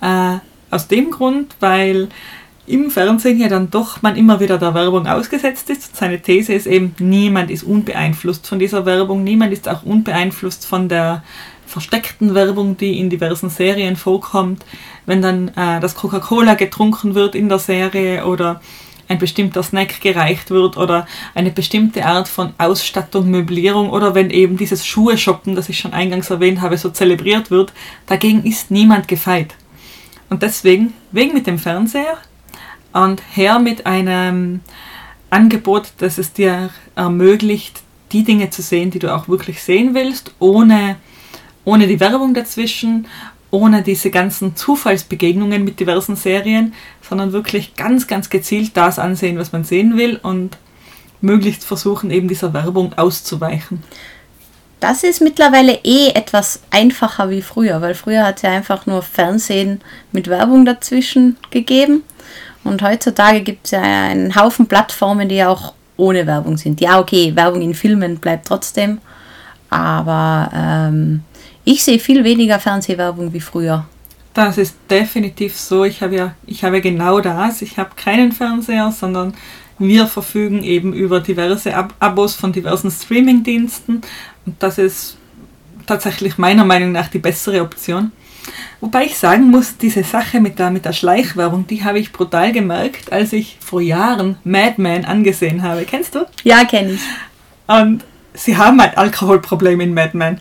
Äh, 0.00 0.38
aus 0.70 0.88
dem 0.88 1.10
Grund, 1.10 1.56
weil 1.60 2.08
im 2.66 2.90
Fernsehen 2.90 3.40
ja 3.40 3.48
dann 3.48 3.70
doch 3.70 4.02
man 4.02 4.16
immer 4.16 4.38
wieder 4.38 4.58
der 4.58 4.74
Werbung 4.74 5.06
ausgesetzt 5.06 5.70
ist. 5.70 5.96
Seine 5.96 6.20
These 6.20 6.52
ist 6.52 6.66
eben, 6.66 6.94
niemand 6.98 7.50
ist 7.50 7.64
unbeeinflusst 7.64 8.46
von 8.46 8.58
dieser 8.58 8.86
Werbung, 8.86 9.24
niemand 9.24 9.52
ist 9.52 9.68
auch 9.68 9.82
unbeeinflusst 9.82 10.66
von 10.66 10.88
der 10.88 11.22
versteckten 11.66 12.34
Werbung, 12.34 12.76
die 12.76 12.98
in 12.98 13.10
diversen 13.10 13.50
Serien 13.50 13.96
vorkommt. 13.96 14.64
Wenn 15.06 15.22
dann 15.22 15.48
äh, 15.48 15.80
das 15.80 15.94
Coca-Cola 15.94 16.54
getrunken 16.54 17.14
wird 17.14 17.34
in 17.34 17.48
der 17.48 17.58
Serie 17.58 18.26
oder 18.26 18.60
ein 19.08 19.18
bestimmter 19.18 19.62
Snack 19.64 20.00
gereicht 20.00 20.50
wird 20.50 20.76
oder 20.76 21.06
eine 21.34 21.50
bestimmte 21.50 22.06
Art 22.06 22.28
von 22.28 22.54
Ausstattung, 22.58 23.28
Möblierung 23.28 23.90
oder 23.90 24.14
wenn 24.14 24.30
eben 24.30 24.56
dieses 24.56 24.86
Schuhe 24.86 25.18
shoppen, 25.18 25.56
das 25.56 25.68
ich 25.68 25.78
schon 25.78 25.92
eingangs 25.92 26.30
erwähnt 26.30 26.60
habe, 26.60 26.78
so 26.78 26.90
zelebriert 26.90 27.50
wird, 27.50 27.72
dagegen 28.06 28.44
ist 28.44 28.70
niemand 28.70 29.08
gefeit. 29.08 29.56
Und 30.30 30.42
deswegen, 30.42 30.94
wegen 31.12 31.34
mit 31.34 31.46
dem 31.46 31.58
Fernseher 31.58 32.16
und 32.92 33.22
her 33.34 33.58
mit 33.58 33.84
einem 33.84 34.60
Angebot, 35.28 35.92
das 35.98 36.18
es 36.18 36.32
dir 36.32 36.70
ermöglicht, 36.94 37.82
die 38.12 38.24
Dinge 38.24 38.50
zu 38.50 38.62
sehen, 38.62 38.90
die 38.90 38.98
du 38.98 39.14
auch 39.14 39.28
wirklich 39.28 39.62
sehen 39.62 39.94
willst, 39.94 40.34
ohne, 40.38 40.96
ohne 41.64 41.86
die 41.86 42.00
Werbung 42.00 42.32
dazwischen, 42.32 43.06
ohne 43.50 43.82
diese 43.82 44.10
ganzen 44.10 44.56
Zufallsbegegnungen 44.56 45.64
mit 45.64 45.80
diversen 45.80 46.16
Serien, 46.16 46.74
sondern 47.02 47.32
wirklich 47.32 47.74
ganz, 47.74 48.06
ganz 48.06 48.30
gezielt 48.30 48.76
das 48.76 48.98
ansehen, 48.98 49.38
was 49.38 49.52
man 49.52 49.64
sehen 49.64 49.96
will 49.96 50.18
und 50.22 50.58
möglichst 51.20 51.64
versuchen, 51.64 52.10
eben 52.10 52.28
dieser 52.28 52.54
Werbung 52.54 52.94
auszuweichen. 52.94 53.82
Das 54.80 55.04
ist 55.04 55.20
mittlerweile 55.20 55.78
eh 55.84 56.08
etwas 56.08 56.62
einfacher 56.70 57.28
wie 57.28 57.42
früher, 57.42 57.82
weil 57.82 57.94
früher 57.94 58.24
hat 58.24 58.36
es 58.36 58.42
ja 58.42 58.50
einfach 58.50 58.86
nur 58.86 59.02
Fernsehen 59.02 59.82
mit 60.10 60.28
Werbung 60.28 60.64
dazwischen 60.64 61.36
gegeben. 61.50 62.02
Und 62.64 62.82
heutzutage 62.82 63.42
gibt 63.42 63.66
es 63.66 63.72
ja 63.72 63.82
einen 63.82 64.34
Haufen 64.34 64.66
Plattformen, 64.66 65.28
die 65.28 65.44
auch 65.44 65.74
ohne 65.98 66.26
Werbung 66.26 66.56
sind. 66.56 66.80
Ja, 66.80 66.98
okay, 66.98 67.36
Werbung 67.36 67.60
in 67.60 67.74
Filmen 67.74 68.18
bleibt 68.18 68.48
trotzdem. 68.48 69.00
Aber 69.68 70.50
ähm, 70.54 71.22
ich 71.64 71.84
sehe 71.84 71.98
viel 71.98 72.24
weniger 72.24 72.58
Fernsehwerbung 72.58 73.32
wie 73.32 73.40
früher. 73.40 73.86
Das 74.32 74.58
ist 74.58 74.76
definitiv 74.88 75.56
so. 75.58 75.84
Ich 75.84 76.02
habe 76.02 76.16
ja, 76.16 76.34
ich 76.46 76.64
habe 76.64 76.80
genau 76.80 77.20
das. 77.20 77.60
Ich 77.62 77.76
habe 77.76 77.90
keinen 77.96 78.32
Fernseher, 78.32 78.90
sondern 78.92 79.34
wir 79.78 80.06
verfügen 80.06 80.62
eben 80.62 80.92
über 80.92 81.20
diverse 81.20 81.74
Ab 81.74 81.94
Abos 82.00 82.34
von 82.34 82.52
diversen 82.52 82.90
Streaming-Diensten 82.90 84.02
und 84.50 84.60
das 84.60 84.78
ist 84.78 85.16
tatsächlich 85.86 86.36
meiner 86.36 86.64
Meinung 86.64 86.90
nach 86.90 87.06
die 87.06 87.20
bessere 87.20 87.62
Option. 87.62 88.10
Wobei 88.80 89.04
ich 89.04 89.16
sagen 89.16 89.48
muss, 89.48 89.76
diese 89.76 90.02
Sache 90.02 90.40
mit 90.40 90.58
der, 90.58 90.72
mit 90.72 90.84
der 90.84 90.92
Schleichwerbung, 90.92 91.68
die 91.68 91.84
habe 91.84 92.00
ich 92.00 92.10
brutal 92.10 92.50
gemerkt, 92.50 93.12
als 93.12 93.32
ich 93.32 93.58
vor 93.60 93.80
Jahren 93.80 94.38
Mad 94.42 94.74
Men 94.78 95.04
angesehen 95.04 95.62
habe. 95.62 95.84
Kennst 95.84 96.16
du? 96.16 96.26
Ja, 96.42 96.64
kenne 96.64 96.94
ich. 96.94 97.00
Und 97.68 98.04
sie 98.34 98.56
haben 98.56 98.80
ein 98.80 98.96
Alkoholproblem 98.96 99.80
in 99.80 99.94
Mad 99.94 100.16
Men. 100.16 100.40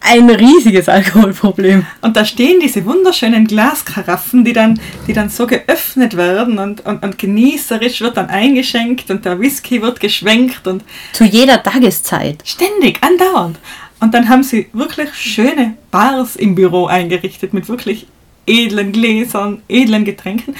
Ein 0.00 0.30
riesiges 0.30 0.88
Alkoholproblem. 0.88 1.84
Und 2.00 2.16
da 2.16 2.24
stehen 2.24 2.60
diese 2.60 2.84
wunderschönen 2.84 3.46
Glaskaraffen, 3.46 4.44
die 4.44 4.52
dann, 4.52 4.80
die 5.06 5.12
dann 5.12 5.28
so 5.28 5.46
geöffnet 5.46 6.16
werden 6.16 6.58
und, 6.58 6.86
und, 6.86 7.02
und 7.02 7.18
genießerisch 7.18 8.00
wird 8.00 8.16
dann 8.16 8.28
eingeschenkt 8.30 9.10
und 9.10 9.24
der 9.24 9.38
Whisky 9.40 9.82
wird 9.82 10.00
geschwenkt 10.00 10.66
und 10.66 10.84
Zu 11.12 11.24
jeder 11.24 11.62
Tageszeit. 11.62 12.42
ständig, 12.44 13.02
andauernd. 13.02 13.58
Und 14.00 14.14
dann 14.14 14.28
haben 14.28 14.44
sie 14.44 14.68
wirklich 14.72 15.12
schöne 15.14 15.74
Bars 15.90 16.36
im 16.36 16.54
Büro 16.54 16.86
eingerichtet 16.86 17.52
mit 17.52 17.68
wirklich 17.68 18.06
edlen 18.46 18.92
Gläsern, 18.92 19.62
edlen 19.68 20.04
Getränken. 20.04 20.54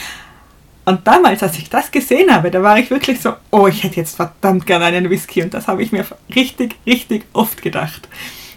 Und 0.85 1.07
damals, 1.07 1.43
als 1.43 1.59
ich 1.59 1.69
das 1.69 1.91
gesehen 1.91 2.35
habe, 2.35 2.51
da 2.51 2.63
war 2.63 2.79
ich 2.79 2.91
wirklich 2.91 3.21
so, 3.21 3.35
oh, 3.51 3.67
ich 3.67 3.85
hätte 3.85 3.97
jetzt 3.97 4.17
verdammt 4.17 4.67
gern 4.67 4.83
einen 4.83 5.11
Whisky. 5.11 5.43
Und 5.43 5.53
das 5.53 5.69
habe 5.69 5.83
ich 5.83 5.93
mir 5.93 6.05
richtig, 6.35 6.77
richtig 6.87 7.25
oft 7.33 7.63
gedacht. 7.63 8.09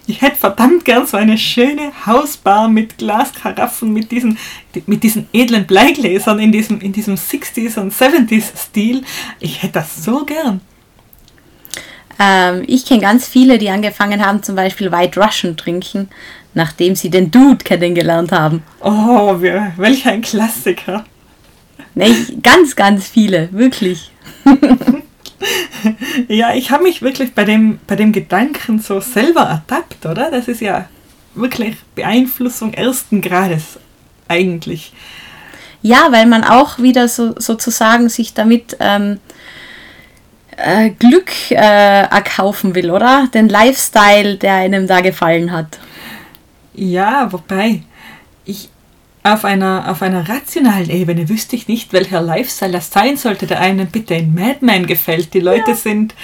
Ich 0.07 0.21
hätte 0.21 0.35
verdammt 0.35 0.83
gern 0.83 1.05
so 1.05 1.15
eine 1.17 1.37
schöne 1.37 1.91
Hausbar 2.05 2.67
mit 2.67 2.97
Glaskaraffen, 2.97 3.93
mit 3.93 4.11
diesen, 4.11 4.37
mit 4.85 5.03
diesen 5.03 5.27
edlen 5.31 5.65
Bleigläsern 5.65 6.39
in 6.39 6.51
diesem, 6.51 6.81
in 6.81 6.91
diesem 6.91 7.15
60s 7.15 7.79
und 7.79 7.93
70s 7.93 8.57
Stil. 8.57 9.03
Ich 9.39 9.61
hätte 9.61 9.73
das 9.73 10.03
so 10.03 10.25
gern. 10.25 10.61
Ähm, 12.19 12.63
ich 12.67 12.85
kenne 12.85 13.01
ganz 13.01 13.27
viele, 13.27 13.57
die 13.57 13.69
angefangen 13.69 14.25
haben, 14.25 14.43
zum 14.43 14.55
Beispiel 14.55 14.91
White 14.91 15.19
Russian 15.19 15.55
trinken, 15.55 16.09
nachdem 16.53 16.95
sie 16.95 17.09
den 17.09 17.31
Dude 17.31 17.63
kennengelernt 17.63 18.31
haben. 18.31 18.63
Oh, 18.81 19.39
welch 19.39 20.05
ein 20.07 20.21
Klassiker. 20.21 21.05
Nee, 21.95 22.13
ganz, 22.41 22.75
ganz 22.75 23.07
viele, 23.07 23.49
wirklich. 23.51 24.11
Ja, 26.27 26.53
ich 26.53 26.71
habe 26.71 26.83
mich 26.83 27.01
wirklich 27.01 27.33
bei 27.33 27.45
dem, 27.45 27.79
bei 27.87 27.95
dem 27.95 28.11
Gedanken 28.11 28.79
so 28.79 28.99
selber 28.99 29.41
ertappt, 29.41 30.05
oder? 30.05 30.31
Das 30.31 30.47
ist 30.47 30.61
ja 30.61 30.87
wirklich 31.35 31.77
Beeinflussung 31.95 32.73
ersten 32.73 33.21
Grades 33.21 33.79
eigentlich. 34.27 34.93
Ja, 35.81 36.07
weil 36.11 36.27
man 36.27 36.43
auch 36.43 36.79
wieder 36.79 37.07
so, 37.07 37.33
sozusagen 37.39 38.09
sich 38.09 38.33
damit 38.33 38.77
ähm, 38.79 39.19
äh, 40.57 40.91
Glück 40.91 41.31
äh, 41.49 41.55
erkaufen 41.55 42.75
will, 42.75 42.91
oder? 42.91 43.27
Den 43.33 43.49
Lifestyle, 43.49 44.37
der 44.37 44.55
einem 44.55 44.87
da 44.87 45.01
gefallen 45.01 45.51
hat. 45.51 45.79
Ja, 46.73 47.31
wobei 47.31 47.81
auf 49.23 49.45
einer, 49.45 49.85
auf 49.87 50.01
einer 50.01 50.27
rationalen 50.27 50.89
Ebene 50.89 51.29
wüsste 51.29 51.55
ich 51.55 51.67
nicht, 51.67 51.93
welcher 51.93 52.21
Lifestyle 52.21 52.71
das 52.71 52.91
sein 52.91 53.17
sollte, 53.17 53.47
der 53.47 53.59
einem 53.59 53.87
bitte 53.87 54.15
in 54.15 54.33
Mad 54.33 54.57
Men 54.61 54.87
gefällt. 54.87 55.33
Die 55.33 55.39
Leute 55.39 55.75
sind, 55.75 56.15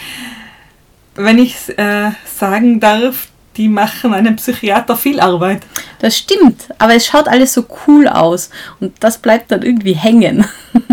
wenn 1.16 1.38
ich 1.38 1.56
äh, 1.78 2.12
sagen 2.26 2.80
darf, 2.80 3.28
die 3.56 3.68
machen 3.68 4.14
einem 4.14 4.36
Psychiater 4.36 4.96
viel 4.96 5.20
Arbeit. 5.20 5.64
Das 6.00 6.18
stimmt, 6.18 6.70
aber 6.78 6.96
es 6.96 7.08
schaut 7.08 7.28
alles 7.28 7.54
so 7.54 7.66
cool 7.88 8.08
aus 8.08 8.50
und 8.80 8.94
das 9.00 9.18
bleibt 9.18 9.52
dann 9.52 9.64
irgendwie 9.64 9.96
hängen. 9.96 10.46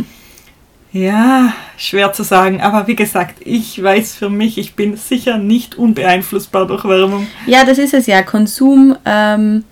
Ja, 0.94 1.52
schwer 1.76 2.12
zu 2.12 2.22
sagen, 2.22 2.60
aber 2.60 2.86
wie 2.86 2.94
gesagt, 2.94 3.38
ich 3.44 3.82
weiß 3.82 4.14
für 4.14 4.30
mich, 4.30 4.58
ich 4.58 4.76
bin 4.76 4.96
sicher 4.96 5.38
nicht 5.38 5.74
unbeeinflussbar 5.74 6.68
durch 6.68 6.84
Werbung. 6.84 7.26
Ja, 7.46 7.64
das 7.64 7.78
ist 7.78 7.94
es 7.94 8.06
ja. 8.06 8.22
Konsum, 8.22 8.96
ähm, 9.04 9.64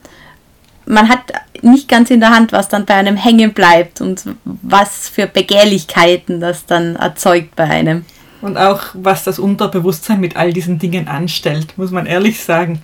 man 0.87 1.09
hat 1.09 1.33
nicht 1.62 1.88
ganz 1.88 2.11
in 2.11 2.21
der 2.21 2.31
Hand, 2.31 2.53
was 2.53 2.68
dann 2.68 2.87
bei 2.87 2.95
einem 2.95 3.16
hängen 3.16 3.53
bleibt 3.53 4.01
und 4.01 4.25
was 4.45 5.09
für 5.09 5.27
Begehrlichkeiten 5.27 6.40
das 6.40 6.66
dann 6.66 6.97
erzeugt 6.97 7.55
bei 7.57 7.64
einem. 7.64 8.05
Und 8.40 8.57
auch 8.57 8.83
was 8.95 9.23
das 9.25 9.38
Unterbewusstsein 9.38 10.21
mit 10.21 10.37
all 10.37 10.53
diesen 10.53 10.79
Dingen 10.79 11.07
anstellt, 11.07 11.79
muss 11.79 11.92
man 11.92 12.07
ehrlich 12.07 12.42
sagen. 12.42 12.83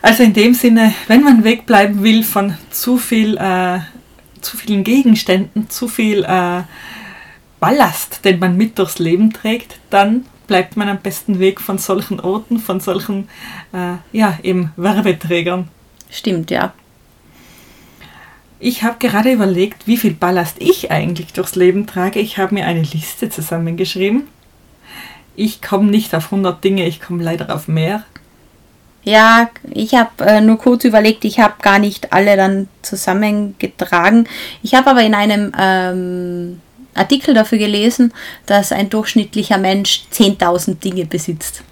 Also 0.00 0.22
in 0.22 0.32
dem 0.32 0.54
Sinne, 0.54 0.94
wenn 1.08 1.22
man 1.22 1.44
wegbleiben 1.44 2.02
will 2.02 2.22
von 2.22 2.54
zu 2.70 2.96
viel, 2.96 3.36
äh, 3.36 3.80
zu 4.40 4.56
vielen 4.56 4.84
Gegenständen, 4.84 5.68
zu 5.68 5.88
viel 5.88 6.24
äh, 6.24 6.62
Ballast, 7.60 8.24
den 8.24 8.38
man 8.38 8.56
mit 8.56 8.78
durchs 8.78 8.98
Leben 8.98 9.32
trägt, 9.32 9.78
dann 9.90 10.24
bleibt 10.46 10.76
man 10.76 10.88
am 10.88 10.98
besten 10.98 11.38
weg 11.38 11.60
von 11.60 11.78
solchen 11.78 12.20
Orten, 12.20 12.58
von 12.58 12.80
solchen, 12.80 13.28
äh, 13.72 13.96
ja, 14.12 14.38
eben 14.42 14.72
Werbeträgern. 14.76 15.68
Stimmt, 16.10 16.50
ja. 16.50 16.72
Ich 18.58 18.82
habe 18.82 18.96
gerade 18.98 19.32
überlegt, 19.32 19.86
wie 19.86 19.96
viel 19.96 20.14
Ballast 20.14 20.56
ich 20.60 20.90
eigentlich 20.90 21.32
durchs 21.32 21.56
Leben 21.56 21.86
trage. 21.86 22.20
Ich 22.20 22.38
habe 22.38 22.54
mir 22.54 22.66
eine 22.66 22.82
Liste 22.82 23.28
zusammengeschrieben. 23.28 24.28
Ich 25.34 25.60
komme 25.60 25.90
nicht 25.90 26.14
auf 26.14 26.26
100 26.26 26.64
Dinge, 26.64 26.86
ich 26.86 27.00
komme 27.00 27.22
leider 27.22 27.54
auf 27.54 27.68
mehr. 27.68 28.04
Ja, 29.04 29.50
ich 29.70 29.94
habe 29.94 30.24
äh, 30.24 30.40
nur 30.40 30.58
kurz 30.58 30.84
überlegt, 30.84 31.24
ich 31.24 31.38
habe 31.38 31.54
gar 31.62 31.78
nicht 31.78 32.12
alle 32.12 32.36
dann 32.36 32.68
zusammengetragen. 32.82 34.26
Ich 34.62 34.74
habe 34.74 34.90
aber 34.90 35.02
in 35.02 35.14
einem 35.14 35.52
ähm, 35.56 36.60
Artikel 36.94 37.34
dafür 37.34 37.58
gelesen, 37.58 38.12
dass 38.46 38.72
ein 38.72 38.90
durchschnittlicher 38.90 39.58
Mensch 39.58 40.06
10.000 40.12 40.80
Dinge 40.80 41.04
besitzt. 41.04 41.62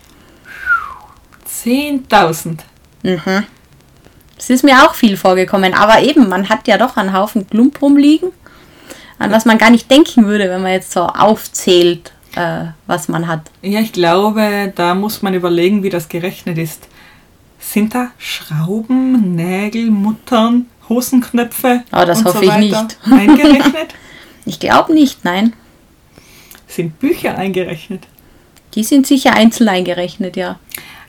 10.000. 1.64 2.58
Mhm. 3.02 3.44
Das 4.36 4.50
ist 4.50 4.64
mir 4.64 4.84
auch 4.84 4.94
viel 4.94 5.16
vorgekommen, 5.16 5.74
aber 5.74 6.02
eben, 6.02 6.28
man 6.28 6.48
hat 6.48 6.66
ja 6.66 6.76
doch 6.76 6.96
einen 6.96 7.12
Haufen 7.12 7.48
Klump 7.48 7.80
rumliegen, 7.80 8.30
an 9.18 9.30
was 9.30 9.44
man 9.44 9.58
gar 9.58 9.70
nicht 9.70 9.90
denken 9.90 10.26
würde, 10.26 10.48
wenn 10.50 10.62
man 10.62 10.72
jetzt 10.72 10.92
so 10.92 11.02
aufzählt, 11.02 12.12
äh, 12.34 12.66
was 12.86 13.08
man 13.08 13.28
hat. 13.28 13.50
Ja, 13.62 13.80
ich 13.80 13.92
glaube, 13.92 14.72
da 14.74 14.94
muss 14.94 15.22
man 15.22 15.34
überlegen, 15.34 15.82
wie 15.82 15.90
das 15.90 16.08
gerechnet 16.08 16.58
ist. 16.58 16.88
Sind 17.60 17.94
da 17.94 18.08
Schrauben, 18.18 19.34
Nägel, 19.34 19.90
Muttern, 19.90 20.66
Hosenknöpfe 20.88 21.82
Oh, 21.92 22.04
das 22.04 22.24
hoffe 22.24 22.38
so 22.38 22.42
ich 22.42 22.56
nicht. 22.56 22.98
eingerechnet? 23.10 23.94
Ich 24.44 24.60
glaube 24.60 24.92
nicht, 24.92 25.24
nein. 25.24 25.54
Sind 26.66 26.98
Bücher 26.98 27.38
eingerechnet? 27.38 28.02
Die 28.74 28.82
sind 28.84 29.06
sicher 29.06 29.32
einzeln 29.34 29.68
eingerechnet, 29.68 30.36
ja. 30.36 30.58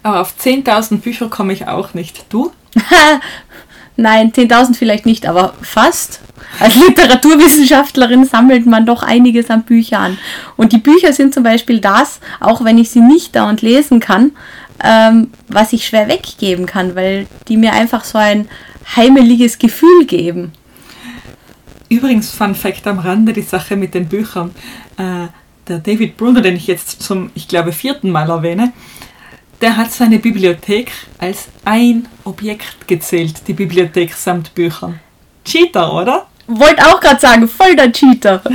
Aber 0.03 0.21
auf 0.21 0.35
10.000 0.39 0.99
Bücher 0.99 1.29
komme 1.29 1.51
ich 1.51 1.67
auch 1.67 1.93
nicht. 1.95 2.25
Du? 2.29 2.51
Nein, 3.97 4.31
10.000 4.33 4.75
vielleicht 4.75 5.05
nicht, 5.05 5.25
aber 5.25 5.53
fast. 5.61 6.19
Als 6.59 6.75
Literaturwissenschaftlerin 6.75 8.25
sammelt 8.25 8.65
man 8.65 8.85
doch 8.85 9.03
einiges 9.03 9.49
an 9.49 9.63
Büchern. 9.63 10.17
Und 10.57 10.71
die 10.73 10.77
Bücher 10.77 11.13
sind 11.13 11.33
zum 11.33 11.43
Beispiel 11.43 11.79
das, 11.79 12.19
auch 12.39 12.63
wenn 12.63 12.77
ich 12.77 12.89
sie 12.89 13.01
nicht 13.01 13.35
dauernd 13.35 13.61
lesen 13.61 13.99
kann, 13.99 14.31
ähm, 14.83 15.31
was 15.47 15.73
ich 15.73 15.85
schwer 15.85 16.07
weggeben 16.07 16.65
kann, 16.65 16.95
weil 16.95 17.27
die 17.47 17.57
mir 17.57 17.73
einfach 17.73 18.03
so 18.03 18.17
ein 18.17 18.47
heimeliges 18.95 19.57
Gefühl 19.57 20.05
geben. 20.05 20.51
Übrigens, 21.89 22.31
Fun 22.31 22.55
Fact 22.55 22.87
am 22.87 22.99
Rande, 22.99 23.33
die 23.33 23.41
Sache 23.41 23.75
mit 23.75 23.93
den 23.93 24.07
Büchern. 24.07 24.51
Äh, 24.97 25.27
der 25.67 25.79
David 25.79 26.17
Bruno, 26.17 26.41
den 26.41 26.55
ich 26.55 26.67
jetzt 26.67 27.01
zum, 27.01 27.31
ich 27.35 27.47
glaube, 27.47 27.71
vierten 27.71 28.11
Mal 28.11 28.29
erwähne, 28.29 28.71
der 29.61 29.77
hat 29.77 29.91
seine 29.91 30.19
Bibliothek 30.19 30.91
als 31.17 31.47
ein 31.63 32.07
Objekt 32.23 32.87
gezählt, 32.87 33.41
die 33.47 33.53
Bibliothek 33.53 34.13
samt 34.13 34.53
Büchern. 34.55 34.99
Cheater, 35.45 35.93
oder? 35.93 36.25
Wollte 36.47 36.85
auch 36.87 36.99
gerade 36.99 37.19
sagen, 37.19 37.47
voll 37.47 37.75
der 37.75 37.91
Cheater. 37.91 38.41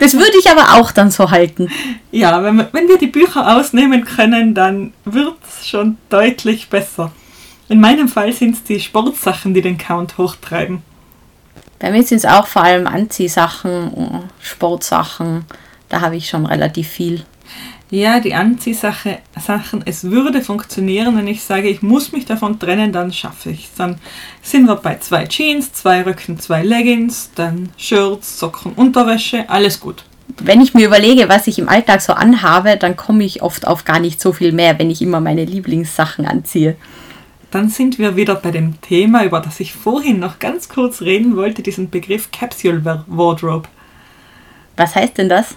das 0.00 0.14
würde 0.14 0.38
ich 0.38 0.50
aber 0.50 0.74
auch 0.80 0.90
dann 0.92 1.10
so 1.10 1.30
halten. 1.30 1.70
Ja, 2.10 2.42
wenn, 2.42 2.56
wir- 2.56 2.68
wenn 2.72 2.88
wir 2.88 2.98
die 2.98 3.06
Bücher 3.08 3.56
ausnehmen 3.56 4.04
können, 4.04 4.54
dann 4.54 4.92
wird 5.04 5.34
es 5.46 5.66
schon 5.68 5.98
deutlich 6.08 6.68
besser. 6.68 7.12
In 7.68 7.80
meinem 7.80 8.08
Fall 8.08 8.32
sind 8.32 8.54
es 8.56 8.62
die 8.64 8.80
Sportsachen, 8.80 9.54
die 9.54 9.62
den 9.62 9.78
Count 9.78 10.18
hochtreiben. 10.18 10.82
Bei 11.78 11.90
mir 11.90 12.02
sind 12.02 12.18
es 12.18 12.24
auch 12.24 12.46
vor 12.46 12.62
allem 12.62 12.86
Anziehsachen, 12.86 14.22
Sportsachen. 14.40 15.44
Da 15.88 16.00
habe 16.00 16.16
ich 16.16 16.28
schon 16.28 16.46
relativ 16.46 16.88
viel. 16.88 17.24
Ja, 17.94 18.18
die 18.18 18.34
Anziehsache, 18.34 19.18
Sachen, 19.40 19.82
es 19.86 20.02
würde 20.02 20.42
funktionieren, 20.42 21.16
wenn 21.16 21.28
ich 21.28 21.44
sage, 21.44 21.68
ich 21.68 21.80
muss 21.80 22.10
mich 22.10 22.24
davon 22.24 22.58
trennen, 22.58 22.92
dann 22.92 23.12
schaffe 23.12 23.50
ich 23.50 23.66
es. 23.66 23.74
Dann 23.74 24.00
sind 24.42 24.66
wir 24.66 24.74
bei 24.74 24.98
zwei 24.98 25.26
Jeans, 25.26 25.72
zwei 25.72 26.02
Röcken, 26.02 26.40
zwei 26.40 26.64
Leggings, 26.64 27.30
dann 27.36 27.68
Shirts, 27.76 28.40
Socken, 28.40 28.72
Unterwäsche, 28.72 29.48
alles 29.48 29.78
gut. 29.78 30.02
Wenn 30.42 30.60
ich 30.60 30.74
mir 30.74 30.86
überlege, 30.86 31.28
was 31.28 31.46
ich 31.46 31.60
im 31.60 31.68
Alltag 31.68 32.00
so 32.00 32.14
anhabe, 32.14 32.76
dann 32.76 32.96
komme 32.96 33.22
ich 33.22 33.42
oft 33.42 33.64
auf 33.64 33.84
gar 33.84 34.00
nicht 34.00 34.20
so 34.20 34.32
viel 34.32 34.50
mehr, 34.50 34.76
wenn 34.80 34.90
ich 34.90 35.00
immer 35.00 35.20
meine 35.20 35.44
Lieblingssachen 35.44 36.26
anziehe. 36.26 36.74
Dann 37.52 37.68
sind 37.68 38.00
wir 38.00 38.16
wieder 38.16 38.34
bei 38.34 38.50
dem 38.50 38.80
Thema, 38.80 39.24
über 39.24 39.38
das 39.38 39.60
ich 39.60 39.72
vorhin 39.72 40.18
noch 40.18 40.40
ganz 40.40 40.68
kurz 40.68 41.00
reden 41.00 41.36
wollte, 41.36 41.62
diesen 41.62 41.90
Begriff 41.90 42.32
Capsule 42.32 43.04
Wardrobe. 43.06 43.68
Was 44.76 44.96
heißt 44.96 45.16
denn 45.16 45.28
das? 45.28 45.54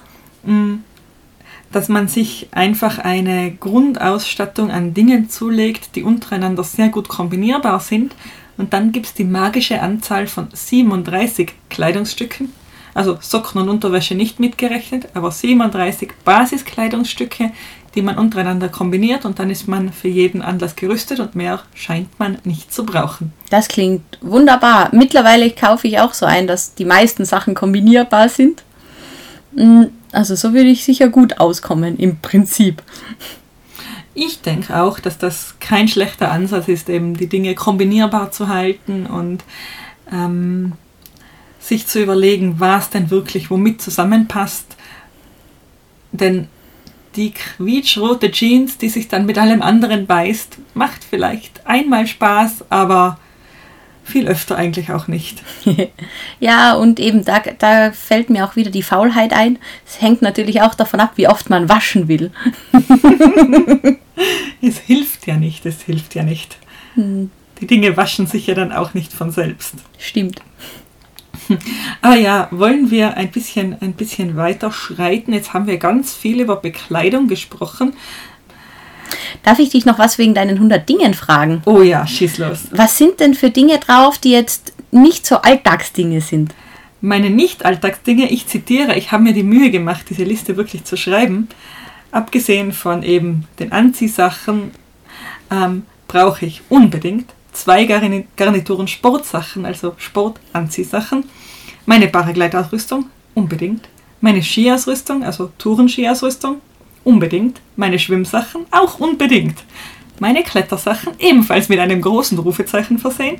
Dass 1.71 1.89
man 1.89 2.07
sich 2.07 2.47
einfach 2.51 2.99
eine 2.99 3.51
Grundausstattung 3.51 4.71
an 4.71 4.93
Dingen 4.93 5.29
zulegt, 5.29 5.95
die 5.95 6.03
untereinander 6.03 6.63
sehr 6.63 6.89
gut 6.89 7.07
kombinierbar 7.07 7.79
sind. 7.79 8.15
Und 8.57 8.73
dann 8.73 8.91
gibt 8.91 9.05
es 9.07 9.13
die 9.13 9.23
magische 9.23 9.81
Anzahl 9.81 10.27
von 10.27 10.47
37 10.51 11.51
Kleidungsstücken, 11.69 12.51
also 12.93 13.17
Socken 13.21 13.61
und 13.61 13.69
Unterwäsche 13.69 14.15
nicht 14.15 14.39
mitgerechnet, 14.39 15.09
aber 15.13 15.29
37 15.29 16.09
Basiskleidungsstücke, 16.25 17.51
die 17.93 18.01
man 18.01 18.17
untereinander 18.17 18.69
kombiniert 18.69 19.25
und 19.25 19.39
dann 19.39 19.49
ist 19.49 19.67
man 19.67 19.91
für 19.91 20.07
jeden 20.07 20.41
Anlass 20.41 20.75
gerüstet 20.75 21.19
und 21.19 21.35
mehr 21.35 21.61
scheint 21.75 22.19
man 22.19 22.37
nicht 22.43 22.73
zu 22.73 22.85
brauchen. 22.85 23.33
Das 23.49 23.67
klingt 23.67 24.17
wunderbar. 24.21 24.89
Mittlerweile 24.91 25.49
kaufe 25.51 25.87
ich 25.87 25.99
auch 25.99 26.13
so 26.13 26.25
ein, 26.25 26.47
dass 26.47 26.73
die 26.75 26.85
meisten 26.85 27.25
Sachen 27.25 27.53
kombinierbar 27.53 28.29
sind. 28.29 28.63
Also 30.11 30.35
so 30.35 30.53
würde 30.53 30.69
ich 30.69 30.83
sicher 30.83 31.09
gut 31.09 31.39
auskommen 31.39 31.97
im 31.97 32.17
Prinzip. 32.19 32.81
Ich 34.13 34.41
denke 34.41 34.81
auch, 34.81 34.99
dass 34.99 35.17
das 35.17 35.55
kein 35.59 35.87
schlechter 35.87 36.31
Ansatz 36.31 36.67
ist, 36.67 36.89
eben 36.89 37.15
die 37.15 37.27
Dinge 37.27 37.53
kombinierbar 37.53 38.31
zu 38.31 38.47
halten 38.47 39.05
und 39.05 39.43
ähm, 40.11 40.73
sich 41.59 41.87
zu 41.87 42.01
überlegen, 42.01 42.59
was 42.59 42.89
denn 42.89 43.11
wirklich 43.11 43.51
womit 43.51 43.81
zusammenpasst. 43.81 44.75
Denn 46.11 46.47
die 47.15 47.31
quietschrote 47.31 48.31
Jeans, 48.31 48.77
die 48.77 48.89
sich 48.89 49.07
dann 49.07 49.25
mit 49.25 49.37
allem 49.37 49.61
anderen 49.61 50.07
beißt, 50.07 50.57
macht 50.73 51.03
vielleicht 51.03 51.65
einmal 51.65 52.07
Spaß, 52.07 52.65
aber 52.69 53.19
viel 54.07 54.27
öfter 54.27 54.55
eigentlich 54.55 54.91
auch 54.91 55.07
nicht. 55.07 55.43
Ja, 56.39 56.73
und 56.73 56.99
eben 56.99 57.25
da, 57.25 57.41
da 57.57 57.91
fällt 57.91 58.29
mir 58.29 58.45
auch 58.45 58.55
wieder 58.55 58.69
die 58.69 58.83
Faulheit 58.83 59.33
ein. 59.33 59.57
Es 59.87 60.01
hängt 60.01 60.21
natürlich 60.21 60.61
auch 60.61 60.75
davon 60.75 60.99
ab, 60.99 61.13
wie 61.15 61.27
oft 61.27 61.49
man 61.49 61.67
waschen 61.67 62.07
will. 62.07 62.31
Es 64.61 64.79
hilft 64.79 65.27
ja 65.27 65.37
nicht, 65.37 65.65
es 65.67 65.83
hilft 65.83 66.15
ja 66.15 66.23
nicht. 66.23 66.57
Die 66.95 67.67
Dinge 67.67 67.95
waschen 67.95 68.25
sich 68.25 68.47
ja 68.47 68.55
dann 68.55 68.71
auch 68.71 68.95
nicht 68.95 69.13
von 69.13 69.31
selbst. 69.31 69.75
Stimmt. 69.97 70.41
Ah 72.01 72.15
ja, 72.15 72.49
wollen 72.51 72.91
wir 72.91 73.15
ein 73.15 73.31
bisschen, 73.31 73.77
ein 73.81 73.93
bisschen 73.93 74.35
weiter 74.35 74.71
schreiten? 74.71 75.31
Jetzt 75.31 75.53
haben 75.53 75.67
wir 75.67 75.77
ganz 75.77 76.13
viel 76.13 76.41
über 76.41 76.57
Bekleidung 76.57 77.27
gesprochen. 77.27 77.93
Darf 79.43 79.59
ich 79.59 79.69
dich 79.69 79.85
noch 79.85 79.99
was 79.99 80.17
wegen 80.17 80.33
deinen 80.33 80.55
100 80.55 80.87
Dingen 80.87 81.13
fragen? 81.13 81.61
Oh 81.65 81.81
ja, 81.81 82.05
schieß 82.05 82.37
los. 82.39 82.67
Was 82.71 82.97
sind 82.97 83.19
denn 83.19 83.33
für 83.33 83.49
Dinge 83.49 83.79
drauf, 83.79 84.17
die 84.17 84.31
jetzt 84.31 84.73
nicht 84.91 85.25
so 85.25 85.37
Alltagsdinge 85.37 86.21
sind? 86.21 86.53
Meine 87.01 87.29
Nicht-Alltagsdinge, 87.29 88.29
ich 88.31 88.47
zitiere, 88.47 88.95
ich 88.97 89.11
habe 89.11 89.23
mir 89.23 89.33
die 89.33 89.43
Mühe 89.43 89.69
gemacht, 89.69 90.05
diese 90.09 90.23
Liste 90.23 90.57
wirklich 90.57 90.83
zu 90.83 90.97
schreiben. 90.97 91.47
Abgesehen 92.11 92.71
von 92.71 93.03
eben 93.03 93.45
den 93.59 93.71
Anziehsachen 93.71 94.71
ähm, 95.51 95.83
brauche 96.07 96.45
ich 96.45 96.61
unbedingt 96.69 97.29
zwei 97.53 97.83
Garni- 97.83 98.25
Garnituren 98.35 98.87
Sportsachen, 98.87 99.65
also 99.65 99.93
Sportanziehsachen. 99.97 101.23
Meine 101.85 102.07
Paragleitausrüstung, 102.07 103.05
unbedingt. 103.33 103.87
Meine 104.21 104.41
Skiausrüstung, 104.41 105.23
also 105.23 105.51
Tourenskiausrüstung, 105.57 106.61
unbedingt. 107.07 107.61
Meine 107.77 107.99
Schwimmsachen, 107.99 108.65
auch 108.69 108.99
unbedingt. 108.99 109.55
Meine 110.19 110.43
Klettersachen, 110.43 111.13
ebenfalls 111.19 111.69
mit 111.69 111.79
einem 111.79 112.01
großen 112.01 112.37
Rufezeichen 112.37 112.97
versehen. 112.97 113.37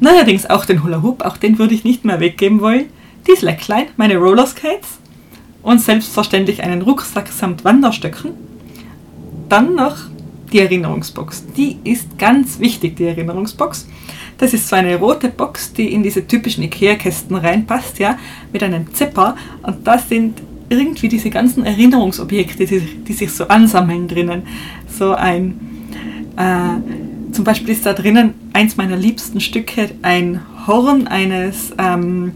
Neuerdings 0.00 0.44
auch 0.44 0.66
den 0.66 0.84
Hula 0.84 1.02
Hoop, 1.02 1.24
auch 1.24 1.38
den 1.38 1.58
würde 1.58 1.74
ich 1.74 1.84
nicht 1.84 2.04
mehr 2.04 2.20
weggeben 2.20 2.60
wollen. 2.60 2.86
Die 3.26 3.36
Slackline, 3.36 3.86
meine 3.96 4.18
Rollerskates 4.18 4.98
und 5.62 5.80
selbstverständlich 5.80 6.62
einen 6.62 6.82
Rucksack 6.82 7.28
samt 7.28 7.64
Wanderstöcken. 7.64 8.32
Dann 9.48 9.74
noch 9.74 9.96
die 10.52 10.60
Erinnerungsbox. 10.60 11.46
Die 11.56 11.78
ist 11.84 12.18
ganz 12.18 12.58
wichtig, 12.58 12.96
die 12.96 13.04
Erinnerungsbox. 13.04 13.88
Das 14.36 14.52
ist 14.52 14.68
so 14.68 14.76
eine 14.76 14.96
rote 14.96 15.30
Box, 15.30 15.72
die 15.72 15.92
in 15.92 16.02
diese 16.02 16.26
typischen 16.26 16.64
Ikea-Kästen 16.64 17.36
reinpasst, 17.36 17.98
ja, 17.98 18.18
mit 18.52 18.62
einem 18.62 18.92
Zipper. 18.92 19.36
Und 19.62 19.86
da 19.86 19.96
sind 19.96 20.42
irgendwie 20.68 21.08
diese 21.08 21.30
ganzen 21.30 21.64
Erinnerungsobjekte, 21.64 22.66
die, 22.66 22.80
die 22.80 23.12
sich 23.12 23.30
so 23.32 23.48
ansammeln 23.48 24.08
drinnen. 24.08 24.42
So 24.88 25.12
ein, 25.14 25.60
äh, 26.36 27.32
zum 27.32 27.44
Beispiel 27.44 27.70
ist 27.70 27.86
da 27.86 27.92
drinnen 27.92 28.34
eins 28.52 28.76
meiner 28.76 28.96
liebsten 28.96 29.40
Stücke, 29.40 29.90
ein 30.02 30.40
Horn 30.66 31.06
eines, 31.06 31.72
ähm, 31.78 32.32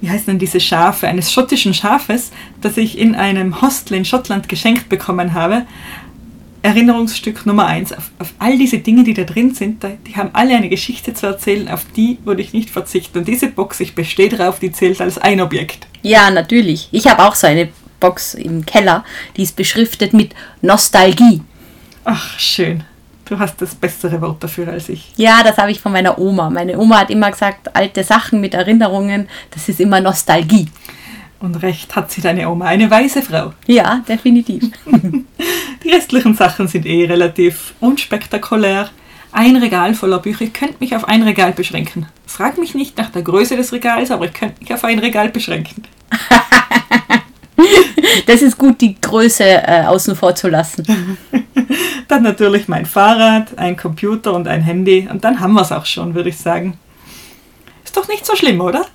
wie 0.00 0.10
heißen 0.10 0.26
denn 0.26 0.38
diese 0.38 0.60
Schafe, 0.60 1.08
eines 1.08 1.32
schottischen 1.32 1.74
Schafes, 1.74 2.30
das 2.60 2.76
ich 2.76 2.98
in 2.98 3.14
einem 3.14 3.60
Hostel 3.60 3.94
in 3.94 4.04
Schottland 4.04 4.48
geschenkt 4.48 4.88
bekommen 4.88 5.34
habe. 5.34 5.66
Erinnerungsstück 6.62 7.46
Nummer 7.46 7.66
eins. 7.66 7.92
Auf, 7.92 8.10
auf 8.18 8.32
all 8.38 8.58
diese 8.58 8.78
Dinge, 8.78 9.04
die 9.04 9.14
da 9.14 9.24
drin 9.24 9.54
sind, 9.54 9.82
da, 9.82 9.90
die 10.06 10.16
haben 10.16 10.30
alle 10.32 10.54
eine 10.54 10.68
Geschichte 10.68 11.14
zu 11.14 11.26
erzählen, 11.26 11.68
auf 11.68 11.86
die 11.96 12.18
würde 12.24 12.42
ich 12.42 12.52
nicht 12.52 12.70
verzichten. 12.70 13.18
Und 13.18 13.28
diese 13.28 13.48
Box, 13.48 13.80
ich 13.80 13.94
bestehe 13.94 14.28
drauf, 14.28 14.58
die 14.58 14.72
zählt 14.72 15.00
als 15.00 15.18
ein 15.18 15.40
Objekt. 15.40 15.86
Ja, 16.02 16.30
natürlich. 16.30 16.88
Ich 16.92 17.06
habe 17.06 17.24
auch 17.24 17.34
so 17.34 17.46
eine 17.46 17.68
Box 17.98 18.34
im 18.34 18.64
Keller, 18.66 19.04
die 19.36 19.42
ist 19.42 19.56
beschriftet 19.56 20.12
mit 20.12 20.34
Nostalgie. 20.62 21.42
Ach, 22.04 22.38
schön. 22.38 22.84
Du 23.24 23.38
hast 23.38 23.62
das 23.62 23.76
bessere 23.76 24.20
Wort 24.20 24.42
dafür 24.42 24.68
als 24.68 24.88
ich. 24.88 25.12
Ja, 25.16 25.44
das 25.44 25.56
habe 25.56 25.70
ich 25.70 25.80
von 25.80 25.92
meiner 25.92 26.18
Oma. 26.18 26.50
Meine 26.50 26.76
Oma 26.76 26.98
hat 26.98 27.10
immer 27.10 27.30
gesagt, 27.30 27.76
alte 27.76 28.02
Sachen 28.02 28.40
mit 28.40 28.54
Erinnerungen, 28.54 29.28
das 29.52 29.68
ist 29.68 29.78
immer 29.78 30.00
Nostalgie. 30.00 30.66
Und 31.40 31.62
recht 31.62 31.96
hat 31.96 32.10
sie 32.10 32.20
deine 32.20 32.48
Oma, 32.50 32.66
eine 32.66 32.90
weise 32.90 33.22
Frau. 33.22 33.54
Ja, 33.66 34.02
definitiv. 34.06 34.64
Die 35.82 35.90
restlichen 35.90 36.34
Sachen 36.34 36.68
sind 36.68 36.84
eh 36.86 37.06
relativ 37.06 37.74
unspektakulär. 37.80 38.90
Ein 39.32 39.56
Regal 39.56 39.94
voller 39.94 40.18
Bücher. 40.18 40.42
Ich 40.44 40.52
könnte 40.52 40.76
mich 40.80 40.94
auf 40.94 41.08
ein 41.08 41.22
Regal 41.22 41.52
beschränken. 41.52 42.06
Frag 42.26 42.58
mich 42.58 42.74
nicht 42.74 42.98
nach 42.98 43.10
der 43.10 43.22
Größe 43.22 43.56
des 43.56 43.72
Regals, 43.72 44.10
aber 44.10 44.26
ich 44.26 44.34
könnte 44.34 44.60
mich 44.60 44.74
auf 44.74 44.84
ein 44.84 44.98
Regal 44.98 45.30
beschränken. 45.30 45.84
Das 48.26 48.42
ist 48.42 48.58
gut, 48.58 48.80
die 48.80 48.98
Größe 49.00 49.44
äh, 49.44 49.84
außen 49.86 50.16
vor 50.16 50.34
zu 50.34 50.48
lassen. 50.48 50.84
Dann 52.08 52.22
natürlich 52.22 52.66
mein 52.68 52.86
Fahrrad, 52.86 53.56
ein 53.58 53.76
Computer 53.76 54.32
und 54.34 54.48
ein 54.48 54.62
Handy. 54.62 55.06
Und 55.10 55.24
dann 55.24 55.40
haben 55.40 55.52
wir 55.52 55.62
es 55.62 55.70
auch 55.70 55.86
schon, 55.86 56.14
würde 56.14 56.30
ich 56.30 56.38
sagen. 56.38 56.78
Ist 57.84 57.96
doch 57.96 58.08
nicht 58.08 58.24
so 58.24 58.34
schlimm, 58.34 58.60
oder? 58.60 58.86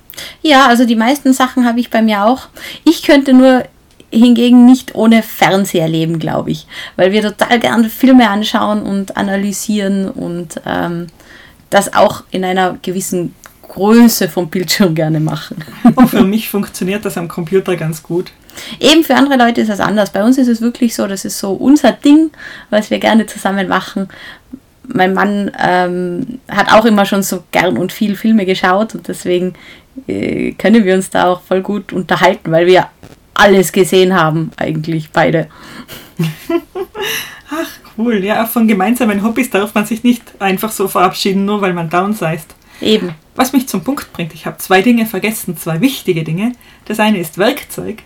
Ja, 0.42 0.66
also 0.66 0.84
die 0.84 0.96
meisten 0.96 1.32
Sachen 1.32 1.66
habe 1.66 1.80
ich 1.80 1.90
bei 1.90 2.02
mir 2.02 2.24
auch. 2.24 2.48
Ich 2.84 3.02
könnte 3.02 3.32
nur 3.32 3.64
hingegen 4.10 4.66
nicht 4.66 4.94
ohne 4.94 5.22
Fernseher 5.22 5.88
leben, 5.88 6.18
glaube 6.18 6.50
ich. 6.50 6.66
Weil 6.96 7.12
wir 7.12 7.22
total 7.22 7.58
gerne 7.58 7.88
Filme 7.88 8.28
anschauen 8.28 8.82
und 8.82 9.16
analysieren 9.16 10.08
und 10.08 10.60
ähm, 10.66 11.08
das 11.70 11.94
auch 11.94 12.24
in 12.30 12.44
einer 12.44 12.78
gewissen 12.82 13.34
Größe 13.68 14.28
vom 14.28 14.48
Bildschirm 14.48 14.94
gerne 14.94 15.20
machen. 15.20 15.62
Und 15.96 16.08
für 16.08 16.22
mich 16.22 16.48
funktioniert 16.48 17.04
das 17.04 17.18
am 17.18 17.28
Computer 17.28 17.76
ganz 17.76 18.02
gut. 18.02 18.32
Eben 18.80 19.04
für 19.04 19.16
andere 19.16 19.36
Leute 19.36 19.60
ist 19.60 19.68
das 19.68 19.80
anders. 19.80 20.10
Bei 20.10 20.24
uns 20.24 20.38
ist 20.38 20.48
es 20.48 20.62
wirklich 20.62 20.94
so, 20.94 21.06
das 21.06 21.24
ist 21.26 21.38
so 21.38 21.52
unser 21.52 21.92
Ding, 21.92 22.30
was 22.70 22.90
wir 22.90 22.98
gerne 22.98 23.26
zusammen 23.26 23.68
machen. 23.68 24.08
Mein 24.86 25.12
Mann 25.12 25.50
ähm, 25.58 26.38
hat 26.48 26.72
auch 26.72 26.86
immer 26.86 27.04
schon 27.04 27.22
so 27.22 27.42
gern 27.50 27.76
und 27.76 27.92
viel 27.92 28.16
Filme 28.16 28.46
geschaut 28.46 28.94
und 28.94 29.08
deswegen 29.08 29.54
äh, 30.06 30.52
können 30.52 30.84
wir 30.84 30.94
uns 30.94 31.10
da 31.10 31.26
auch 31.26 31.42
voll 31.42 31.62
gut 31.62 31.92
unterhalten, 31.92 32.50
weil 32.50 32.66
wir 32.66 32.88
alles 33.34 33.72
gesehen 33.72 34.14
haben, 34.14 34.50
eigentlich 34.56 35.10
beide. 35.10 35.48
Ach, 37.50 37.68
cool. 37.98 38.24
Ja, 38.24 38.44
auch 38.44 38.48
von 38.48 38.66
gemeinsamen 38.66 39.22
Hobbys 39.22 39.50
darf 39.50 39.74
man 39.74 39.86
sich 39.86 40.02
nicht 40.02 40.22
einfach 40.40 40.72
so 40.72 40.88
verabschieden, 40.88 41.44
nur 41.44 41.60
weil 41.60 41.72
man 41.72 41.90
downsized. 41.90 42.54
Eben. 42.80 43.14
Was 43.34 43.52
mich 43.52 43.68
zum 43.68 43.84
Punkt 43.84 44.12
bringt, 44.12 44.34
ich 44.34 44.46
habe 44.46 44.58
zwei 44.58 44.82
Dinge 44.82 45.06
vergessen, 45.06 45.56
zwei 45.56 45.80
wichtige 45.80 46.24
Dinge. 46.24 46.52
Das 46.86 47.00
eine 47.00 47.18
ist 47.18 47.38
Werkzeug. 47.38 48.02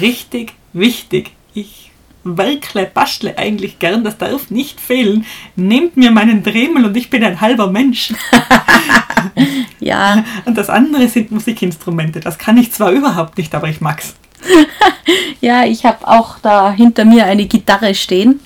Richtig 0.00 0.54
wichtig. 0.72 1.32
Ich 1.54 1.90
werkle, 2.24 2.86
bastle 2.92 3.36
eigentlich 3.38 3.78
gern, 3.78 4.04
das 4.04 4.18
darf 4.18 4.50
nicht 4.50 4.80
fehlen. 4.80 5.24
Nehmt 5.56 5.96
mir 5.96 6.10
meinen 6.10 6.42
Dremel 6.42 6.84
und 6.84 6.96
ich 6.96 7.10
bin 7.10 7.24
ein 7.24 7.40
halber 7.40 7.70
Mensch. 7.70 8.12
Ja, 9.80 10.24
Und 10.44 10.58
das 10.58 10.68
andere 10.68 11.08
sind 11.08 11.30
Musikinstrumente. 11.30 12.20
Das 12.20 12.36
kann 12.36 12.58
ich 12.58 12.70
zwar 12.70 12.90
überhaupt 12.90 13.38
nicht, 13.38 13.54
aber 13.54 13.68
ich 13.68 13.80
mag's. 13.80 14.14
ja, 15.40 15.64
ich 15.64 15.84
habe 15.84 16.06
auch 16.06 16.38
da 16.38 16.70
hinter 16.70 17.04
mir 17.04 17.24
eine 17.24 17.46
Gitarre 17.46 17.94
stehen, 17.94 18.40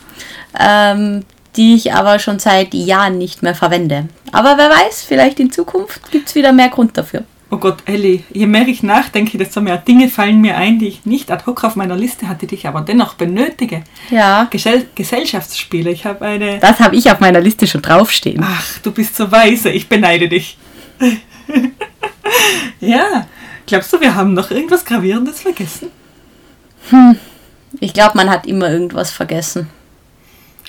ähm, 0.58 1.24
die 1.56 1.74
ich 1.74 1.92
aber 1.92 2.18
schon 2.18 2.38
seit 2.38 2.72
Jahren 2.74 3.18
nicht 3.18 3.42
mehr 3.42 3.54
verwende. 3.54 4.08
Aber 4.32 4.56
wer 4.58 4.70
weiß, 4.70 5.04
vielleicht 5.06 5.40
in 5.40 5.50
Zukunft 5.50 6.10
gibt 6.10 6.28
es 6.28 6.34
wieder 6.34 6.52
mehr 6.52 6.68
Grund 6.68 6.96
dafür. 6.96 7.24
Oh 7.50 7.58
Gott, 7.58 7.84
Ellie, 7.84 8.24
je 8.32 8.46
mehr 8.46 8.66
ich 8.66 8.82
nachdenke, 8.82 9.38
desto 9.38 9.60
mehr 9.60 9.76
Dinge 9.76 10.08
fallen 10.08 10.40
mir 10.40 10.56
ein, 10.56 10.80
die 10.80 10.88
ich 10.88 11.06
nicht 11.06 11.30
ad 11.30 11.44
hoc 11.46 11.62
auf 11.62 11.76
meiner 11.76 11.94
Liste 11.94 12.28
hatte, 12.28 12.48
die 12.48 12.56
ich 12.56 12.66
aber 12.66 12.80
dennoch 12.80 13.14
benötige. 13.14 13.84
Ja, 14.10 14.48
Gesell 14.50 14.88
Gesellschaftsspiele. 14.96 15.90
Ich 15.90 16.04
habe 16.04 16.24
eine. 16.24 16.58
das 16.58 16.80
habe 16.80 16.96
ich 16.96 17.08
auf 17.12 17.20
meiner 17.20 17.40
Liste 17.40 17.68
schon 17.68 17.82
draufstehen. 17.82 18.44
Ach, 18.44 18.78
du 18.82 18.90
bist 18.90 19.14
so 19.14 19.30
weise, 19.30 19.70
ich 19.70 19.88
beneide 19.88 20.28
dich. 20.28 20.56
ja, 22.80 23.26
glaubst 23.66 23.92
du, 23.92 24.00
wir 24.00 24.14
haben 24.14 24.34
noch 24.34 24.50
irgendwas 24.50 24.84
Gravierendes 24.84 25.40
vergessen? 25.40 25.90
Ich 27.80 27.92
glaube, 27.92 28.16
man 28.16 28.30
hat 28.30 28.46
immer 28.46 28.70
irgendwas 28.70 29.10
vergessen. 29.10 29.68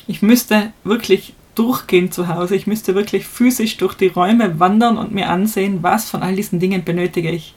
Ich 0.07 0.21
müsste 0.21 0.71
wirklich 0.83 1.33
durchgehen 1.55 2.11
zu 2.11 2.27
Hause. 2.27 2.55
Ich 2.55 2.67
müsste 2.67 2.95
wirklich 2.95 3.25
physisch 3.25 3.77
durch 3.77 3.95
die 3.95 4.07
Räume 4.07 4.59
wandern 4.59 4.97
und 4.97 5.11
mir 5.11 5.29
ansehen, 5.29 5.81
was 5.81 6.09
von 6.09 6.21
all 6.21 6.35
diesen 6.35 6.59
Dingen 6.59 6.83
benötige 6.83 7.31
ich. 7.31 7.53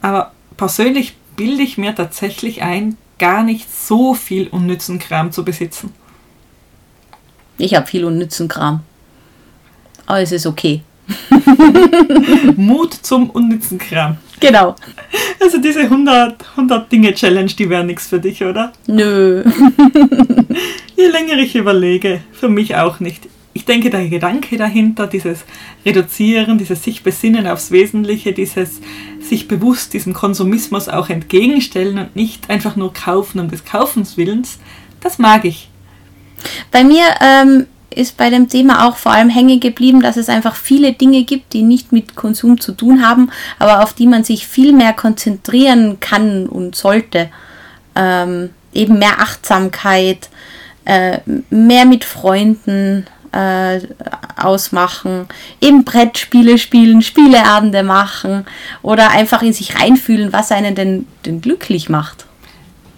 Aber 0.00 0.32
persönlich 0.56 1.16
bilde 1.36 1.62
ich 1.62 1.78
mir 1.78 1.94
tatsächlich 1.94 2.62
ein, 2.62 2.96
gar 3.18 3.42
nicht 3.42 3.68
so 3.74 4.14
viel 4.14 4.48
unnützen 4.48 4.98
Kram 4.98 5.32
zu 5.32 5.44
besitzen. 5.44 5.92
Ich 7.58 7.74
habe 7.74 7.86
viel 7.86 8.04
unnützen 8.04 8.48
Kram. 8.48 8.82
Aber 10.06 10.20
es 10.20 10.32
ist 10.32 10.46
okay. 10.46 10.82
Mut 12.56 12.94
zum 12.94 13.30
unnützen 13.30 13.78
Kram. 13.78 14.18
Genau. 14.40 14.74
Also 15.40 15.58
diese 15.58 15.80
100, 15.80 16.44
100 16.56 16.90
Dinge 16.90 17.14
Challenge, 17.14 17.52
die 17.52 17.68
wäre 17.68 17.84
nichts 17.84 18.08
für 18.08 18.18
dich, 18.18 18.42
oder? 18.42 18.72
Nö. 18.86 19.44
Je 20.96 21.08
länger 21.08 21.38
ich 21.38 21.54
überlege, 21.54 22.22
für 22.32 22.48
mich 22.48 22.76
auch 22.76 23.00
nicht. 23.00 23.28
Ich 23.52 23.64
denke, 23.64 23.90
der 23.90 24.08
Gedanke 24.08 24.56
dahinter, 24.56 25.06
dieses 25.06 25.44
Reduzieren, 25.84 26.56
dieses 26.56 26.82
sich 26.84 27.02
besinnen 27.02 27.46
aufs 27.46 27.70
Wesentliche, 27.70 28.32
dieses 28.32 28.80
sich 29.20 29.48
bewusst 29.48 29.92
diesem 29.92 30.14
Konsumismus 30.14 30.88
auch 30.88 31.08
entgegenstellen 31.08 31.98
und 31.98 32.16
nicht 32.16 32.48
einfach 32.48 32.76
nur 32.76 32.92
kaufen 32.94 33.40
um 33.40 33.50
des 33.50 33.64
Kaufens 33.64 34.16
Willens, 34.16 34.58
das 35.00 35.18
mag 35.18 35.44
ich. 35.44 35.68
Bei 36.70 36.84
mir 36.84 37.04
ähm, 37.20 37.66
ist 37.94 38.16
bei 38.16 38.30
dem 38.30 38.48
Thema 38.48 38.86
auch 38.86 38.96
vor 38.96 39.12
allem 39.12 39.28
hängen 39.28 39.60
geblieben, 39.60 40.00
dass 40.00 40.16
es 40.16 40.28
einfach 40.28 40.54
viele 40.54 40.92
Dinge 40.92 41.24
gibt, 41.24 41.52
die 41.52 41.62
nicht 41.62 41.92
mit 41.92 42.14
Konsum 42.14 42.60
zu 42.60 42.72
tun 42.72 43.06
haben, 43.06 43.30
aber 43.58 43.82
auf 43.82 43.94
die 43.94 44.06
man 44.06 44.24
sich 44.24 44.46
viel 44.46 44.72
mehr 44.72 44.92
konzentrieren 44.92 45.98
kann 46.00 46.46
und 46.46 46.76
sollte. 46.76 47.30
Ähm, 47.96 48.50
eben 48.72 48.98
mehr 48.98 49.20
Achtsamkeit, 49.20 50.28
äh, 50.84 51.18
mehr 51.50 51.84
mit 51.84 52.04
Freunden 52.04 53.06
äh, 53.32 53.80
ausmachen, 54.36 55.26
eben 55.60 55.84
Brettspiele 55.84 56.58
spielen, 56.58 57.02
Spieleabende 57.02 57.82
machen 57.82 58.46
oder 58.82 59.10
einfach 59.10 59.42
in 59.42 59.52
sich 59.52 59.80
reinfühlen, 59.80 60.32
was 60.32 60.52
einen 60.52 60.74
denn, 60.74 61.06
denn 61.24 61.40
glücklich 61.40 61.88
macht. 61.88 62.26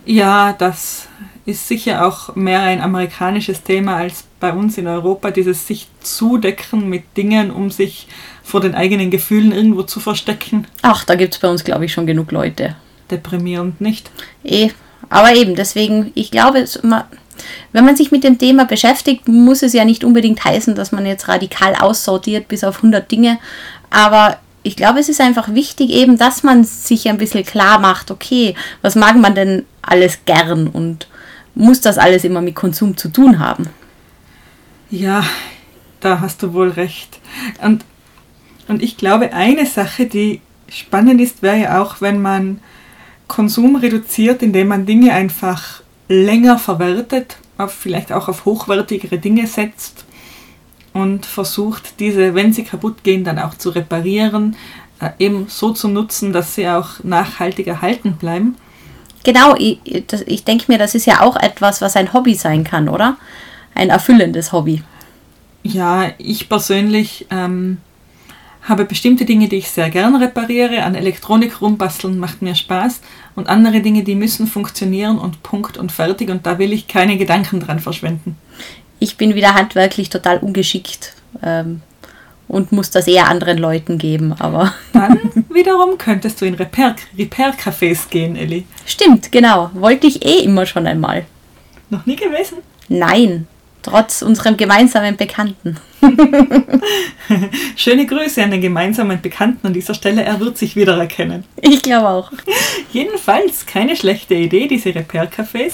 Ja, 0.05 0.53
das 0.53 1.09
ist 1.45 1.67
sicher 1.67 2.07
auch 2.07 2.37
mehr 2.37 2.61
ein 2.63 2.81
amerikanisches 2.81 3.63
Thema 3.63 3.97
als 3.97 4.25
bei 4.39 4.53
uns 4.53 4.79
in 4.79 4.87
Europa, 4.87 5.31
dieses 5.31 5.67
sich 5.67 5.89
zudecken 6.01 6.89
mit 6.89 7.17
Dingen, 7.17 7.51
um 7.51 7.71
sich 7.71 8.07
vor 8.43 8.61
den 8.61 8.75
eigenen 8.75 9.11
Gefühlen 9.11 9.53
irgendwo 9.53 9.83
zu 9.83 9.99
verstecken. 9.99 10.67
Ach, 10.83 11.05
da 11.05 11.15
gibt 11.15 11.35
es 11.35 11.41
bei 11.41 11.49
uns, 11.49 11.65
glaube 11.65 11.85
ich, 11.85 11.93
schon 11.93 12.07
genug 12.07 12.31
Leute. 12.31 12.77
Deprimierend 13.11 13.81
nicht. 13.81 14.11
Eh, 14.45 14.71
aber 15.09 15.35
eben, 15.35 15.57
deswegen, 15.57 16.13
ich 16.15 16.31
glaube, 16.31 16.65
wenn 17.73 17.85
man 17.85 17.97
sich 17.97 18.13
mit 18.13 18.25
dem 18.25 18.39
Thema 18.39 18.65
beschäftigt, 18.65 19.27
muss 19.27 19.63
es 19.63 19.73
ja 19.73 19.85
nicht 19.85 20.05
unbedingt 20.05 20.45
heißen, 20.45 20.75
dass 20.75 20.93
man 20.93 21.07
jetzt 21.07 21.29
radikal 21.29 21.75
aussortiert 21.75 22.49
bis 22.49 22.63
auf 22.63 22.77
100 22.77 23.11
Dinge. 23.11 23.39
Aber 23.91 24.39
ich 24.63 24.77
glaube, 24.77 25.01
es 25.01 25.09
ist 25.09 25.21
einfach 25.21 25.55
wichtig 25.55 25.91
eben, 25.91 26.19
dass 26.19 26.43
man 26.45 26.63
sich 26.65 27.09
ein 27.09 27.19
bisschen 27.19 27.45
klar 27.45 27.81
macht, 27.81 28.11
okay, 28.11 28.55
was 28.81 28.95
mag 28.95 29.17
man 29.17 29.35
denn 29.35 29.67
alles 29.83 30.25
gern 30.25 30.69
und 30.69 31.09
muss 31.55 31.81
das 31.81 31.99
alles 31.99 32.25
immer 32.25 32.41
mit 32.41 32.55
Konsum 32.55 32.97
zu 32.97 33.09
tun 33.09 33.39
haben? 33.39 33.69
Ja, 34.91 35.25
da 36.01 36.21
hast 36.21 36.43
du 36.43 36.53
wohl 36.53 36.71
recht. 36.71 37.21
Und, 37.63 37.85
und 38.69 38.83
ich 38.83 38.97
glaube, 38.97 39.33
eine 39.33 39.67
Sache, 39.67 40.07
die 40.07 40.41
spannend 40.69 41.21
ist, 41.21 41.43
wäre 41.43 41.59
ja 41.59 41.83
auch, 41.83 42.01
wenn 42.01 42.21
man 42.21 42.61
Konsum 43.29 43.77
reduziert, 43.77 44.43
indem 44.43 44.69
man 44.69 44.87
Dinge 44.87 45.13
einfach 45.13 45.83
länger 46.09 46.59
verwertet, 46.59 47.37
auf, 47.59 47.73
vielleicht 47.73 48.13
auch 48.13 48.29
auf 48.29 48.45
hochwertigere 48.45 49.19
Dinge 49.19 49.47
setzt 49.47 50.05
und 50.93 51.25
versucht, 51.27 52.01
diese, 52.01 52.35
wenn 52.35 52.53
sie 52.53 52.65
kaputt 52.65 53.03
gehen, 53.03 53.25
dann 53.25 53.39
auch 53.39 53.55
zu 53.55 53.71
reparieren, 53.71 54.57
äh, 55.01 55.11
eben 55.19 55.47
so 55.49 55.73
zu 55.73 55.89
nutzen, 55.89 56.33
dass 56.33 56.55
sie 56.55 56.69
auch 56.69 57.03
nachhaltig 57.03 57.67
erhalten 57.67 58.17
bleiben. 58.19 58.57
Genau, 59.25 59.55
ich, 59.57 59.79
ich 60.27 60.45
denke 60.45 60.65
mir, 60.69 60.79
das 60.79 60.95
ist 60.95 61.07
ja 61.07 61.21
auch 61.21 61.37
etwas, 61.37 61.81
was 61.81 61.97
ein 61.97 62.13
Hobby 62.13 62.35
sein 62.35 62.65
kann, 62.65 62.89
oder? 62.89 63.17
Ein 63.75 63.91
erfüllendes 63.91 64.53
Hobby. 64.53 64.83
Ja, 65.63 66.11
ich 66.19 66.49
persönlich 66.49 67.27
ähm, 67.31 67.79
habe 68.63 68.85
bestimmte 68.85 69.25
Dinge, 69.25 69.49
die 69.49 69.57
ich 69.57 69.71
sehr 69.71 69.91
gern 69.91 70.17
repariere. 70.17 70.83
An 70.83 70.95
Elektronik 70.95 71.61
rumbasteln 71.61 72.19
macht 72.19 72.43
mir 72.43 72.55
Spaß. 72.55 73.01
Und 73.35 73.49
andere 73.49 73.81
Dinge, 73.81 74.03
die 74.03 74.15
müssen 74.15 74.47
funktionieren 74.47 75.19
und 75.19 75.43
Punkt 75.43 75.77
und 75.77 75.93
fertig. 75.93 76.31
Und 76.31 76.47
da 76.47 76.59
will 76.59 76.73
ich 76.73 76.89
keine 76.89 77.17
Gedanken 77.17 77.61
dran 77.61 77.79
verschwenden. 77.79 78.37
Ich 78.99 79.17
bin 79.17 79.35
wieder 79.35 79.55
handwerklich 79.55 80.11
total 80.11 80.39
ungeschickt. 80.39 81.15
Ähm, 81.43 81.81
und 82.53 82.71
muss 82.71 82.91
das 82.91 83.09
eher 83.09 83.29
anderen 83.29 83.57
Leuten 83.57 83.97
geben, 83.97 84.35
aber. 84.39 84.75
Dann 84.93 85.19
wiederum 85.49 85.97
könntest 85.97 86.41
du 86.41 86.45
in 86.45 86.55
Repair-Cafés 86.55 87.19
Repair 87.19 87.97
gehen, 88.11 88.37
Elli. 88.37 88.67
Stimmt, 88.85 89.33
genau. 89.33 89.71
Wollte 89.73 90.07
ich 90.07 90.23
eh 90.25 90.45
immer 90.45 90.67
schon 90.67 90.87
einmal. 90.87 91.25
Noch 91.89 92.05
nie 92.05 92.17
gewesen? 92.17 92.59
Nein, 92.89 93.47
trotz 93.83 94.21
unserem 94.21 94.59
gemeinsamen 94.59 95.17
Bekannten. 95.17 95.79
Schöne 97.77 98.05
Grüße 98.05 98.43
an 98.43 98.51
den 98.51 98.61
gemeinsamen 98.61 99.23
Bekannten 99.23 99.69
an 99.69 99.73
dieser 99.73 99.95
Stelle, 99.95 100.23
er 100.23 100.39
wird 100.39 100.59
sich 100.59 100.77
wiedererkennen. 100.77 101.45
Ich 101.63 101.83
glaube 101.83 102.09
auch. 102.09 102.33
Jedenfalls 102.93 103.65
keine 103.65 103.97
schlechte 103.97 104.35
Idee, 104.35 104.69
diese 104.69 104.95
Repair-Cafés. 104.95 105.73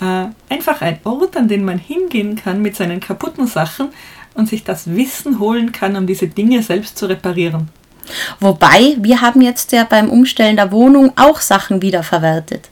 Äh, 0.00 0.26
einfach 0.48 0.80
ein 0.80 1.00
Ort, 1.02 1.36
an 1.36 1.48
den 1.48 1.64
man 1.64 1.78
hingehen 1.78 2.36
kann 2.36 2.62
mit 2.62 2.76
seinen 2.76 3.00
kaputten 3.00 3.48
Sachen 3.48 3.88
und 4.34 4.48
sich 4.48 4.64
das 4.64 4.94
Wissen 4.94 5.38
holen 5.38 5.72
kann, 5.72 5.96
um 5.96 6.06
diese 6.06 6.28
Dinge 6.28 6.62
selbst 6.62 6.96
zu 6.96 7.06
reparieren. 7.06 7.68
Wobei, 8.40 8.96
wir 8.98 9.20
haben 9.20 9.40
jetzt 9.40 9.72
ja 9.72 9.84
beim 9.84 10.10
Umstellen 10.10 10.56
der 10.56 10.72
Wohnung 10.72 11.12
auch 11.16 11.40
Sachen 11.40 11.82
wiederverwertet. 11.82 12.68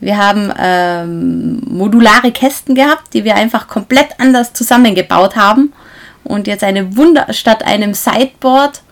Wir 0.00 0.18
haben 0.18 0.52
ähm, 0.58 1.62
modulare 1.66 2.30
Kästen 2.30 2.74
gehabt, 2.74 3.14
die 3.14 3.24
wir 3.24 3.36
einfach 3.36 3.68
komplett 3.68 4.08
anders 4.18 4.52
zusammengebaut 4.52 5.36
haben. 5.36 5.72
Und 6.24 6.46
jetzt 6.46 6.64
eine 6.64 6.96
Wunder 6.96 7.32
statt 7.32 7.64
einem 7.64 7.94
Sideboard 7.94 8.82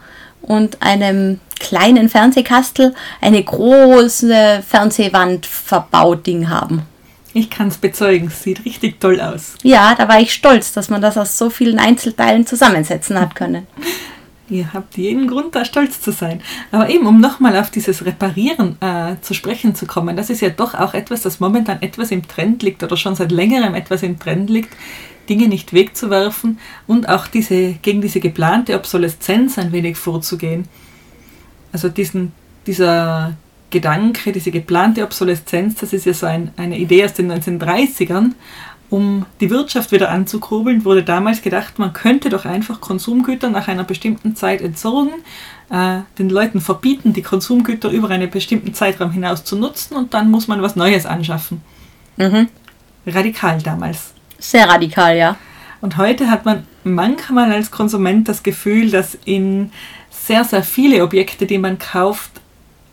und 0.43 0.83
einem 0.83 1.41
kleinen 1.61 2.09
Fernsehkastel 2.09 2.95
eine 3.21 3.43
große 3.43 4.63
Fernsehwand 4.67 5.47
verbaut 5.47 6.27
Ding 6.27 6.49
haben. 6.49 6.83
Ich 7.35 7.49
kann 7.49 7.69
es 7.69 7.79
bezeugen, 7.79 8.27
es 8.27 8.43
sieht 8.43 8.65
richtig 8.65 9.01
toll 9.01 9.21
aus. 9.21 9.55
Ja, 9.63 9.95
da 9.95 10.09
war 10.09 10.21
ich 10.21 10.33
stolz, 10.33 10.73
dass 10.73 10.91
man 10.91 11.01
das 11.01 11.17
aus 11.17 11.39
so 11.39 11.49
vielen 11.49 11.79
Einzelteilen 11.79 12.47
zusammensetzen 12.47 13.19
hat 13.19 13.35
können. 13.35 13.67
Ihr 14.51 14.75
habt 14.75 14.99
jeden 14.99 15.29
Grund, 15.29 15.55
da 15.55 15.65
stolz 15.65 16.03
zu 16.03 16.13
sein. 16.13 16.43
Aber 16.73 16.91
eben, 16.91 17.07
um 17.07 17.21
nochmal 17.21 17.57
auf 17.57 17.71
dieses 17.71 18.05
Reparieren 18.05 18.77
äh, 18.83 19.17
zu 19.23 19.33
sprechen 19.33 19.75
zu 19.75 19.87
kommen, 19.87 20.15
das 20.15 20.29
ist 20.29 20.43
ja 20.43 20.51
doch 20.51 20.75
auch 20.75 20.93
etwas, 20.93 21.23
das 21.23 21.41
momentan 21.41 21.81
etwas 21.81 22.11
im 22.11 22.29
Trend 22.29 22.63
liegt 22.63 22.83
oder 22.83 22.99
schon 22.99 23.15
seit 23.15 23.33
längerem 23.33 23.75
etwas 23.75 24.03
im 24.03 24.19
Trend 24.19 24.51
liegt, 24.51 24.77
Dinge 25.29 25.49
nicht 25.49 25.73
wegzuwerfen 25.73 26.59
und 26.87 27.09
auch 27.09 27.29
diese, 27.29 27.75
gegen 27.75 28.03
diese 28.03 28.21
geplante 28.21 28.75
Obsoleszenz 28.75 29.59
ein 29.59 29.73
wenig 29.73 29.97
vorzugehen. 29.97 30.69
Also 31.73 31.89
diesen, 31.89 32.33
dieser 32.67 33.35
Gedanke, 33.73 34.31
diese 34.31 34.53
geplante 34.53 35.03
Obsoleszenz, 35.03 35.75
das 35.77 35.93
ist 35.93 36.07
ja 36.07 36.15
so 36.15 36.27
ein, 36.27 36.53
eine 36.57 36.79
Idee 36.79 37.05
aus 37.05 37.15
den 37.15 37.33
1930ern, 37.33 38.35
um 38.93 39.25
die 39.41 39.49
Wirtschaft 39.49 39.91
wieder 39.91 40.11
anzukurbeln, 40.11 40.85
wurde 40.85 41.03
damals 41.03 41.41
gedacht, 41.41 41.79
man 41.79 41.95
könnte 41.95 42.29
doch 42.29 42.45
einfach 42.45 42.81
Konsumgüter 42.81 43.49
nach 43.49 43.67
einer 43.67 43.85
bestimmten 43.85 44.37
Zeit 44.37 44.61
entsorgen, 44.61 45.15
äh, 45.71 46.01
den 46.19 46.29
Leuten 46.29 46.61
verbieten, 46.61 47.15
die 47.15 47.23
Konsumgüter 47.23 47.89
über 47.89 48.11
einen 48.11 48.31
bestimmten 48.31 48.75
Zeitraum 48.75 49.11
hinaus 49.11 49.45
zu 49.45 49.57
nutzen 49.57 49.97
und 49.97 50.13
dann 50.13 50.31
muss 50.31 50.47
man 50.47 50.61
was 50.61 50.77
Neues 50.77 51.07
anschaffen. 51.07 51.63
Mhm. 52.19 52.49
Radikal 53.07 53.63
damals. 53.63 54.13
Sehr 54.39 54.69
radikal, 54.69 55.17
ja. 55.17 55.37
Und 55.81 55.97
heute 55.97 56.31
hat 56.31 56.45
man 56.45 56.67
manchmal 56.85 57.51
als 57.51 57.71
Konsument 57.71 58.29
das 58.29 58.43
Gefühl, 58.43 58.91
dass 58.91 59.17
in 59.25 59.73
sehr, 60.11 60.45
sehr 60.45 60.63
viele 60.63 61.03
Objekte, 61.03 61.47
die 61.47 61.59
man 61.59 61.79
kauft, 61.79 62.42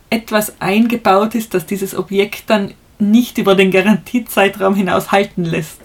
etwas 0.09 0.53
eingebaut 0.59 1.35
ist, 1.35 1.53
dass 1.53 1.65
dieses 1.65 1.95
Objekt 1.95 2.43
dann 2.47 2.73
nicht 2.99 3.37
über 3.37 3.55
den 3.55 3.71
Garantiezeitraum 3.71 4.75
hinaus 4.75 5.11
halten 5.11 5.45
lässt. 5.45 5.79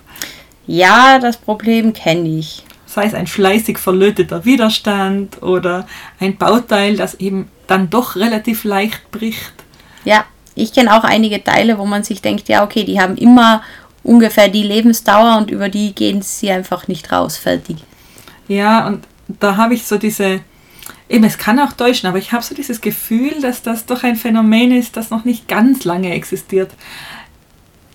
Ja, 0.66 1.18
das 1.18 1.36
Problem 1.36 1.92
kenne 1.92 2.28
ich. 2.28 2.64
Sei 2.86 3.04
es 3.04 3.14
ein 3.14 3.26
fleißig 3.26 3.78
verlöteter 3.78 4.44
Widerstand 4.44 5.42
oder 5.42 5.86
ein 6.20 6.36
Bauteil, 6.36 6.96
das 6.96 7.14
eben 7.14 7.48
dann 7.66 7.90
doch 7.90 8.16
relativ 8.16 8.64
leicht 8.64 9.10
bricht. 9.10 9.52
Ja, 10.04 10.24
ich 10.54 10.72
kenne 10.72 10.96
auch 10.96 11.04
einige 11.04 11.42
Teile, 11.42 11.78
wo 11.78 11.84
man 11.84 12.04
sich 12.04 12.22
denkt, 12.22 12.48
ja, 12.48 12.64
okay, 12.64 12.84
die 12.84 13.00
haben 13.00 13.16
immer 13.16 13.62
ungefähr 14.02 14.48
die 14.48 14.62
Lebensdauer 14.62 15.38
und 15.38 15.50
über 15.50 15.68
die 15.68 15.94
gehen 15.94 16.22
sie 16.22 16.50
einfach 16.50 16.88
nicht 16.88 17.10
raus, 17.10 17.36
fertig. 17.36 17.78
Ja, 18.48 18.86
und 18.86 19.04
da 19.28 19.56
habe 19.56 19.74
ich 19.74 19.84
so 19.84 19.96
diese, 19.96 20.40
eben, 21.08 21.24
es 21.24 21.38
kann 21.38 21.58
auch 21.58 21.72
täuschen, 21.72 22.08
aber 22.08 22.18
ich 22.18 22.32
habe 22.32 22.42
so 22.42 22.54
dieses 22.54 22.80
Gefühl, 22.80 23.40
dass 23.40 23.62
das 23.62 23.86
doch 23.86 24.02
ein 24.02 24.16
Phänomen 24.16 24.72
ist, 24.72 24.96
das 24.96 25.10
noch 25.10 25.24
nicht 25.24 25.48
ganz 25.48 25.84
lange 25.84 26.12
existiert. 26.12 26.72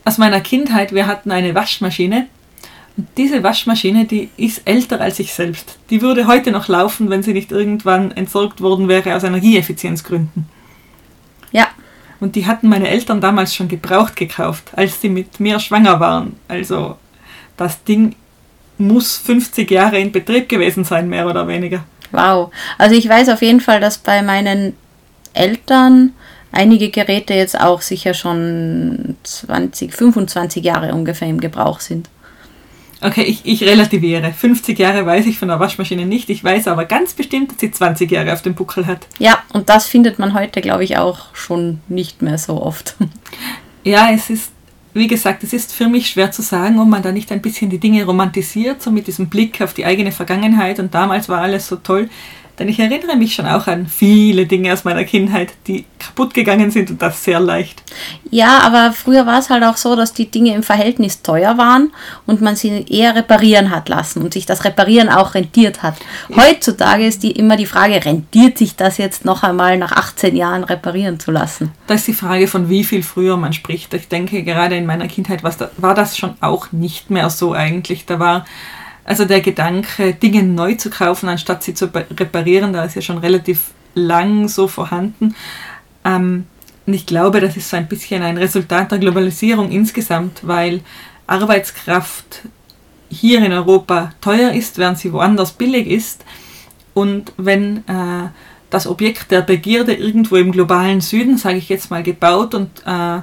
Aus 0.06 0.18
meiner 0.18 0.42
Kindheit, 0.42 0.94
wir 0.94 1.08
hatten 1.08 1.32
eine 1.32 1.56
Waschmaschine. 1.56 2.28
Und 2.98 3.08
diese 3.18 3.44
Waschmaschine, 3.44 4.06
die 4.06 4.30
ist 4.38 4.62
älter 4.66 5.00
als 5.00 5.20
ich 5.20 5.34
selbst. 5.34 5.78
Die 5.90 6.02
würde 6.02 6.28
heute 6.28 6.52
noch 6.52 6.68
laufen, 6.68 7.10
wenn 7.10 7.24
sie 7.24 7.34
nicht 7.34 7.52
irgendwann 7.52 8.12
entsorgt 8.12 8.62
worden 8.62 8.88
wäre 8.88 9.16
aus 9.16 9.24
Energieeffizienzgründen. 9.24 10.48
Ja. 11.52 11.68
Und 12.20 12.36
die 12.36 12.46
hatten 12.46 12.68
meine 12.68 12.90
Eltern 12.90 13.22
damals 13.22 13.56
schon 13.56 13.70
gebraucht 13.70 14.18
gekauft, 14.18 14.72
als 14.76 15.00
sie 15.00 15.08
mit 15.10 15.40
mir 15.40 15.60
schwanger 15.60 16.02
waren. 16.02 16.36
Also 16.50 16.98
das 17.56 17.84
Ding 17.84 18.16
muss 18.78 19.18
50 19.18 19.70
Jahre 19.72 20.00
in 20.00 20.12
Betrieb 20.12 20.50
gewesen 20.50 20.84
sein, 20.84 21.08
mehr 21.08 21.28
oder 21.28 21.48
weniger. 21.48 21.86
Wow. 22.12 22.52
Also 22.78 22.96
ich 22.96 23.08
weiß 23.08 23.30
auf 23.30 23.42
jeden 23.42 23.62
Fall, 23.62 23.80
dass 23.80 23.98
bei 23.98 24.22
meinen 24.22 24.76
Eltern 25.34 26.14
einige 26.52 26.90
Geräte 26.90 27.34
jetzt 27.34 27.60
auch 27.60 27.82
sicher 27.82 28.14
schon 28.14 29.16
20, 29.24 29.94
25 29.94 30.64
Jahre 30.64 30.94
ungefähr 30.94 31.28
im 31.28 31.40
Gebrauch 31.40 31.80
sind. 31.80 32.10
Okay, 33.02 33.24
ich, 33.24 33.46
ich 33.46 33.64
relativiere. 33.64 34.34
50 34.34 34.78
Jahre 34.78 35.06
weiß 35.06 35.26
ich 35.26 35.40
von 35.40 35.48
der 35.48 35.60
Waschmaschine 35.60 36.06
nicht. 36.06 36.30
Ich 36.30 36.44
weiß 36.44 36.68
aber 36.68 36.84
ganz 36.86 37.14
bestimmt, 37.14 37.52
dass 37.52 37.60
sie 37.60 37.72
20 37.72 38.12
Jahre 38.12 38.34
auf 38.34 38.42
dem 38.42 38.56
Buckel 38.56 38.88
hat. 38.88 39.08
Ja, 39.20 39.40
und 39.54 39.70
das 39.70 39.88
findet 39.88 40.20
man 40.20 40.34
heute, 40.34 40.60
glaube 40.60 40.84
ich, 40.84 40.98
auch 40.98 41.34
schon 41.34 41.80
nicht 41.88 42.22
mehr 42.22 42.38
so 42.38 42.62
oft. 42.62 42.96
Ja, 43.86 44.10
es 44.12 44.30
ist, 44.30 44.52
wie 44.94 45.08
gesagt, 45.08 45.44
es 45.44 45.54
ist 45.54 45.74
für 45.74 45.88
mich 45.88 46.10
schwer 46.10 46.32
zu 46.32 46.42
sagen, 46.42 46.80
ob 46.80 46.88
man 46.88 47.04
da 47.04 47.12
nicht 47.12 47.32
ein 47.32 47.42
bisschen 47.42 47.70
die 47.70 47.78
Dinge 47.78 48.06
romantisiert, 48.06 48.82
so 48.82 48.92
mit 48.92 49.08
diesem 49.08 49.30
Blick 49.30 49.62
auf 49.62 49.74
die 49.74 49.86
eigene 49.86 50.12
Vergangenheit 50.12 50.80
und 50.80 50.94
damals 50.94 51.30
war 51.30 51.42
alles 51.42 51.68
so 51.68 51.76
toll. 51.76 52.10
Denn 52.60 52.68
ich 52.68 52.80
erinnere 52.80 53.16
mich 53.16 53.34
schon 53.34 53.46
auch 53.46 53.68
an 53.68 53.88
viele 53.88 54.46
Dinge 54.46 54.74
aus 54.74 54.84
meiner 54.84 55.06
Kindheit, 55.06 55.54
die 55.66 55.86
kaputt 55.98 56.34
gegangen 56.34 56.72
sind 56.72 56.92
und 56.92 57.02
das 57.02 57.24
sehr 57.24 57.40
leicht. 57.40 57.82
Ja, 58.30 58.60
aber 58.60 58.92
früher 58.92 59.26
war 59.26 59.40
es 59.40 59.50
halt 59.50 59.64
auch 59.64 59.78
so, 59.78 59.96
dass 59.96 60.14
die 60.14 60.30
Dinge 60.30 60.54
im 60.54 60.62
Verhältnis 60.62 61.22
teuer 61.22 61.58
waren 61.58 61.92
und 62.26 62.42
man 62.42 62.56
sie 62.58 62.86
eher 62.90 63.16
reparieren 63.16 63.72
hat 63.72 63.88
lassen 63.88 64.22
und 64.22 64.34
sich 64.34 64.46
das 64.46 64.66
Reparieren 64.66 65.10
auch 65.10 65.36
rentiert 65.36 65.82
hat. 65.84 65.96
Heutzutage 66.36 67.06
ist 67.06 67.24
die 67.24 67.32
immer 67.32 67.56
die 67.56 67.66
Frage, 67.66 68.04
rentiert 68.04 68.58
sich 68.58 68.76
das 68.76 68.98
jetzt 68.98 69.24
noch 69.24 69.44
einmal 69.44 69.78
nach 69.78 69.94
18 69.94 70.36
Jahren 70.36 70.64
reparieren 70.64 71.20
zu 71.20 71.32
lassen? 71.32 71.72
Da 71.88 71.94
ist 71.94 72.08
die 72.08 72.14
Frage, 72.14 72.48
von 72.48 72.70
wie 72.70 72.84
viel 72.84 73.04
früher 73.04 73.38
man 73.38 73.54
spricht. 73.54 73.94
Ich 73.94 74.10
denke, 74.10 74.44
gerade 74.44 74.76
in 74.76 74.86
meiner 74.86 75.08
Kindheit 75.08 75.44
war 75.44 75.96
das 75.96 76.18
schon 76.18 76.36
auch 76.42 76.72
nicht 76.72 77.10
mehr 77.10 77.30
so 77.30 77.54
eigentlich. 77.54 78.06
Da 78.06 78.20
war 78.20 78.46
also 79.10 79.26
der 79.26 79.42
Gedanke, 79.42 80.14
Dinge 80.14 80.44
neu 80.44 80.76
zu 80.76 80.92
kaufen, 80.92 81.30
anstatt 81.30 81.64
sie 81.64 81.74
zu 81.74 81.88
reparieren, 81.88 82.74
da 82.74 82.84
ist 82.84 82.96
ja 82.96 83.02
schon 83.02 83.18
relativ 83.18 83.72
lang 83.96 84.48
so 84.48 84.68
vorhanden. 84.68 85.34
Ähm, 86.06 86.46
und 86.86 86.94
ich 86.94 87.08
glaube, 87.08 87.42
das 87.42 87.58
ist 87.58 87.72
so 87.72 87.78
ein 87.78 87.88
bisschen 87.88 88.22
ein 88.22 88.38
Resultat 88.38 88.92
der 88.92 89.00
Globalisierung 89.00 89.72
insgesamt, 89.72 90.42
weil 90.48 90.82
Arbeitskraft 91.26 92.44
hier 93.10 93.44
in 93.44 93.52
Europa 93.52 94.12
teuer 94.22 94.52
ist, 94.52 94.78
während 94.78 95.00
sie 95.00 95.12
woanders 95.12 95.54
billig 95.54 95.88
ist. 95.88 96.24
Und 96.94 97.34
wenn 97.36 97.78
äh, 97.88 98.30
das 98.70 98.86
Objekt 98.86 99.32
der 99.32 99.42
Begierde 99.42 99.96
irgendwo 99.96 100.36
im 100.36 100.52
globalen 100.52 101.02
Süden, 101.02 101.40
sage 101.40 101.58
ich 101.58 101.68
jetzt 101.70 101.90
mal, 101.90 102.04
gebaut 102.04 102.54
und 102.54 102.70
äh, 102.86 103.22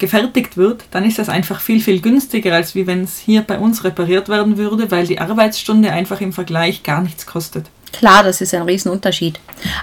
gefertigt 0.00 0.56
wird, 0.56 0.84
dann 0.90 1.04
ist 1.04 1.18
das 1.18 1.28
einfach 1.28 1.60
viel, 1.60 1.80
viel 1.80 2.00
günstiger, 2.00 2.54
als 2.54 2.74
wie 2.74 2.86
wenn 2.86 3.04
es 3.04 3.18
hier 3.18 3.42
bei 3.42 3.58
uns 3.58 3.84
repariert 3.84 4.28
werden 4.28 4.56
würde, 4.56 4.90
weil 4.90 5.06
die 5.06 5.20
Arbeitsstunde 5.20 5.92
einfach 5.92 6.20
im 6.20 6.32
Vergleich 6.32 6.82
gar 6.82 7.02
nichts 7.02 7.26
kostet. 7.26 7.66
Klar, 7.92 8.24
das 8.24 8.40
ist 8.40 8.54
ein 8.54 8.62
Riesenunterschied. 8.62 9.40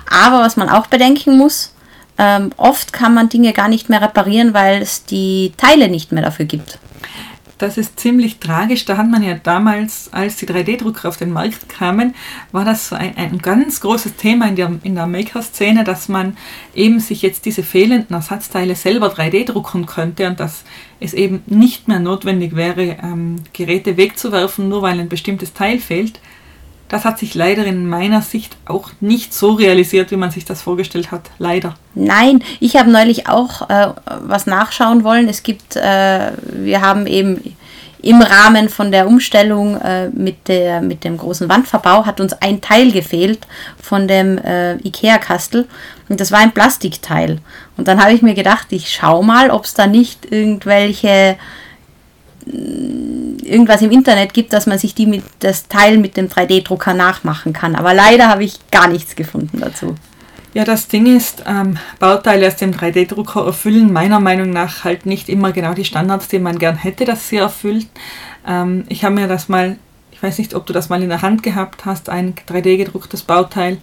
Aber 0.10 0.40
was 0.40 0.58
man 0.58 0.70
auch 0.70 0.88
bedenken 0.88 1.38
muss, 1.38 1.74
ähm, 2.18 2.52
oft 2.58 2.92
kann 2.92 3.14
man 3.14 3.30
Dinge 3.30 3.54
gar 3.54 3.70
nicht 3.70 3.90
mehr 3.90 4.02
reparieren, 4.02 4.54
weil 4.54 4.82
es 4.82 5.06
die 5.06 5.54
Teile 5.56 5.88
nicht 5.88 6.12
mehr 6.12 6.24
dafür 6.24 6.46
gibt 6.46 6.80
das 7.58 7.78
ist 7.78 8.00
ziemlich 8.00 8.40
tragisch. 8.40 8.86
Da 8.86 8.98
hat 8.98 9.10
man 9.10 9.24
ja 9.24 9.36
damals, 9.36 10.10
als 10.12 10.36
die 10.38 10.46
3D-Drucker 10.46 11.10
auf 11.10 11.18
den 11.18 11.32
Markt 11.32 11.70
kamen, 11.70 12.14
war 12.52 12.66
das 12.66 12.90
so 12.90 12.96
ein, 12.96 13.18
ein 13.18 13.40
ganz 13.40 13.82
großes 13.82 14.16
Thema 14.16 14.48
in 14.48 14.56
der, 14.56 14.72
in 14.84 14.96
der 14.96 15.08
Maker-Szene, 15.08 15.84
dass 15.84 16.10
man 16.10 16.38
eben 16.76 17.00
sich 17.00 17.22
jetzt 17.22 17.46
diese 17.46 17.64
fehlenden 17.64 18.16
Ersatzteile 18.16 18.76
selber 18.76 19.14
3D 19.14 19.46
drucken 19.46 19.86
könnte 19.86 20.28
und 20.28 20.40
dass 20.40 20.64
es 21.00 21.14
eben 21.14 21.44
nicht 21.46 21.88
mehr 21.88 22.00
notwendig 22.00 22.56
wäre, 22.56 22.98
ähm, 23.04 23.38
Geräte 23.54 23.98
wegzuwerfen, 23.98 24.70
nur 24.70 24.82
weil 24.82 25.00
ein 25.00 25.10
bestimmtes 25.10 25.54
Teil 25.54 25.80
fehlt. 25.80 26.20
Das 26.90 27.04
hat 27.04 27.20
sich 27.20 27.36
leider 27.36 27.66
in 27.66 27.88
meiner 27.88 28.22
Sicht 28.22 28.56
auch 28.66 28.92
nicht 29.02 29.34
so 29.34 29.54
realisiert, 29.54 30.12
wie 30.12 30.16
man 30.16 30.32
sich 30.32 30.46
das 30.46 30.62
vorgestellt 30.62 31.12
hat. 31.12 31.30
Leider. 31.38 31.76
Nein, 31.96 32.44
ich 32.60 32.78
habe 32.78 32.90
neulich 32.90 33.28
auch 33.28 33.70
äh, 33.70 33.90
was 34.22 34.46
nachschauen 34.46 35.04
wollen. 35.04 35.28
Es 35.28 35.44
gibt, 35.44 35.76
äh, 35.76 36.32
wir 36.42 36.82
haben 36.82 37.06
eben 37.06 37.56
im 38.02 38.22
Rahmen 38.22 38.70
von 38.70 38.92
der 38.92 39.08
Umstellung 39.08 39.76
äh, 39.82 40.10
mit, 40.10 40.48
der, 40.48 40.82
mit 40.82 41.04
dem 41.04 41.18
großen 41.18 41.50
Wandverbau 41.50 42.06
hat 42.06 42.22
uns 42.22 42.34
ein 42.34 42.62
Teil 42.62 42.92
gefehlt 42.92 43.40
von 43.82 44.08
dem 44.08 44.38
äh, 44.38 44.76
IKEA-Kastel 44.76 45.68
und 46.08 46.22
das 46.22 46.32
war 46.32 46.40
ein 46.40 46.54
Plastikteil. 46.54 47.40
Und 47.76 47.88
dann 47.88 48.02
habe 48.02 48.14
ich 48.14 48.22
mir 48.22 48.34
gedacht, 48.34 48.68
ich 48.70 48.94
schaue 48.94 49.26
mal, 49.26 49.50
ob 49.50 49.66
es 49.66 49.74
da 49.74 49.88
nicht 49.88 50.32
irgendwelche 50.32 51.38
irgendwas 53.44 53.82
im 53.82 53.92
Internet 53.92 54.34
gibt, 54.34 54.54
dass 54.54 54.68
man 54.68 54.78
sich 54.78 54.94
die 54.94 55.06
mit, 55.06 55.24
das 55.40 55.68
Teil 55.68 55.98
mit 55.98 56.18
dem 56.18 56.28
3D-Drucker 56.28 56.94
nachmachen 56.94 57.54
kann. 57.54 57.76
Aber 57.76 57.94
leider 57.94 58.28
habe 58.28 58.44
ich 58.44 58.60
gar 58.72 58.88
nichts 58.88 59.16
gefunden 59.16 59.60
dazu. 59.60 59.96
Ja, 60.54 60.66
das 60.66 60.88
Ding 60.88 61.06
ist, 61.06 61.44
ähm, 61.46 61.78
Bauteile 62.00 62.48
aus 62.48 62.56
dem 62.56 62.72
3D-Drucker 62.74 63.46
erfüllen 63.46 63.94
meiner 63.94 64.20
Meinung 64.20 64.50
nach 64.50 64.84
halt 64.84 65.06
nicht 65.06 65.30
immer 65.30 65.52
genau 65.52 65.74
die 65.74 65.86
Standards, 65.86 66.30
die 66.30 66.40
man 66.40 66.58
gern 66.58 66.78
hätte, 66.78 67.06
dass 67.06 67.30
sie 67.30 67.38
erfüllt. 67.38 67.88
Ähm, 68.46 68.86
ich 68.90 69.04
habe 69.04 69.16
mir 69.16 69.28
das 69.28 69.50
mal, 69.50 69.78
ich 70.12 70.22
weiß 70.24 70.40
nicht, 70.40 70.56
ob 70.56 70.66
du 70.66 70.74
das 70.74 70.90
mal 70.90 71.04
in 71.04 71.10
der 71.10 71.22
Hand 71.22 71.44
gehabt 71.44 71.86
hast, 71.86 72.10
ein 72.10 72.34
3D-gedrucktes 72.50 73.24
Bauteil. 73.24 73.78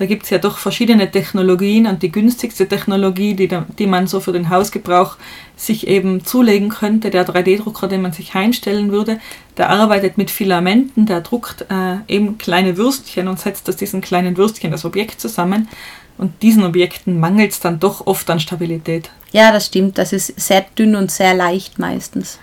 Da 0.00 0.06
gibt 0.06 0.22
es 0.22 0.30
ja 0.30 0.38
doch 0.38 0.56
verschiedene 0.56 1.10
Technologien 1.10 1.86
und 1.86 2.02
die 2.02 2.10
günstigste 2.10 2.66
Technologie, 2.66 3.34
die, 3.34 3.50
die 3.78 3.86
man 3.86 4.06
so 4.06 4.20
für 4.20 4.32
den 4.32 4.48
Hausgebrauch 4.48 5.18
sich 5.56 5.86
eben 5.88 6.24
zulegen 6.24 6.70
könnte, 6.70 7.10
der 7.10 7.28
3D-Drucker, 7.28 7.86
den 7.86 8.00
man 8.00 8.14
sich 8.14 8.32
heimstellen 8.32 8.92
würde, 8.92 9.20
der 9.58 9.68
arbeitet 9.68 10.16
mit 10.16 10.30
Filamenten, 10.30 11.04
der 11.04 11.20
druckt 11.20 11.66
äh, 11.68 11.96
eben 12.08 12.38
kleine 12.38 12.78
Würstchen 12.78 13.28
und 13.28 13.40
setzt 13.40 13.68
aus 13.68 13.76
diesen 13.76 14.00
kleinen 14.00 14.38
Würstchen 14.38 14.70
das 14.70 14.86
Objekt 14.86 15.20
zusammen. 15.20 15.68
Und 16.16 16.40
diesen 16.40 16.64
Objekten 16.64 17.20
mangelt 17.20 17.52
es 17.52 17.60
dann 17.60 17.78
doch 17.78 18.06
oft 18.06 18.30
an 18.30 18.40
Stabilität. 18.40 19.10
Ja, 19.32 19.52
das 19.52 19.66
stimmt. 19.66 19.98
Das 19.98 20.14
ist 20.14 20.32
sehr 20.40 20.64
dünn 20.78 20.96
und 20.96 21.10
sehr 21.10 21.34
leicht 21.34 21.78
meistens. 21.78 22.38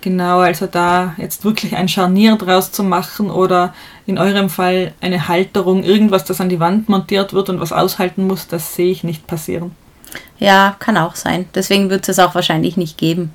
Genau, 0.00 0.38
also 0.38 0.66
da 0.66 1.14
jetzt 1.16 1.44
wirklich 1.44 1.74
ein 1.74 1.88
Scharnier 1.88 2.36
draus 2.36 2.70
zu 2.70 2.84
machen 2.84 3.30
oder 3.30 3.74
in 4.06 4.16
eurem 4.16 4.48
Fall 4.48 4.94
eine 5.00 5.26
Halterung, 5.26 5.82
irgendwas, 5.82 6.24
das 6.24 6.40
an 6.40 6.48
die 6.48 6.60
Wand 6.60 6.88
montiert 6.88 7.32
wird 7.32 7.50
und 7.50 7.60
was 7.60 7.72
aushalten 7.72 8.26
muss, 8.26 8.46
das 8.46 8.76
sehe 8.76 8.92
ich 8.92 9.02
nicht 9.02 9.26
passieren. 9.26 9.72
Ja, 10.38 10.76
kann 10.78 10.96
auch 10.96 11.16
sein. 11.16 11.46
Deswegen 11.54 11.90
wird 11.90 12.08
es 12.08 12.18
auch 12.18 12.34
wahrscheinlich 12.34 12.76
nicht 12.76 12.96
geben. 12.96 13.32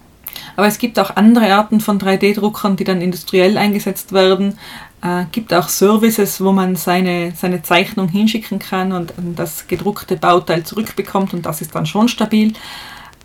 Aber 0.56 0.68
es 0.68 0.78
gibt 0.78 1.00
auch 1.00 1.16
andere 1.16 1.54
Arten 1.54 1.80
von 1.80 2.00
3D-Druckern, 2.00 2.76
die 2.76 2.86
dann 2.86 3.02
industriell 3.02 3.58
eingesetzt 3.58 4.14
werden. 4.14 4.58
Äh, 5.04 5.26
gibt 5.32 5.54
auch 5.54 5.68
Services, 5.68 6.42
wo 6.42 6.52
man 6.52 6.76
seine, 6.76 7.34
seine 7.36 7.62
Zeichnung 7.62 8.08
hinschicken 8.08 8.60
kann 8.60 8.94
und, 8.94 9.18
und 9.18 9.38
das 9.38 9.68
gedruckte 9.68 10.16
Bauteil 10.16 10.64
zurückbekommt 10.64 11.34
und 11.34 11.46
das 11.46 11.62
ist 11.62 11.76
dann 11.76 11.86
schon 11.86 12.08
stabil. 12.08 12.54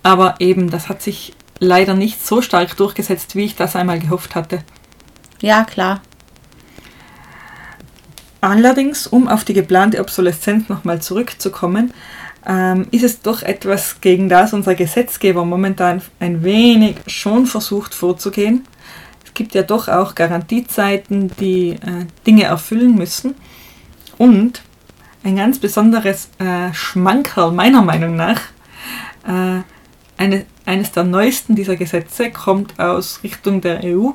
Aber 0.03 0.37
eben, 0.41 0.71
das 0.71 0.89
hat 0.89 1.03
sich 1.03 1.35
leider 1.59 1.95
nicht 1.95 2.25
so 2.25 2.43
stark 2.43 2.77
durchgesetzt, 2.77 3.35
wie 3.35 3.45
ich 3.45 3.57
das 3.57 3.77
einmal 3.77 3.99
gehofft 3.99 4.35
hatte. 4.35 4.63
Ja, 5.41 5.65
klar. 5.65 6.01
Allerdings, 8.41 9.07
um 9.07 9.29
auf 9.29 9.45
die 9.45 9.55
geplante 9.55 10.01
Obsoleszenz 10.01 10.69
nochmal 10.69 11.03
zurückzukommen, 11.03 11.93
ähm, 12.47 12.87
ist 12.93 13.03
es 13.03 13.21
doch 13.21 13.43
etwas, 13.43 14.01
gegen 14.01 14.29
das 14.29 14.53
unser 14.53 14.75
Gesetzgeber 14.75 15.45
momentan 15.45 16.03
ein 16.21 16.45
wenig 16.45 16.97
schon 17.07 17.47
versucht 17.47 17.95
vorzugehen. 17.95 18.65
Es 19.25 19.35
gibt 19.35 19.55
ja 19.55 19.63
doch 19.63 19.89
auch 19.89 20.15
Garantiezeiten, 20.15 21.33
die 21.41 21.71
äh, 21.71 22.07
Dinge 22.27 22.45
erfüllen 22.45 22.95
müssen. 22.95 23.35
Und 24.17 24.63
ein 25.25 25.37
ganz 25.37 25.59
besonderes 25.59 26.31
äh, 26.39 26.73
Schmankerl 26.73 27.53
meiner 27.53 27.83
Meinung 27.83 28.17
nach, 28.17 28.41
äh, 29.27 29.63
eine, 30.17 30.47
eines 30.69 30.93
der 30.93 31.05
neuesten 31.05 31.55
dieser 31.55 31.77
Gesetze 31.77 32.31
kommt 32.31 32.79
aus 32.79 33.23
Richtung 33.25 33.63
der 33.63 33.81
EU. 33.83 34.11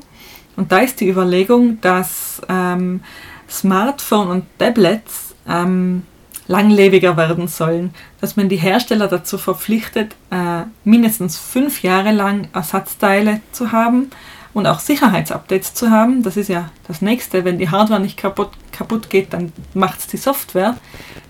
Und 0.55 0.71
da 0.71 0.79
ist 0.79 0.99
die 1.01 1.09
Überlegung, 1.09 1.81
dass 1.81 2.41
ähm, 2.47 3.01
Smartphone 3.49 4.27
und 4.27 4.45
Tablets 4.59 5.33
ähm, 5.49 6.03
langlebiger 6.47 7.17
werden 7.17 7.47
sollen, 7.47 7.91
dass 8.21 8.35
man 8.35 8.49
die 8.49 8.57
Hersteller 8.57 9.07
dazu 9.07 9.39
verpflichtet, 9.39 10.15
äh, 10.29 10.65
mindestens 10.83 11.39
fünf 11.39 11.81
Jahre 11.81 12.11
lang 12.11 12.49
Ersatzteile 12.53 13.41
zu 13.51 13.71
haben 13.71 14.11
und 14.53 14.67
auch 14.67 14.79
Sicherheitsupdates 14.79 15.73
zu 15.73 15.89
haben. 15.89 16.23
Das 16.23 16.37
ist 16.37 16.49
ja 16.49 16.69
das 16.87 17.01
nächste. 17.01 17.43
Wenn 17.43 17.57
die 17.57 17.69
Hardware 17.69 17.99
nicht 17.99 18.17
kaputt, 18.17 18.51
kaputt 18.71 19.09
geht, 19.09 19.33
dann 19.33 19.51
macht 19.73 19.99
es 19.99 20.07
die 20.07 20.17
Software. 20.17 20.77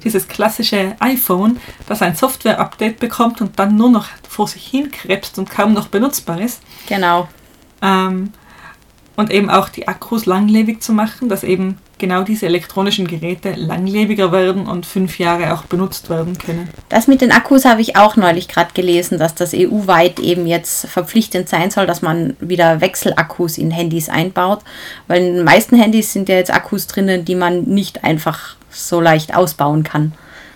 Dieses 0.03 0.27
klassische 0.27 0.95
iPhone, 0.99 1.59
das 1.87 2.01
ein 2.01 2.15
Software-Update 2.15 2.99
bekommt 2.99 3.41
und 3.41 3.57
dann 3.59 3.75
nur 3.75 3.89
noch 3.89 4.07
vor 4.27 4.47
sich 4.47 4.67
hin 4.67 4.91
krebst 4.91 5.39
und 5.39 5.49
kaum 5.49 5.73
noch 5.73 5.87
benutzbar 5.87 6.41
ist. 6.41 6.61
Genau. 6.87 7.29
Ähm, 7.81 8.33
und 9.15 9.31
eben 9.31 9.49
auch 9.49 9.69
die 9.69 9.87
Akkus 9.87 10.25
langlebig 10.25 10.81
zu 10.81 10.91
machen, 10.91 11.29
dass 11.29 11.43
eben 11.43 11.77
genau 12.03 12.23
diese 12.23 12.47
elektronischen 12.47 13.07
Geräte 13.07 13.53
langlebiger 13.53 14.33
werden 14.33 14.67
und 14.67 14.85
fünf 14.85 15.19
Jahre 15.19 15.53
auch 15.53 15.63
benutzt 15.63 16.09
werden 16.09 16.37
können. 16.37 16.67
Das 16.89 17.07
mit 17.07 17.21
den 17.21 17.31
Akkus 17.31 17.63
habe 17.63 17.79
ich 17.79 17.95
auch 17.95 18.17
neulich 18.17 18.49
gerade 18.49 18.73
gelesen, 18.73 19.17
dass 19.17 19.35
das 19.35 19.53
EU-weit 19.53 20.19
eben 20.19 20.45
jetzt 20.45 20.85
verpflichtend 20.87 21.47
sein 21.47 21.71
soll, 21.71 21.87
dass 21.87 22.01
man 22.01 22.35
wieder 22.41 22.81
Wechselakkus 22.81 23.57
in 23.57 23.71
Handys 23.71 24.09
einbaut, 24.09 24.59
weil 25.07 25.23
in 25.23 25.35
den 25.35 25.45
meisten 25.45 25.77
Handys 25.77 26.11
sind 26.11 26.27
ja 26.27 26.35
jetzt 26.35 26.53
Akkus 26.53 26.87
drinnen, 26.87 27.23
die 27.23 27.35
man 27.35 27.63
nicht 27.63 28.03
einfach 28.03 28.57
so 28.69 28.99
leicht 28.99 29.33
ausbauen 29.33 29.83
kann, 29.83 30.11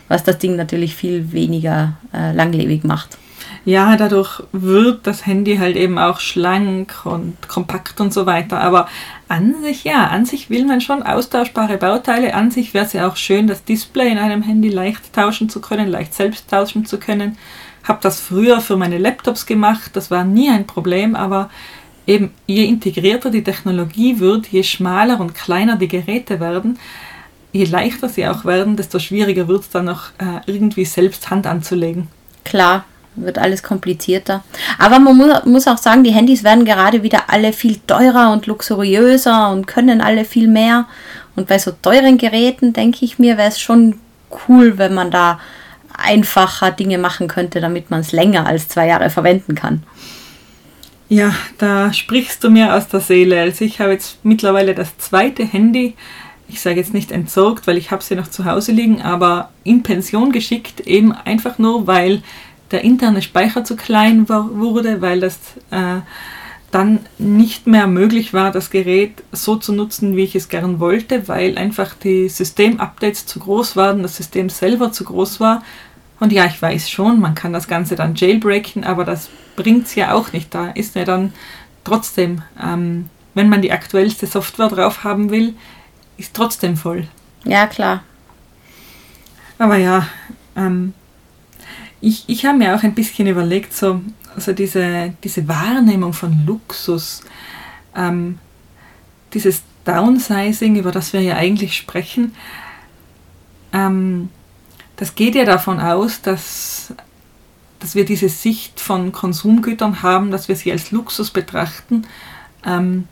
was 0.10 0.26
das 0.26 0.40
Ding 0.40 0.58
natürlich 0.58 0.96
viel 0.96 1.32
weniger 1.32 1.94
äh, 2.14 2.34
langlebig 2.34 2.84
macht. 2.84 3.18
Ja, 3.64 3.98
dadurch 3.98 4.44
wird 4.54 5.08
das 5.08 5.26
Handy 5.26 5.58
halt 5.58 5.76
eben 5.76 5.98
auch 5.98 6.20
schlank 6.22 7.06
und 7.06 7.50
kompakt 7.50 8.00
und 8.00 8.14
so 8.14 8.26
weiter. 8.26 8.62
Aber 8.62 8.88
an 9.28 9.56
sich, 9.62 9.84
ja, 9.84 10.08
an 10.08 10.26
sich 10.26 10.50
will 10.50 10.66
man 10.66 10.82
schon 10.82 11.04
austauschbare 11.04 11.78
Bauteile. 11.78 12.34
An 12.34 12.52
sich 12.52 12.74
wäre 12.74 12.86
es 12.86 12.94
ja 12.94 13.08
auch 13.08 13.18
schön, 13.18 13.48
das 13.48 13.64
Display 13.64 14.12
in 14.12 14.18
einem 14.18 14.42
Handy 14.42 14.70
leicht 14.70 15.14
tauschen 15.14 15.50
zu 15.50 15.62
können, 15.62 15.90
leicht 15.90 16.14
selbst 16.14 16.50
tauschen 16.50 16.86
zu 16.86 16.98
können. 16.98 17.38
Habe 17.84 18.00
das 18.02 18.20
früher 18.20 18.62
für 18.62 18.78
meine 18.78 18.98
Laptops 18.98 19.46
gemacht, 19.46 19.92
das 19.94 20.12
war 20.12 20.24
nie 20.24 20.50
ein 20.50 20.68
Problem, 20.68 21.16
aber 21.16 21.50
eben 22.06 22.32
je 22.46 22.66
integrierter 22.66 23.30
die 23.30 23.44
Technologie 23.44 24.20
wird, 24.20 24.48
je 24.48 24.64
schmaler 24.64 25.20
und 25.20 25.36
kleiner 25.36 25.76
die 25.76 25.88
Geräte 25.88 26.40
werden, 26.40 26.80
je 27.52 27.66
leichter 27.66 28.10
sie 28.10 28.28
auch 28.28 28.46
werden, 28.46 28.76
desto 28.76 29.00
schwieriger 29.00 29.48
wird 29.48 29.62
es 29.62 29.70
dann 29.70 29.86
noch 29.86 30.10
äh, 30.18 30.42
irgendwie 30.46 30.86
selbst 30.86 31.30
Hand 31.30 31.48
anzulegen. 31.48 32.08
Klar, 32.44 32.86
wird 33.18 33.38
alles 33.38 33.64
komplizierter. 33.64 34.44
Aber 34.80 35.00
man 35.00 35.18
mu 35.18 35.28
muss 35.46 35.68
auch 35.68 35.78
sagen, 35.78 36.04
die 36.04 36.12
Handys 36.12 36.44
werden 36.44 36.66
gerade 36.66 37.04
wieder 37.04 37.24
alle 37.28 37.54
viel 37.54 37.78
teurer 37.88 38.32
und 38.32 38.48
luxuriöser 38.48 39.52
und 39.52 39.68
können 39.68 40.02
alle 40.02 40.26
viel 40.26 40.48
mehr. 40.48 40.86
Und 41.36 41.48
bei 41.48 41.60
so 41.60 41.72
teuren 41.72 42.18
Geräten 42.18 42.74
denke 42.74 43.06
ich 43.06 43.20
mir, 43.20 43.38
wäre 43.38 43.50
es 43.50 43.60
schon 43.60 44.00
cool, 44.48 44.78
wenn 44.78 44.94
man 44.94 45.12
da 45.12 45.40
einfacher 45.98 46.72
Dinge 46.72 46.98
machen 46.98 47.28
könnte, 47.28 47.60
damit 47.60 47.90
man 47.90 48.02
es 48.02 48.12
länger 48.12 48.46
als 48.46 48.68
zwei 48.68 48.88
Jahre 48.88 49.10
verwenden 49.10 49.56
kann. 49.56 49.84
Ja, 51.10 51.34
da 51.58 51.94
sprichst 51.94 52.44
du 52.44 52.50
mir 52.50 52.76
aus 52.76 52.88
der 52.90 53.00
Seele. 53.00 53.40
Also 53.42 53.64
ich 53.66 53.80
habe 53.80 53.92
jetzt 53.92 54.24
mittlerweile 54.24 54.76
das 54.76 54.98
zweite 54.98 55.44
Handy, 55.44 55.96
ich 56.50 56.62
sage 56.62 56.78
jetzt 56.78 56.94
nicht 56.94 57.12
entsorgt, 57.12 57.68
weil 57.68 57.78
ich 57.78 57.92
habe 57.92 58.04
sie 58.04 58.16
noch 58.16 58.30
zu 58.30 58.46
Hause 58.46 58.72
liegen, 58.72 59.02
aber 59.02 59.50
in 59.64 59.84
Pension 59.84 60.32
geschickt, 60.32 60.82
eben 60.82 61.12
einfach 61.12 61.58
nur, 61.60 61.88
weil 61.88 62.22
der 62.72 62.84
interne 62.84 63.22
Speicher 63.22 63.64
zu 63.64 63.76
klein 63.76 64.28
wurde, 64.30 65.02
weil 65.02 65.20
das 65.20 65.38
äh, 65.72 66.02
dann 66.72 67.00
nicht 67.18 67.66
mehr 67.66 67.88
möglich 67.88 68.34
war, 68.34 68.52
das 68.52 68.70
Gerät 68.70 69.24
so 69.32 69.56
zu 69.56 69.74
nutzen, 69.74 70.16
wie 70.16 70.24
ich 70.24 70.36
es 70.36 70.50
gern 70.50 70.80
wollte, 70.80 71.28
weil 71.28 71.58
einfach 71.58 71.94
die 71.96 72.28
Systemupdates 72.28 73.26
zu 73.26 73.40
groß 73.40 73.76
waren, 73.76 74.04
das 74.04 74.18
System 74.18 74.50
selber 74.50 74.92
zu 74.92 75.06
groß 75.06 75.40
war. 75.40 75.64
Und 76.20 76.34
ja, 76.34 76.46
ich 76.46 76.62
weiß 76.62 76.90
schon, 76.90 77.20
man 77.20 77.36
kann 77.36 77.54
das 77.54 77.68
Ganze 77.68 77.96
dann 77.96 78.16
jailbreaken, 78.16 78.84
aber 78.84 79.06
das 79.06 79.30
bringt 79.56 79.86
es 79.88 79.96
ja 79.96 80.14
auch 80.14 80.34
nicht. 80.34 80.54
Da 80.54 80.70
ist 80.72 80.96
ja 80.96 81.06
dann 81.06 81.34
trotzdem, 81.84 82.42
ähm, 82.62 83.10
wenn 83.34 83.50
man 83.50 83.62
die 83.62 83.72
aktuellste 83.72 84.28
Software 84.28 84.68
drauf 84.68 85.04
haben 85.04 85.30
will, 85.30 85.56
ist 86.18 86.34
trotzdem 86.34 86.76
voll. 86.76 87.08
Ja, 87.46 87.68
klar. 87.68 88.04
Aber 89.58 89.78
ja, 89.78 90.08
ähm, 90.56 90.94
ich, 92.02 92.26
ich 92.28 92.46
habe 92.46 92.58
mir 92.58 92.76
auch 92.76 92.84
ein 92.84 92.96
bisschen 92.96 93.28
überlegt, 93.28 93.74
so 93.74 94.02
also 94.36 94.54
diese, 94.54 95.14
diese 95.24 95.48
Wahrnehmung 95.48 96.14
von 96.14 96.46
Luxus, 96.46 97.22
ähm, 97.96 98.38
dieses 99.34 99.64
Downsizing, 99.84 100.76
über 100.76 100.92
das 100.92 101.12
wir 101.14 101.22
ja 101.22 101.36
eigentlich 101.36 101.76
sprechen, 101.76 102.36
ähm, 103.74 104.30
das 104.96 105.16
geht 105.16 105.36
ja 105.36 105.46
davon 105.46 105.80
aus, 105.80 106.22
dass, 106.22 106.94
dass 107.80 107.96
wir 107.96 108.06
diese 108.06 108.30
Sicht 108.30 108.80
von 108.80 109.12
Konsumgütern 109.12 110.02
haben, 110.02 110.32
dass 110.32 110.48
wir 110.48 110.56
sie 110.56 110.72
als 110.72 110.92
Luxus 110.92 111.32
betrachten. 111.32 112.06
Ähm, 112.66 113.08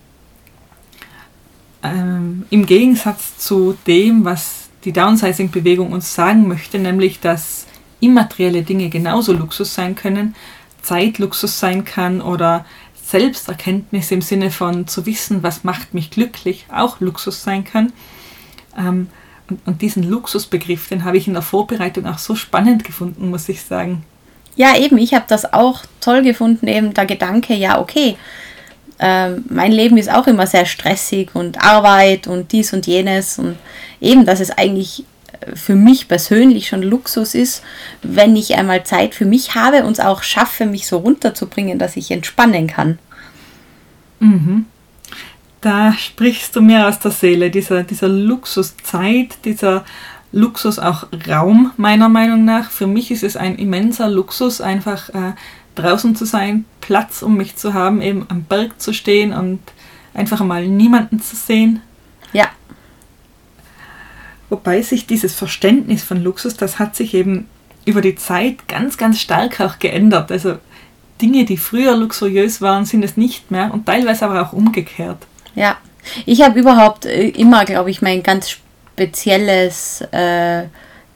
ähm, 1.84 2.46
Im 2.50 2.66
Gegensatz 2.66 3.38
zu 3.38 3.78
dem, 3.88 4.26
was 4.26 4.70
die 4.84 4.94
Downsizing-Bewegung 4.94 5.92
uns 5.92 6.14
sagen 6.14 6.48
möchte, 6.48 6.78
nämlich 6.78 7.20
dass 7.20 7.64
immaterielle 8.00 8.64
Dinge 8.64 8.89
genauso 8.89 9.34
Luxus 9.34 9.74
sein 9.74 9.96
können, 9.96 10.36
Zeit 10.82 11.18
Luxus 11.18 11.60
sein 11.60 11.86
kann 11.86 12.22
oder 12.22 12.66
Selbsterkenntnis 13.06 14.12
im 14.12 14.22
Sinne 14.22 14.52
von 14.52 14.88
zu 14.88 15.06
wissen, 15.06 15.43
was 15.43 15.64
macht 15.64 15.93
mich 15.93 16.10
glücklich, 16.10 16.66
auch 16.74 17.00
Luxus 17.00 17.43
sein 17.43 17.64
kann. 17.64 17.93
Ähm, 18.78 19.08
und, 19.50 19.60
und, 19.68 19.82
diesen 19.84 20.04
Luxusbegriff, 20.04 20.88
den 20.89 21.06
habe 21.06 21.18
ich 21.18 21.28
in 21.28 21.34
der 21.34 21.43
Vorbereitung 21.43 22.08
auch 22.08 22.18
so 22.18 22.36
spannend 22.36 22.84
gefunden, 22.84 23.30
muss 23.30 23.48
ich 23.48 23.62
sagen. 23.62 24.04
Ja, 24.56 24.76
eben, 24.76 24.98
ich 24.98 25.14
habe 25.14 25.26
das 25.28 25.54
auch 25.54 25.84
toll 26.02 26.24
gefunden, 26.24 26.68
eben 26.68 26.93
der 26.93 27.06
Gedanke, 27.06 27.54
ja, 27.54 27.80
okay, 27.80 28.18
äh, 28.98 29.32
mein 29.50 29.72
Leben 29.72 29.98
ist 29.98 30.10
auch 30.10 30.26
immer 30.26 30.48
sehr 30.48 30.66
stressig 30.66 31.30
und 31.34 31.62
Arbeit 31.64 32.28
und 32.28 32.52
dies 32.54 32.74
und 32.74 32.88
jenes 32.88 33.38
und 33.38 33.58
eben, 34.00 34.26
dass 34.26 34.39
es 34.39 34.52
eigentlich 34.52 35.04
für 35.54 35.76
mich 35.76 36.08
persönlich 36.08 36.68
schon 36.68 36.82
Luxus 36.82 37.36
ist, 37.36 37.64
wenn 38.02 38.36
ich 38.36 38.56
einmal 38.56 38.84
Zeit 38.84 39.16
für 39.16 39.26
mich 39.26 39.56
habe 39.56 39.84
und 39.84 39.93
es 39.93 40.00
auch 40.00 40.24
schaffe, 40.24 40.66
mich 40.66 40.88
so 40.88 40.98
runterzubringen, 40.98 41.80
dass 41.80 41.98
ich 41.98 42.12
entspannen 42.12 42.68
kann. 42.68 43.00
Mhm. 44.20 44.66
Da 45.62 45.93
sprichst 45.93 46.56
du 46.56 46.62
mir 46.62 46.88
aus 46.88 47.00
der 47.00 47.12
Seele, 47.12 47.50
dieser, 47.50 47.84
dieser 47.84 48.08
Luxus 48.08 48.76
Zeit, 48.84 49.38
dieser 49.46 49.84
Luxus 50.32 50.80
auch 50.80 51.08
Raum, 51.28 51.72
meiner 51.78 52.10
Meinung 52.10 52.46
nach. 52.46 52.70
Für 52.70 52.88
mich 52.88 53.10
ist 53.10 53.24
es 53.24 53.38
ein 53.38 53.56
immenser 53.56 54.10
Luxus, 54.10 54.62
einfach 54.62 55.10
äh, 55.10 55.34
draußen 55.76 56.16
zu 56.16 56.26
sein, 56.26 56.66
Platz 56.82 57.24
um 57.24 57.38
mich 57.38 57.56
zu 57.56 57.74
haben, 57.74 58.02
eben 58.02 58.26
am 58.30 58.43
Berg 58.43 58.80
zu 58.82 58.93
stehen 58.93 59.34
und 59.34 59.60
einfach 60.14 60.41
mal 60.41 60.68
niemanden 60.68 61.22
zu 61.22 61.36
sehen. 61.36 61.82
Ja. 62.34 62.50
Wobei 64.50 64.82
sich 64.82 65.08
dieses 65.08 65.34
Verständnis 65.34 66.04
von 66.04 66.24
Luxus, 66.24 66.56
das 66.56 66.80
hat 66.80 66.96
sich 66.96 67.14
eben 67.14 67.48
über 67.86 68.02
die 68.02 68.16
Zeit 68.16 68.68
ganz, 68.68 68.98
ganz 68.98 69.20
stark 69.20 69.60
auch 69.60 69.80
geändert. 69.80 70.32
Also 70.32 70.58
Dinge, 71.22 71.46
die 71.46 71.58
früher 71.58 71.96
luxuriös 71.96 72.62
waren, 72.62 72.86
sind 72.86 73.04
es 73.04 73.18
nicht 73.18 73.52
mehr 73.52 73.74
und 73.74 73.86
teilweise 73.86 74.26
aber 74.26 74.41
auch 74.41 74.54
umgekehrt. 74.54 75.20
Ja, 75.56 75.78
ich 76.26 76.41
habe 76.41 76.60
überhaupt 76.60 77.06
äh, 77.06 77.30
immer, 77.30 77.66
glaube 77.66 77.89
ich, 77.89 78.02
mein 78.02 78.22
ganz 78.22 78.50
spezielles, 78.50 80.02
äh, 80.12 80.64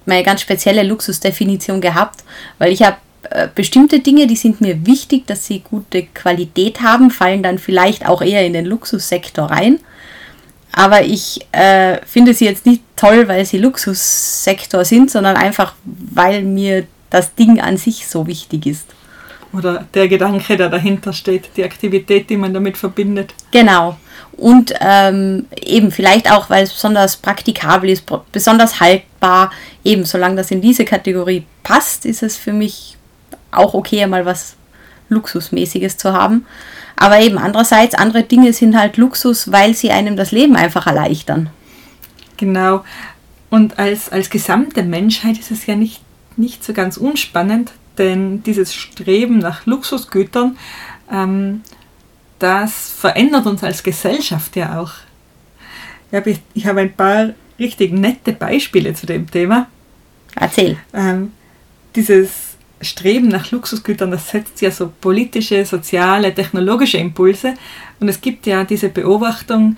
meine 0.06 0.24
ganz 0.24 0.42
spezielle 0.42 0.84
Luxusdefinition 0.84 1.82
gehabt, 1.82 2.24
weil 2.58 2.72
ich 2.72 2.84
habe 2.84 2.98
äh, 3.30 3.48
bestimmte 3.54 4.00
Dinge, 4.00 4.28
die 4.28 4.36
sind 4.36 4.62
mir 4.62 4.86
wichtig, 4.86 5.28
dass 5.28 5.46
sie 5.46 5.60
gute 5.60 6.04
Qualität 6.04 6.82
haben, 6.82 7.12
fallen 7.12 7.44
dann 7.44 7.58
vielleicht 7.58 8.08
auch 8.08 8.22
eher 8.22 8.46
in 8.46 8.54
den 8.54 8.66
Luxussektor 8.66 9.46
rein. 9.52 9.80
Aber 10.72 11.04
ich 11.04 11.46
äh, 11.52 11.98
finde 12.06 12.34
sie 12.34 12.46
jetzt 12.46 12.66
nicht 12.66 12.84
toll, 13.00 13.28
weil 13.28 13.46
sie 13.46 13.58
Luxussektor 13.58 14.84
sind, 14.84 15.10
sondern 15.10 15.38
einfach, 15.38 15.74
weil 15.86 16.44
mir 16.44 16.86
das 17.10 17.34
Ding 17.34 17.60
an 17.62 17.78
sich 17.78 18.08
so 18.08 18.28
wichtig 18.28 18.66
ist. 18.66 18.86
Oder 19.52 19.86
der 19.94 20.08
Gedanke, 20.08 20.58
der 20.58 20.70
dahinter 20.70 21.14
steht, 21.14 21.50
die 21.56 21.64
Aktivität, 21.64 22.30
die 22.30 22.38
man 22.38 22.54
damit 22.54 22.78
verbindet. 22.78 23.34
Genau. 23.52 23.98
Und 24.34 24.74
ähm, 24.80 25.48
eben 25.60 25.92
vielleicht 25.92 26.32
auch, 26.32 26.50
weil 26.50 26.64
es 26.64 26.74
besonders 26.74 27.18
praktikabel 27.18 27.90
ist, 27.90 28.04
besonders 28.32 28.80
haltbar. 28.80 29.52
Eben, 29.84 30.06
solange 30.06 30.36
das 30.36 30.52
in 30.52 30.62
diese 30.62 30.86
Kategorie 30.86 31.46
passt, 31.64 32.06
ist 32.06 32.22
es 32.22 32.38
für 32.38 32.54
mich 32.54 32.96
auch 33.52 33.74
okay, 33.74 34.06
mal 34.06 34.26
was 34.26 34.56
Luxusmäßiges 35.10 35.98
zu 35.98 36.14
haben. 36.14 36.46
Aber 36.96 37.20
eben 37.20 37.38
andererseits, 37.38 37.96
andere 37.96 38.24
Dinge 38.24 38.54
sind 38.54 38.78
halt 38.78 38.98
Luxus, 38.98 39.52
weil 39.52 39.74
sie 39.74 39.90
einem 39.90 40.16
das 40.16 40.32
Leben 40.32 40.56
einfach 40.56 40.86
erleichtern. 40.86 41.50
Genau. 42.40 42.86
Und 43.50 43.78
als, 43.78 44.10
als 44.10 44.30
gesamte 44.30 44.82
Menschheit 44.84 45.38
ist 45.38 45.52
es 45.52 45.66
ja 45.66 45.76
nicht, 45.76 46.02
nicht 46.38 46.64
so 46.64 46.74
ganz 46.74 46.96
unspannend, 46.98 47.72
denn 47.98 48.42
dieses 48.44 48.74
Streben 48.74 49.40
nach 49.40 49.66
Luxusgütern, 49.66 50.58
ähm, 51.12 51.62
das 52.40 52.92
verändert 52.92 53.46
uns 53.46 53.64
als 53.64 53.84
Gesellschaft 53.84 54.56
ja 54.56 54.80
auch. 54.80 54.94
Ich 56.10 56.16
habe, 56.16 56.38
ich 56.54 56.66
habe 56.66 56.80
ein 56.80 56.94
paar 56.94 57.32
richtig 57.60 57.92
nette 57.92 58.32
Beispiele 58.32 58.94
zu 58.94 59.06
dem 59.06 59.30
Thema. 59.30 59.68
Erzähl. 60.36 60.78
Ähm, 60.94 61.34
dieses 61.96 62.56
Streben 62.80 63.28
nach 63.28 63.52
Luxusgütern, 63.52 64.12
das 64.12 64.30
setzt 64.30 64.62
ja 64.62 64.72
so 64.72 64.94
politische, 65.02 65.66
soziale, 65.66 66.34
technologische 66.34 66.98
Impulse. 66.98 67.56
Und 68.00 68.08
es 68.08 68.22
gibt 68.22 68.46
ja 68.46 68.64
diese 68.64 68.88
Beobachtung, 68.88 69.76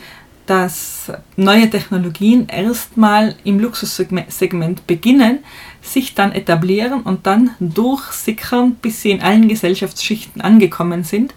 dass 0.51 1.09
neue 1.37 1.69
Technologien 1.69 2.49
erstmal 2.49 3.35
im 3.45 3.57
Luxussegment 3.61 4.85
beginnen, 4.85 5.39
sich 5.81 6.13
dann 6.13 6.33
etablieren 6.33 7.03
und 7.03 7.25
dann 7.25 7.51
durchsickern, 7.61 8.75
bis 8.81 9.01
sie 9.01 9.11
in 9.11 9.21
allen 9.21 9.47
Gesellschaftsschichten 9.47 10.41
angekommen 10.41 11.05
sind. 11.05 11.33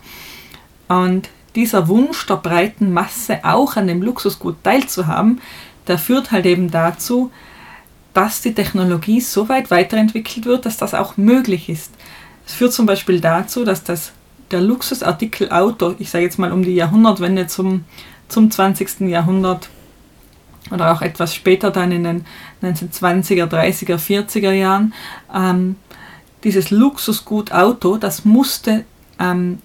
Und 0.88 1.28
dieser 1.54 1.86
Wunsch 1.86 2.26
der 2.26 2.38
breiten 2.38 2.92
Masse 2.92 3.44
auch 3.44 3.76
an 3.76 3.86
dem 3.86 4.02
Luxusgut 4.02 4.56
teilzuhaben, 4.64 5.40
der 5.86 5.98
führt 5.98 6.32
halt 6.32 6.46
eben 6.46 6.72
dazu, 6.72 7.30
dass 8.14 8.40
die 8.40 8.54
Technologie 8.54 9.20
so 9.20 9.48
weit 9.48 9.70
weiterentwickelt 9.70 10.44
wird, 10.44 10.66
dass 10.66 10.76
das 10.76 10.92
auch 10.92 11.16
möglich 11.16 11.68
ist. 11.68 11.92
Es 12.48 12.54
führt 12.54 12.72
zum 12.72 12.86
Beispiel 12.86 13.20
dazu, 13.20 13.64
dass 13.64 13.84
das, 13.84 14.10
der 14.50 14.60
Luxusartikel 14.60 15.52
Auto, 15.52 15.94
ich 16.00 16.10
sage 16.10 16.24
jetzt 16.24 16.40
mal 16.40 16.50
um 16.50 16.64
die 16.64 16.74
Jahrhundertwende 16.74 17.46
zum, 17.46 17.84
zum 18.28 18.50
20. 18.50 19.00
Jahrhundert 19.08 19.68
oder 20.70 20.92
auch 20.92 21.02
etwas 21.02 21.34
später 21.34 21.70
dann 21.70 21.92
in 21.92 22.04
den 22.04 22.26
1920er, 22.62 23.46
30er, 23.46 23.96
40er 23.96 24.52
Jahren, 24.52 24.94
ähm, 25.34 25.76
dieses 26.42 26.70
Luxusgut 26.70 27.52
Auto, 27.52 27.96
das 27.96 28.24
musste 28.24 28.84
ähm, 29.18 29.58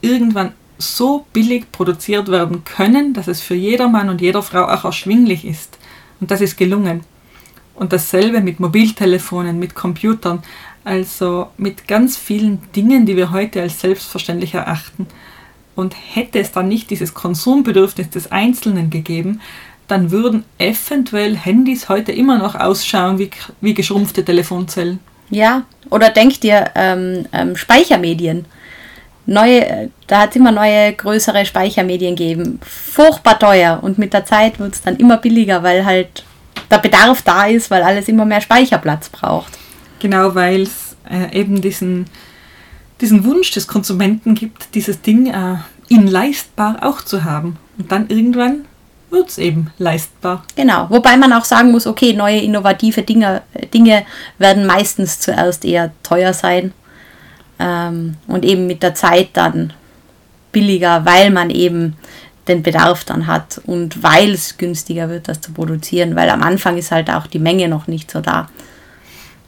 irgendwann 0.00 0.52
so 0.78 1.24
billig 1.32 1.70
produziert 1.72 2.28
werden 2.28 2.64
können, 2.64 3.14
dass 3.14 3.28
es 3.28 3.40
für 3.40 3.54
jeder 3.54 3.88
Mann 3.88 4.08
und 4.08 4.20
jeder 4.20 4.42
Frau 4.42 4.64
auch 4.64 4.84
erschwinglich 4.84 5.44
ist. 5.44 5.78
Und 6.20 6.30
das 6.30 6.40
ist 6.40 6.56
gelungen. 6.56 7.02
Und 7.74 7.92
dasselbe 7.92 8.40
mit 8.40 8.60
Mobiltelefonen, 8.60 9.58
mit 9.58 9.74
Computern, 9.74 10.42
also 10.84 11.48
mit 11.56 11.88
ganz 11.88 12.16
vielen 12.16 12.60
Dingen, 12.72 13.06
die 13.06 13.16
wir 13.16 13.30
heute 13.32 13.62
als 13.62 13.80
selbstverständlich 13.80 14.54
erachten. 14.54 15.06
Und 15.76 15.94
hätte 16.14 16.40
es 16.40 16.50
dann 16.50 16.66
nicht 16.68 16.90
dieses 16.90 17.14
Konsumbedürfnis 17.14 18.10
des 18.10 18.32
Einzelnen 18.32 18.90
gegeben, 18.90 19.40
dann 19.88 20.10
würden 20.10 20.44
eventuell 20.58 21.36
Handys 21.36 21.88
heute 21.88 22.10
immer 22.10 22.38
noch 22.38 22.56
ausschauen 22.56 23.18
wie, 23.18 23.30
wie 23.60 23.74
geschrumpfte 23.74 24.24
Telefonzellen. 24.24 24.98
Ja, 25.30 25.62
oder 25.90 26.10
denkt 26.10 26.42
ihr 26.44 26.70
ähm, 26.74 27.26
ähm, 27.32 27.56
Speichermedien? 27.56 28.46
Neue, 29.26 29.90
da 30.06 30.20
hat 30.20 30.30
es 30.30 30.36
immer 30.36 30.52
neue, 30.52 30.92
größere 30.92 31.46
Speichermedien 31.46 32.14
gegeben. 32.14 32.60
Furchtbar 32.64 33.38
teuer 33.38 33.80
und 33.82 33.98
mit 33.98 34.12
der 34.12 34.24
Zeit 34.24 34.58
wird 34.58 34.74
es 34.74 34.82
dann 34.82 34.96
immer 34.96 35.18
billiger, 35.18 35.62
weil 35.62 35.84
halt 35.84 36.24
der 36.70 36.78
Bedarf 36.78 37.22
da 37.22 37.46
ist, 37.46 37.70
weil 37.70 37.82
alles 37.82 38.08
immer 38.08 38.24
mehr 38.24 38.40
Speicherplatz 38.40 39.08
braucht. 39.08 39.52
Genau, 39.98 40.34
weil 40.34 40.62
es 40.62 40.96
äh, 41.10 41.38
eben 41.38 41.60
diesen, 41.60 42.06
diesen 43.00 43.24
Wunsch 43.24 43.50
des 43.50 43.66
Konsumenten 43.66 44.34
gibt, 44.34 44.74
dieses 44.74 45.02
Ding 45.02 45.26
äh, 45.26 45.56
ihn 45.88 46.06
leistbar 46.06 46.78
auch 46.82 47.02
zu 47.02 47.24
haben. 47.24 47.58
Und 47.78 47.92
dann 47.92 48.08
irgendwann 48.08 48.64
wird 49.10 49.28
es 49.28 49.38
eben 49.38 49.70
leistbar. 49.78 50.44
Genau, 50.56 50.86
wobei 50.90 51.16
man 51.16 51.32
auch 51.32 51.44
sagen 51.44 51.70
muss, 51.70 51.86
okay, 51.86 52.12
neue 52.12 52.40
innovative 52.40 53.02
Dinge, 53.02 53.42
Dinge 53.72 54.04
werden 54.38 54.66
meistens 54.66 55.20
zuerst 55.20 55.64
eher 55.64 55.92
teuer 56.02 56.32
sein 56.32 56.72
ähm, 57.58 58.16
und 58.26 58.44
eben 58.44 58.66
mit 58.66 58.82
der 58.82 58.94
Zeit 58.94 59.30
dann 59.34 59.72
billiger, 60.52 61.04
weil 61.04 61.30
man 61.30 61.50
eben 61.50 61.96
den 62.48 62.62
Bedarf 62.62 63.04
dann 63.04 63.26
hat 63.26 63.60
und 63.66 64.02
weil 64.02 64.30
es 64.30 64.56
günstiger 64.56 65.08
wird, 65.08 65.28
das 65.28 65.40
zu 65.40 65.52
produzieren, 65.52 66.14
weil 66.16 66.30
am 66.30 66.42
Anfang 66.42 66.76
ist 66.76 66.92
halt 66.92 67.10
auch 67.10 67.26
die 67.26 67.38
Menge 67.38 67.68
noch 67.68 67.88
nicht 67.88 68.10
so 68.10 68.20
da. 68.20 68.48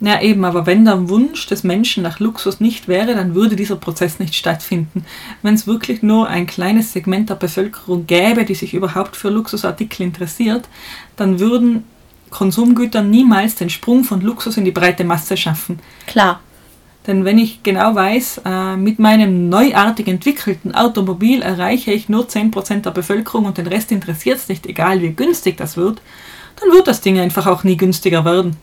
Ja, 0.00 0.20
eben, 0.20 0.44
aber 0.44 0.64
wenn 0.66 0.84
der 0.84 1.08
Wunsch 1.08 1.46
des 1.46 1.64
Menschen 1.64 2.04
nach 2.04 2.20
Luxus 2.20 2.60
nicht 2.60 2.86
wäre, 2.86 3.14
dann 3.14 3.34
würde 3.34 3.56
dieser 3.56 3.76
Prozess 3.76 4.20
nicht 4.20 4.34
stattfinden. 4.34 5.04
Wenn 5.42 5.54
es 5.54 5.66
wirklich 5.66 6.02
nur 6.02 6.28
ein 6.28 6.46
kleines 6.46 6.92
Segment 6.92 7.30
der 7.30 7.34
Bevölkerung 7.34 8.06
gäbe, 8.06 8.44
die 8.44 8.54
sich 8.54 8.74
überhaupt 8.74 9.16
für 9.16 9.28
Luxusartikel 9.28 10.06
interessiert, 10.06 10.68
dann 11.16 11.40
würden 11.40 11.84
Konsumgüter 12.30 13.02
niemals 13.02 13.56
den 13.56 13.70
Sprung 13.70 14.04
von 14.04 14.20
Luxus 14.20 14.56
in 14.56 14.64
die 14.64 14.70
breite 14.70 15.02
Masse 15.02 15.36
schaffen. 15.36 15.80
Klar. 16.06 16.40
Denn 17.08 17.24
wenn 17.24 17.38
ich 17.38 17.62
genau 17.62 17.94
weiß, 17.94 18.42
äh, 18.44 18.76
mit 18.76 18.98
meinem 18.98 19.48
neuartig 19.48 20.08
entwickelten 20.08 20.74
Automobil 20.74 21.40
erreiche 21.40 21.90
ich 21.90 22.08
nur 22.10 22.28
10% 22.28 22.82
der 22.82 22.90
Bevölkerung 22.90 23.46
und 23.46 23.56
den 23.56 23.66
Rest 23.66 23.90
interessiert 23.90 24.36
es 24.36 24.48
nicht, 24.48 24.66
egal 24.66 25.00
wie 25.00 25.12
günstig 25.12 25.56
das 25.56 25.78
wird, 25.78 26.02
dann 26.60 26.70
wird 26.70 26.86
das 26.86 27.00
Ding 27.00 27.18
einfach 27.18 27.46
auch 27.46 27.64
nie 27.64 27.76
günstiger 27.76 28.24
werden. 28.26 28.56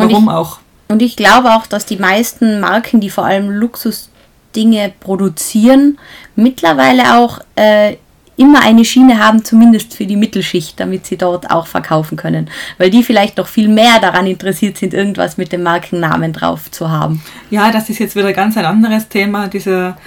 Warum 0.00 0.24
ich, 0.24 0.30
auch? 0.30 0.58
Und 0.88 1.02
ich 1.02 1.16
glaube 1.16 1.54
auch, 1.54 1.66
dass 1.66 1.86
die 1.86 1.96
meisten 1.96 2.60
Marken, 2.60 3.00
die 3.00 3.10
vor 3.10 3.24
allem 3.24 3.50
Luxusdinge 3.50 4.92
produzieren, 5.00 5.98
mittlerweile 6.34 7.16
auch 7.16 7.40
äh, 7.56 7.96
immer 8.40 8.62
eine 8.62 8.84
Schiene 8.86 9.18
haben, 9.18 9.44
zumindest 9.44 9.94
für 9.94 10.06
die 10.06 10.16
Mittelschicht, 10.16 10.80
damit 10.80 11.06
sie 11.06 11.18
dort 11.18 11.50
auch 11.50 11.66
verkaufen 11.66 12.16
können. 12.16 12.48
Weil 12.78 12.88
die 12.88 13.02
vielleicht 13.02 13.36
noch 13.36 13.46
viel 13.46 13.68
mehr 13.68 14.00
daran 14.00 14.26
interessiert 14.26 14.78
sind, 14.78 14.94
irgendwas 14.94 15.36
mit 15.36 15.52
dem 15.52 15.62
Markennamen 15.62 16.32
drauf 16.32 16.70
zu 16.70 16.90
haben. 16.90 17.22
Ja, 17.50 17.70
das 17.70 17.90
ist 17.90 17.98
jetzt 17.98 18.16
wieder 18.16 18.32
ganz 18.32 18.56
ein 18.56 18.64
anderes 18.64 19.08
Thema. 19.08 19.48
Dieser, 19.48 19.98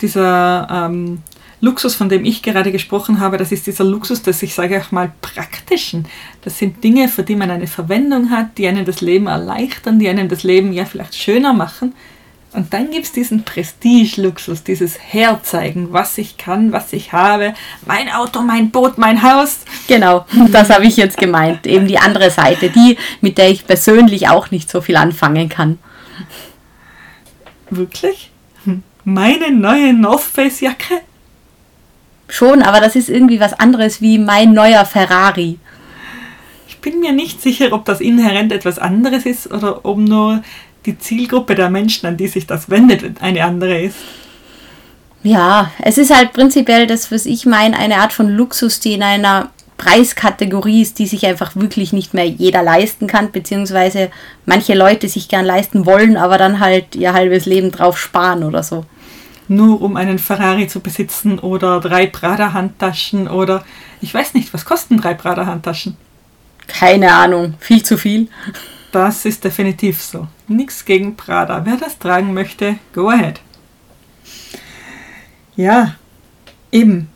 dieser 0.00 0.66
ähm, 0.70 1.22
Luxus, 1.62 1.94
von 1.94 2.08
dem 2.08 2.24
ich 2.24 2.42
gerade 2.42 2.72
gesprochen 2.72 3.20
habe, 3.20 3.36
das 3.38 3.52
ist 3.52 3.68
dieser 3.68 3.84
Luxus 3.84 4.20
des, 4.20 4.42
ich 4.42 4.52
sage 4.52 4.82
auch 4.82 4.90
mal, 4.90 5.12
praktischen. 5.22 6.08
Das 6.42 6.58
sind 6.58 6.82
Dinge, 6.82 7.06
für 7.06 7.22
die 7.22 7.36
man 7.36 7.52
eine 7.52 7.68
Verwendung 7.68 8.30
hat, 8.30 8.58
die 8.58 8.66
einem 8.66 8.84
das 8.84 9.00
Leben 9.00 9.28
erleichtern, 9.28 10.00
die 10.00 10.08
einem 10.08 10.28
das 10.28 10.42
Leben 10.42 10.72
ja 10.72 10.84
vielleicht 10.84 11.14
schöner 11.14 11.52
machen. 11.52 11.94
Und 12.52 12.74
dann 12.74 12.90
gibt 12.90 13.06
es 13.06 13.12
diesen 13.12 13.44
Prestige-Luxus, 13.44 14.64
dieses 14.64 14.98
Herzeigen, 14.98 15.92
was 15.92 16.18
ich 16.18 16.36
kann, 16.36 16.72
was 16.72 16.92
ich 16.92 17.12
habe, 17.12 17.54
mein 17.86 18.10
Auto, 18.10 18.42
mein 18.42 18.72
Boot, 18.72 18.98
mein 18.98 19.22
Haus. 19.22 19.60
Genau, 19.86 20.26
das 20.50 20.68
habe 20.68 20.86
ich 20.86 20.96
jetzt 20.96 21.16
gemeint. 21.16 21.64
Eben 21.68 21.86
die 21.86 21.98
andere 21.98 22.32
Seite, 22.32 22.70
die, 22.70 22.98
mit 23.20 23.38
der 23.38 23.50
ich 23.50 23.68
persönlich 23.68 24.28
auch 24.28 24.50
nicht 24.50 24.68
so 24.68 24.80
viel 24.80 24.96
anfangen 24.96 25.48
kann. 25.48 25.78
Wirklich? 27.70 28.32
Meine 29.04 29.52
neue 29.52 29.94
North 29.94 30.22
Face 30.22 30.60
Jacke? 30.60 31.02
Schon, 32.32 32.62
aber 32.62 32.80
das 32.80 32.96
ist 32.96 33.10
irgendwie 33.10 33.40
was 33.40 33.52
anderes 33.52 34.00
wie 34.00 34.16
mein 34.16 34.54
neuer 34.54 34.86
Ferrari. 34.86 35.58
Ich 36.66 36.78
bin 36.78 37.00
mir 37.00 37.12
nicht 37.12 37.42
sicher, 37.42 37.74
ob 37.74 37.84
das 37.84 38.00
inhärent 38.00 38.52
etwas 38.52 38.78
anderes 38.78 39.26
ist 39.26 39.52
oder 39.52 39.84
ob 39.84 39.98
nur 39.98 40.42
die 40.86 40.98
Zielgruppe 40.98 41.54
der 41.54 41.68
Menschen, 41.68 42.06
an 42.06 42.16
die 42.16 42.28
sich 42.28 42.46
das 42.46 42.70
wendet, 42.70 43.20
eine 43.20 43.44
andere 43.44 43.82
ist. 43.82 43.98
Ja, 45.22 45.72
es 45.82 45.98
ist 45.98 46.16
halt 46.16 46.32
prinzipiell 46.32 46.86
das, 46.86 47.12
was 47.12 47.26
ich 47.26 47.44
meine, 47.44 47.76
eine 47.76 47.96
Art 47.96 48.14
von 48.14 48.30
Luxus, 48.30 48.80
die 48.80 48.94
in 48.94 49.02
einer 49.02 49.50
Preiskategorie 49.76 50.80
ist, 50.80 50.98
die 50.98 51.06
sich 51.06 51.26
einfach 51.26 51.54
wirklich 51.54 51.92
nicht 51.92 52.14
mehr 52.14 52.26
jeder 52.26 52.62
leisten 52.62 53.08
kann, 53.08 53.30
beziehungsweise 53.30 54.10
manche 54.46 54.72
Leute 54.72 55.06
sich 55.06 55.28
gern 55.28 55.44
leisten 55.44 55.84
wollen, 55.84 56.16
aber 56.16 56.38
dann 56.38 56.60
halt 56.60 56.96
ihr 56.96 57.12
halbes 57.12 57.44
Leben 57.44 57.70
drauf 57.72 57.98
sparen 57.98 58.42
oder 58.42 58.62
so. 58.62 58.86
Nur 59.54 59.82
um 59.82 59.96
einen 59.96 60.18
Ferrari 60.18 60.66
zu 60.66 60.80
besitzen 60.80 61.38
oder 61.38 61.78
drei 61.80 62.06
Prada-Handtaschen 62.06 63.28
oder 63.28 63.64
ich 64.00 64.14
weiß 64.14 64.32
nicht, 64.32 64.54
was 64.54 64.64
kosten 64.64 64.96
drei 64.96 65.12
Prada-Handtaschen? 65.12 65.96
Keine 66.66 67.12
Ahnung, 67.12 67.54
viel 67.58 67.82
zu 67.82 67.98
viel. 67.98 68.28
Das 68.92 69.26
ist 69.26 69.44
definitiv 69.44 70.00
so. 70.00 70.26
Nichts 70.48 70.84
gegen 70.84 71.16
Prada. 71.16 71.66
Wer 71.66 71.76
das 71.76 71.98
tragen 71.98 72.32
möchte, 72.32 72.76
go 72.94 73.10
ahead. 73.10 73.40
Ja, 75.54 75.96
eben. 76.70 77.08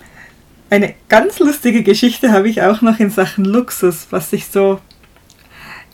Eine 0.68 0.94
ganz 1.08 1.38
lustige 1.38 1.82
Geschichte 1.82 2.32
habe 2.32 2.50
ich 2.50 2.60
auch 2.60 2.82
noch 2.82 2.98
in 2.98 3.08
Sachen 3.08 3.46
Luxus, 3.46 4.08
was 4.10 4.30
sich 4.30 4.46
so 4.46 4.80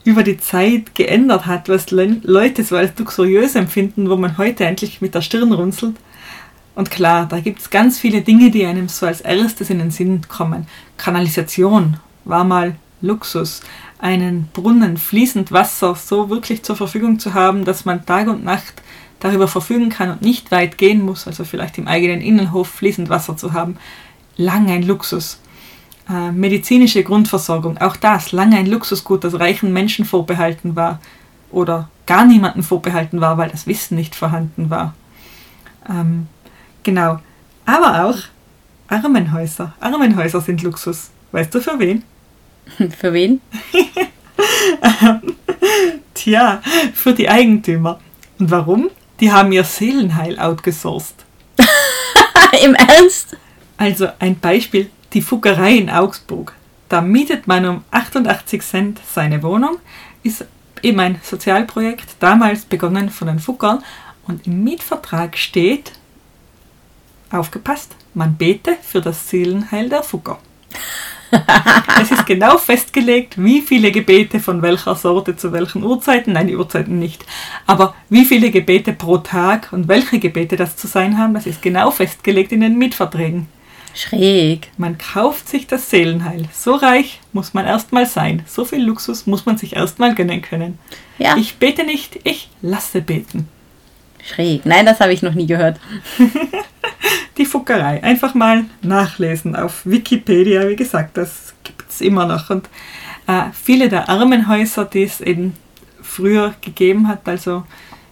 über 0.03 0.24
die 0.24 0.38
Zeit 0.38 0.97
geändert 0.97 1.47
hat, 1.47 1.68
was 1.68 1.93
Leute 1.93 2.64
so 2.64 2.76
als 2.76 2.99
luxuriös 2.99 3.55
empfinden, 3.55 4.11
wo 4.11 4.16
man 4.16 4.38
heute 4.38 4.64
endlich 4.64 5.01
mit 5.01 5.14
der 5.14 5.22
Stirn 5.22 5.53
runzelt. 5.53 5.95
Und 6.75 6.91
klar, 6.91 7.27
da 7.27 7.41
gibt 7.41 7.61
es 7.61 7.70
ganz 7.70 7.99
viele 7.99 8.23
Dinge, 8.23 8.51
die 8.51 8.64
einem 8.64 8.89
so 8.89 9.07
als 9.07 9.20
erstes 9.20 9.68
in 9.70 9.79
den 9.79 9.91
Sinn 9.91 10.23
kommen. 10.29 10.66
Kanalisation 10.97 11.99
war 12.25 12.45
mal 12.45 12.77
Luxus 13.03 13.61
einen 13.99 14.49
Brunnen, 14.53 14.97
fließend 14.97 15.53
Wasser 15.53 15.95
so 15.95 16.31
wirklich 16.31 16.62
zur 16.62 16.77
Verfügung 16.77 17.18
zu 17.18 17.35
haben, 17.35 17.64
dass 17.64 17.85
man 17.85 18.07
Tag 18.07 18.29
und 18.29 18.45
Nacht 18.45 18.83
darüber 19.20 19.47
verfügen 19.47 19.91
kann 19.91 20.11
und 20.11 20.23
nicht 20.23 20.51
weit 20.51 20.79
gehen 20.79 21.05
muss, 21.05 21.27
also 21.27 21.45
vielleicht 21.45 21.79
im 21.79 21.87
eigenen 21.87 22.20
Innenhof 22.20 22.68
fließend 22.68 23.09
Wasser 23.09 23.37
zu 23.37 23.53
haben, 23.53 23.77
lange 24.37 24.73
ein 24.73 24.83
Luxus. 24.83 25.39
Äh, 26.09 26.33
medizinische 26.33 27.05
Grundversorgung, 27.05 27.79
auch 27.79 27.97
das 27.97 28.33
lange 28.33 28.57
ein 28.57 28.66
Luxusgut, 28.66 29.23
das 29.23 29.39
reichen 29.39 29.73
Menschen 29.73 30.05
vorbehalten 30.05 30.75
war 30.75 31.01
oder 31.53 31.89
gar 32.07 32.25
niemanden 32.25 32.64
vorbehalten 32.64 33.20
war, 33.20 33.39
weil 33.39 33.51
das 33.51 33.68
Wissen 33.68 33.95
nicht 33.95 34.16
vorhanden 34.16 34.70
war. 34.70 34.95
Ähm, 35.89 36.27
genau. 36.83 37.20
Aber 37.64 38.05
auch 38.05 38.18
Armenhäuser. 38.89 39.72
Armenhäuser 39.80 40.41
sind 40.41 40.62
Luxus. 40.62 41.11
Weißt 41.33 41.55
du 41.55 41.61
für 41.61 41.78
wen? 41.78 42.05
Für 42.99 43.12
wen? 43.12 43.41
Tja, 46.14 46.62
für 46.95 47.12
die 47.12 47.28
Eigentümer. 47.28 48.01
Und 48.39 48.51
warum? 48.51 48.91
Die 49.20 49.33
haben 49.33 49.53
ihr 49.53 49.64
Seelenheil 49.64 50.39
outgesourced. 50.39 51.24
Im 52.64 52.74
Ernst? 52.74 53.37
Also 53.76 54.09
ein 54.20 54.39
Beispiel, 54.39 54.91
die 55.12 55.22
Fuggerei 55.22 55.76
in 55.76 55.91
Augsburg. 55.91 56.55
Da 56.89 57.01
mietet 57.01 57.47
man 57.47 57.66
um 57.66 57.85
88 57.91 58.62
Cent 58.62 59.01
seine 59.12 59.43
Wohnung, 59.43 59.78
ist 60.22 60.45
eben 60.83 61.01
ein 61.01 61.20
Sozialprojekt, 61.22 62.16
damals 62.20 62.64
begonnen 62.64 63.11
von 63.11 63.28
den 63.28 63.39
Fuggern 63.39 63.83
und 64.26 64.47
im 64.47 64.62
Mietvertrag 64.62 65.37
steht, 65.37 65.93
aufgepasst, 67.35 67.95
man 68.14 68.37
bete 68.37 68.76
für 68.83 69.01
das 69.01 69.28
Seelenheil 69.28 69.89
der 69.89 70.03
Fugger. 70.03 70.39
es 72.03 72.11
ist 72.11 72.26
genau 72.26 72.59
festgelegt, 72.59 73.43
wie 73.43 73.62
viele 73.62 73.91
Gebete 73.91 74.39
von 74.39 74.61
welcher 74.61 74.95
Sorte 74.95 75.35
zu 75.35 75.53
welchen 75.53 75.83
Uhrzeiten, 75.83 76.35
nein, 76.35 76.47
die 76.47 76.57
Uhrzeiten 76.57 76.99
nicht, 76.99 77.24
aber 77.66 77.95
wie 78.11 78.26
viele 78.26 78.51
Gebete 78.51 78.93
pro 78.93 79.18
Tag 79.18 79.72
und 79.72 79.89
welche 79.89 80.18
Gebete 80.18 80.57
das 80.57 80.76
zu 80.76 80.87
sein 80.87 81.16
haben, 81.16 81.33
das 81.35 81.47
ist 81.47 81.62
genau 81.62 81.91
festgelegt 81.91 82.53
in 82.53 82.61
den 82.61 82.76
Mietverträgen. 82.76 83.49
Schräg. 83.95 84.70
Man 84.78 84.97
kauft 84.97 85.49
sich 85.49 85.66
das 85.66 85.91
Seelenheil. 85.91 86.49
So 86.53 86.74
reich 86.74 87.20
muss 87.33 87.53
man 87.53 87.66
erstmal 87.66 88.07
sein. 88.07 88.43
So 88.47 88.64
viel 88.64 88.83
Luxus 88.83 89.26
muss 89.26 89.45
man 89.45 89.59
sich 89.59 89.76
erstmal 89.76 90.14
gönnen 90.14 90.41
können. 90.41 90.78
Ja. 91.18 91.37
Ich 91.37 91.57
bete 91.57 91.85
nicht, 91.85 92.20
ich 92.24 92.49
lasse 92.62 93.03
beten. 93.03 93.49
Schräg. 94.23 94.64
Nein, 94.64 94.87
das 94.87 95.01
habe 95.01 95.12
ich 95.12 95.23
noch 95.23 95.35
nie 95.35 95.47
gehört. 95.47 95.81
Die 97.39 97.47
Fuckerei. 97.47 98.03
Einfach 98.03 98.35
mal 98.35 98.64
nachlesen 98.83 99.57
auf 99.57 99.85
Wikipedia. 99.85 100.68
Wie 100.68 100.77
gesagt, 100.77 101.16
das 101.16 101.55
gibt 101.64 101.91
es 101.91 102.01
immer 102.01 102.27
noch. 102.27 102.51
Und 102.51 102.68
äh, 103.27 103.45
viele 103.53 103.89
der 103.89 104.09
Armenhäuser, 104.09 104.85
die 104.85 105.03
es 105.03 105.20
eben 105.20 105.55
früher 106.01 106.55
gegeben 106.61 107.09
hat, 107.09 107.29
also 107.29 107.64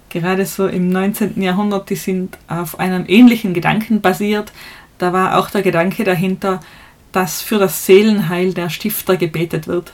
gerade 0.09 0.47
so 0.47 0.67
im 0.67 0.91
19. 0.91 1.41
Jahrhundert, 1.41 1.91
die 1.91 1.97
sind 1.97 2.39
auf 2.49 2.81
einem 2.81 3.05
ähnlichen 3.07 3.55
Gedanken 3.55 4.01
basiert 4.01 4.53
da 5.01 5.15
war 5.15 5.39
auch 5.39 5.49
der 5.51 5.63
Gedanke 5.63 6.05
dahinter, 6.05 6.61
dass 7.11 7.41
für 7.41 7.59
das 7.59 7.87
Seelenheil 7.87 8.53
der 8.53 8.69
Stifter 8.69 9.17
gebetet 9.17 9.67
wird. 9.67 9.93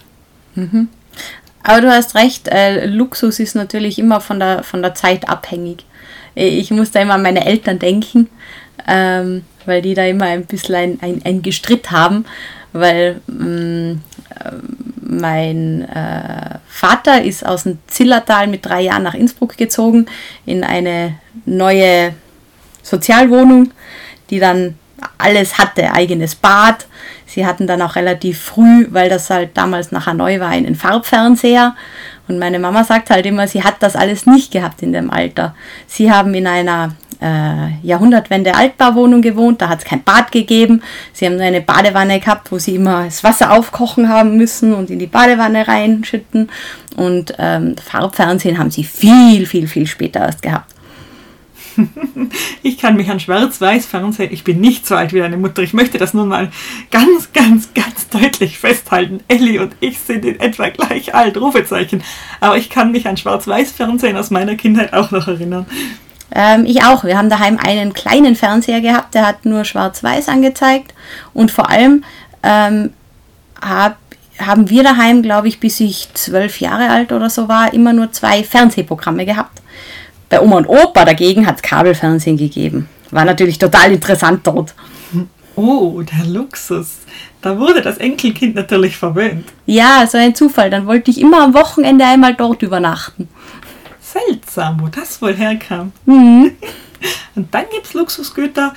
Mhm. 0.57 0.89
Aber 1.69 1.81
du 1.81 1.91
hast 1.91 2.15
recht, 2.15 2.47
äh, 2.47 2.87
Luxus 2.87 3.41
ist 3.41 3.57
natürlich 3.57 3.99
immer 3.99 4.21
von 4.21 4.39
der, 4.39 4.63
von 4.63 4.83
der 4.83 4.95
Zeit 4.95 5.29
abhängig. 5.29 5.85
Ich 6.37 6.71
muss 6.71 6.93
da 6.93 7.01
immer 7.01 7.15
an 7.15 7.23
meine 7.23 7.45
Eltern 7.45 7.81
denken, 7.81 8.31
ähm, 8.87 9.45
weil 9.65 9.83
die 9.83 9.95
da 9.95 10.05
immer 10.07 10.27
ein 10.27 10.47
bisschen 10.47 10.77
ein, 10.77 10.99
ein, 11.01 11.23
ein 11.25 11.43
Gestritt 11.43 11.91
haben, 11.91 12.25
weil 12.73 13.21
ähm, 13.29 14.01
mein 15.01 15.83
äh, 15.89 16.59
Vater 16.69 17.25
ist 17.25 17.45
aus 17.45 17.65
dem 17.65 17.79
Zillertal 17.89 18.47
mit 18.47 18.65
drei 18.65 18.83
Jahren 18.83 19.03
nach 19.03 19.15
Innsbruck 19.15 19.57
gezogen 19.57 20.07
in 20.45 20.63
eine 20.63 21.19
neue 21.47 22.15
Sozialwohnung, 22.85 23.73
die 24.31 24.39
dann 24.39 24.77
alles 25.19 25.59
hatte, 25.59 25.93
eigenes 25.93 26.37
Bad. 26.37 26.87
Sie 27.37 27.45
hatten 27.45 27.67
dann 27.67 27.83
auch 27.83 27.97
relativ 27.97 28.41
früh, 28.41 28.87
weil 28.89 29.11
das 29.11 29.29
halt 29.29 29.59
damals 29.59 29.93
nachher 29.93 30.15
neu 30.15 30.41
war, 30.41 30.49
einen 30.49 30.75
Farbfernseher. 30.75 31.77
Und 32.29 32.39
meine 32.39 32.59
Mama 32.59 32.83
sagt 32.83 33.11
halt 33.11 33.27
immer, 33.27 33.47
sie 33.47 33.63
hat 33.63 33.75
das 33.81 33.95
alles 33.95 34.25
nicht 34.25 34.53
gehabt 34.53 34.81
in 34.81 34.95
dem 34.95 35.11
Alter. 35.11 35.55
Sie 35.87 36.11
haben 36.11 36.33
in 36.33 36.47
einer 36.47 36.95
äh, 37.21 37.87
Jahrhundertwende 37.87 38.55
Altbauwohnung 38.55 39.21
gewohnt, 39.21 39.61
da 39.61 39.69
hat 39.69 39.81
es 39.81 39.85
kein 39.85 40.03
Bad 40.03 40.33
gegeben. 40.33 40.81
Sie 41.13 41.27
haben 41.27 41.37
nur 41.37 41.45
eine 41.45 41.61
Badewanne 41.61 42.21
gehabt, 42.21 42.51
wo 42.51 42.59
sie 42.59 42.77
immer 42.77 43.05
das 43.05 43.23
Wasser 43.23 43.53
aufkochen 43.53 44.09
haben 44.09 44.39
müssen 44.39 44.73
und 44.73 44.89
in 44.89 44.99
die 44.99 45.07
Badewanne 45.07 45.69
reinschütten. 45.69 46.49
Und 46.97 47.35
ähm, 47.39 47.77
Farbfernsehen 47.77 48.57
haben 48.57 48.71
sie 48.71 48.85
viel, 48.85 49.45
viel, 49.45 49.69
viel 49.69 49.87
später 49.87 50.21
erst 50.21 50.41
gehabt. 50.41 50.76
ich 52.63 52.79
kann 52.79 52.97
mich 52.97 53.11
an 53.11 53.21
Schwarz-Weiß-Fernsehen, 53.21 54.33
ich 54.33 54.45
bin 54.45 54.61
nicht 54.61 54.87
so 54.87 54.95
alt 54.95 55.13
wie 55.13 55.19
deine 55.19 55.37
Mutter, 55.37 55.63
ich 55.63 55.73
möchte 55.73 55.99
das 55.99 56.15
nun 56.15 56.29
mal 56.29 56.51
ganz, 56.91 57.33
ganz, 57.33 57.75
ganz 57.75 58.09
deutlich 58.09 58.59
festhalten. 58.59 59.21
Elli 59.29 59.59
und 59.59 59.75
ich 59.81 59.99
sind 59.99 60.25
in 60.25 60.41
etwa 60.41 60.69
gleich 60.69 61.15
alt, 61.15 61.37
Rufezeichen. 61.37 62.03
Aber 62.41 62.57
ich 62.57 62.71
kann 62.71 62.93
mich 62.93 63.07
an 63.09 63.17
Schwarz-Weiß-Fernsehen 63.17 64.17
aus 64.17 64.31
meiner 64.31 64.57
Kindheit 64.57 64.93
auch 64.93 65.11
noch 65.11 65.29
erinnern. 65.29 65.67
Ähm, 66.35 66.65
ich 66.67 66.83
auch. 66.85 67.05
Wir 67.05 67.17
haben 67.17 67.31
daheim 67.31 67.59
einen 67.59 67.93
kleinen 67.93 68.37
Fernseher 68.37 68.81
gehabt, 68.81 69.15
der 69.15 69.27
hat 69.27 69.45
nur 69.45 69.65
Schwarz-Weiß 69.65 70.29
angezeigt. 70.29 70.95
Und 71.33 71.51
vor 71.51 71.71
allem 71.71 72.05
ähm, 72.43 72.93
hab, 73.61 73.97
haben 74.39 74.69
wir 74.69 74.83
daheim, 74.83 75.23
glaube 75.23 75.49
ich, 75.49 75.61
bis 75.61 75.81
ich 75.81 76.09
zwölf 76.15 76.61
Jahre 76.61 76.91
alt 76.91 77.13
oder 77.13 77.31
so 77.31 77.49
war, 77.49 77.73
immer 77.73 77.93
nur 77.93 78.13
zwei 78.13 78.43
Fernsehprogramme 78.43 79.25
gehabt. 79.25 79.63
Bei 80.29 80.41
Oma 80.41 80.57
und 80.57 80.69
Opa 80.69 81.05
dagegen 81.05 81.47
hat 81.47 81.57
es 81.57 81.63
Kabelfernsehen 81.63 82.37
gegeben. 82.37 82.89
War 83.11 83.25
natürlich 83.25 83.59
total 83.59 83.93
interessant 83.93 84.47
dort. 84.47 84.75
Oh, 85.55 86.03
der 86.03 86.27
Luxus. 86.27 86.99
Da 87.41 87.59
wurde 87.59 87.81
das 87.81 87.97
Enkelkind 87.97 88.55
natürlich 88.55 88.97
verwöhnt. 88.97 89.49
Ja, 89.65 90.07
so 90.07 90.19
ein 90.19 90.35
Zufall. 90.35 90.69
Dann 90.69 90.87
wollte 90.87 91.11
ich 91.11 91.21
immer 91.21 91.43
am 91.43 91.55
Wochenende 91.55 92.05
einmal 92.05 92.35
dort 92.35 92.63
übernachten. 92.63 93.29
Seltsam, 94.01 94.81
wo 94.81 94.89
das 94.89 95.23
wohl 95.23 95.35
herkam. 95.35 95.93
Mhm. 96.05 96.53
Und 97.35 97.55
dann 97.55 97.65
gibt 97.73 97.87
es 97.87 97.95
Luxusgüter, 97.95 98.75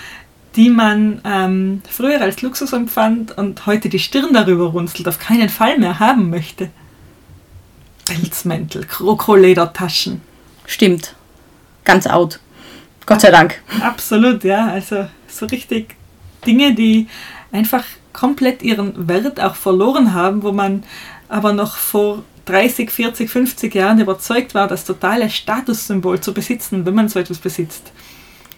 die 0.56 0.70
man 0.70 1.22
ähm, 1.26 1.82
früher 1.90 2.22
als 2.22 2.42
Luxus 2.42 2.74
empfand 2.74 3.38
und 3.38 3.66
heute 3.66 3.88
die 3.88 4.00
Stirn 4.00 4.34
darüber 4.34 4.66
runzelt, 4.66 5.08
auf 5.08 5.20
keinen 5.20 5.48
Fall 5.48 5.78
mehr 5.78 6.00
haben 6.00 6.30
möchte. 6.30 6.70
Pelzmäntel, 8.06 8.84
Krokoledertaschen. 8.84 10.22
Stimmt 10.66 11.16
ganz 11.84 12.08
out. 12.08 12.40
Gott 13.06 13.22
sei 13.22 13.32
Dank. 13.32 13.62
Absolut, 13.82 14.44
ja. 14.44 14.68
Also 14.68 15.08
so 15.28 15.46
richtig 15.48 15.96
Dinge, 16.46 16.76
die 16.76 17.08
einfach 17.52 17.84
komplett 18.14 18.62
ihren 18.62 19.08
Wert 19.08 19.40
auch 19.42 19.56
verloren 19.56 20.14
haben, 20.14 20.44
wo 20.44 20.52
man 20.52 20.84
aber 21.28 21.54
noch 21.54 21.76
vor 21.76 22.24
30, 22.46 22.90
40, 22.90 23.30
50 23.30 23.76
Jahren 23.76 24.00
überzeugt 24.00 24.56
war, 24.56 24.68
das 24.68 24.86
totale 24.86 25.30
Statussymbol 25.30 26.20
zu 26.20 26.34
besitzen, 26.34 26.86
wenn 26.86 26.96
man 26.96 27.10
so 27.10 27.20
etwas 27.20 27.38
besitzt. 27.38 27.92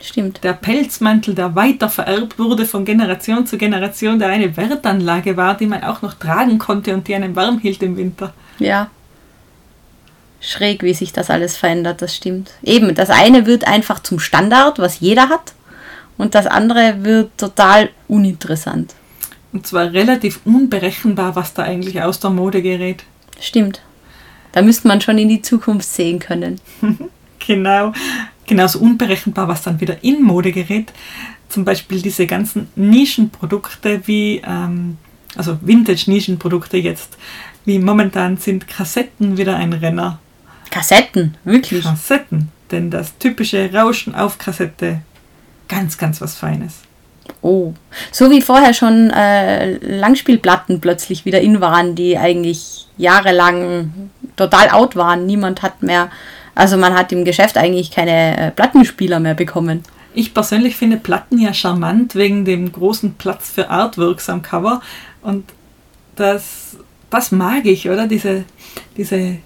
Stimmt. 0.02 0.44
Der 0.44 0.54
Pelzmantel, 0.54 1.36
der 1.36 1.56
weiter 1.56 1.90
vererbt 1.90 2.40
wurde 2.40 2.66
von 2.66 2.86
Generation 2.86 3.46
zu 3.46 3.58
Generation, 3.58 4.18
der 4.18 4.30
eine 4.30 4.58
Wertanlage 4.58 5.38
war, 5.38 5.56
die 5.56 5.68
man 5.68 5.84
auch 5.84 6.02
noch 6.02 6.16
tragen 6.16 6.58
konnte 6.58 6.94
und 6.94 7.08
die 7.08 7.16
einen 7.16 7.36
warm 7.36 7.60
hielt 7.60 7.84
im 7.84 7.98
Winter. 7.98 8.34
Ja, 8.58 8.90
schräg, 10.42 10.84
wie 10.84 10.94
sich 10.94 11.14
das 11.14 11.30
alles 11.30 11.56
verändert, 11.56 12.02
das 12.02 12.16
stimmt. 12.16 12.52
Eben, 12.64 12.94
das 12.96 13.10
eine 13.10 13.46
wird 13.46 13.68
einfach 13.68 14.02
zum 14.02 14.20
Standard, 14.20 14.80
was 14.80 15.00
jeder 15.00 15.30
hat, 15.30 15.54
und 16.18 16.36
das 16.36 16.48
andere 16.48 17.04
wird 17.04 17.38
total 17.38 17.90
uninteressant. 18.08 18.94
Und 19.54 19.68
zwar 19.68 19.92
relativ 19.92 20.42
unberechenbar, 20.46 21.36
was 21.36 21.54
da 21.54 21.64
eigentlich 21.64 22.02
aus 22.02 22.20
der 22.20 22.30
Mode 22.30 22.62
gerät. 22.62 23.04
Stimmt. 23.40 23.82
Da 24.52 24.62
müsste 24.62 24.88
man 24.88 25.02
schon 25.02 25.18
in 25.18 25.30
die 25.30 25.42
Zukunft 25.42 25.88
sehen 25.88 26.20
können. 26.20 26.60
genau. 27.46 27.94
Genauso 28.46 28.80
unberechenbar, 28.80 29.48
was 29.48 29.64
dann 29.64 29.80
wieder 29.80 30.04
in 30.04 30.22
Mode 30.22 30.52
gerät. 30.52 30.92
Zum 31.50 31.66
Beispiel 31.66 32.02
diese 32.02 32.28
ganzen 32.28 32.70
Nischenprodukte 32.76 34.02
wie, 34.06 34.42
ähm, 34.46 34.98
also 35.36 35.58
Vintage-Nischenprodukte 35.62 36.78
jetzt, 36.78 37.18
wie 37.66 37.80
momentan 37.80 38.38
sind 38.38 38.68
Kassetten 38.68 39.38
wieder 39.38 39.56
ein 39.56 39.74
Renner. 39.74 40.20
Kassetten, 40.72 41.38
wirklich. 41.44 41.84
Kassetten, 41.84 42.50
denn 42.72 42.90
das 42.90 43.18
typische 43.20 43.72
Rauschen 43.72 44.16
auf 44.16 44.40
Kassette, 44.40 45.02
ganz, 45.68 45.98
ganz 45.98 46.22
was 46.22 46.36
Feines. 46.36 46.80
Oh, 47.42 47.74
so 48.12 48.30
wie 48.32 48.42
vorher 48.42 48.74
schon 48.74 49.10
äh, 49.12 49.74
Langspielplatten 49.78 50.82
plötzlich 50.82 51.26
wieder 51.26 51.42
in 51.42 51.62
waren, 51.62 51.96
die 51.96 52.18
eigentlich 52.18 52.88
jahrelang 52.98 54.10
total 54.36 54.70
out 54.70 54.96
waren. 54.96 55.26
Niemand 55.26 55.62
hat 55.62 55.84
mehr, 55.84 56.10
also 56.56 56.78
man 56.78 56.94
hat 56.94 57.12
im 57.12 57.26
Geschäft 57.26 57.58
eigentlich 57.58 57.92
keine 57.92 58.38
äh, 58.38 58.52
Plattenspieler 58.52 59.20
mehr 59.20 59.36
bekommen. 59.36 59.84
Ich 60.14 60.34
persönlich 60.34 60.76
finde 60.76 60.98
Platten 60.98 61.38
ja 61.38 61.54
charmant 61.54 62.16
wegen 62.16 62.44
dem 62.44 62.72
großen 62.72 63.14
Platz 63.16 63.50
für 63.50 63.70
Artworks 63.70 64.30
am 64.30 64.42
Cover 64.42 64.82
und 65.22 65.46
das, 66.16 66.78
das 67.10 67.32
mag 67.32 67.66
ich, 67.66 67.90
oder? 67.90 68.08
Diese, 68.08 68.44
diese 68.98 69.38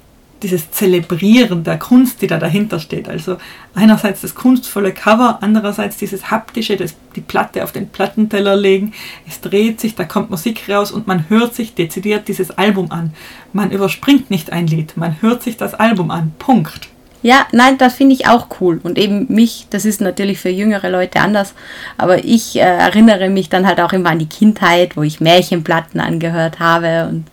dieses 0.45 0.69
Zelebrieren 0.69 1.63
der 1.63 1.79
Kunst, 1.79 2.21
die 2.21 2.27
da 2.27 2.37
dahinter 2.37 2.79
steht. 2.79 3.09
Also 3.09 3.37
einerseits 3.73 4.21
das 4.21 4.35
kunstvolle 4.35 4.91
Cover, 4.93 5.39
andererseits 5.41 5.97
dieses 5.97 6.29
haptische, 6.29 6.77
das, 6.77 6.93
die 7.15 7.21
Platte 7.21 7.63
auf 7.63 7.71
den 7.71 7.89
Plattenteller 7.89 8.55
legen. 8.55 8.93
Es 9.27 9.41
dreht 9.41 9.79
sich, 9.79 9.95
da 9.95 10.03
kommt 10.03 10.29
Musik 10.29 10.69
raus 10.69 10.91
und 10.91 11.07
man 11.07 11.27
hört 11.29 11.55
sich 11.55 11.73
dezidiert 11.73 12.27
dieses 12.27 12.51
Album 12.51 12.91
an. 12.91 13.13
Man 13.53 13.71
überspringt 13.71 14.29
nicht 14.29 14.51
ein 14.51 14.67
Lied, 14.67 14.95
man 14.97 15.19
hört 15.21 15.41
sich 15.41 15.57
das 15.57 15.73
Album 15.73 16.11
an. 16.11 16.33
Punkt. 16.37 16.89
Ja, 17.23 17.47
nein, 17.51 17.79
das 17.79 17.95
finde 17.95 18.13
ich 18.13 18.27
auch 18.27 18.47
cool. 18.61 18.79
Und 18.83 18.99
eben 18.99 19.25
mich, 19.33 19.65
das 19.71 19.83
ist 19.83 19.99
natürlich 19.99 20.39
für 20.39 20.49
jüngere 20.49 20.91
Leute 20.91 21.21
anders, 21.21 21.55
aber 21.97 22.23
ich 22.23 22.55
äh, 22.57 22.59
erinnere 22.59 23.29
mich 23.31 23.49
dann 23.49 23.65
halt 23.65 23.81
auch 23.81 23.93
immer 23.93 24.11
an 24.11 24.19
die 24.19 24.29
Kindheit, 24.29 24.95
wo 24.95 25.01
ich 25.01 25.21
Märchenplatten 25.21 25.99
angehört 25.99 26.59
habe 26.59 27.07
und 27.09 27.25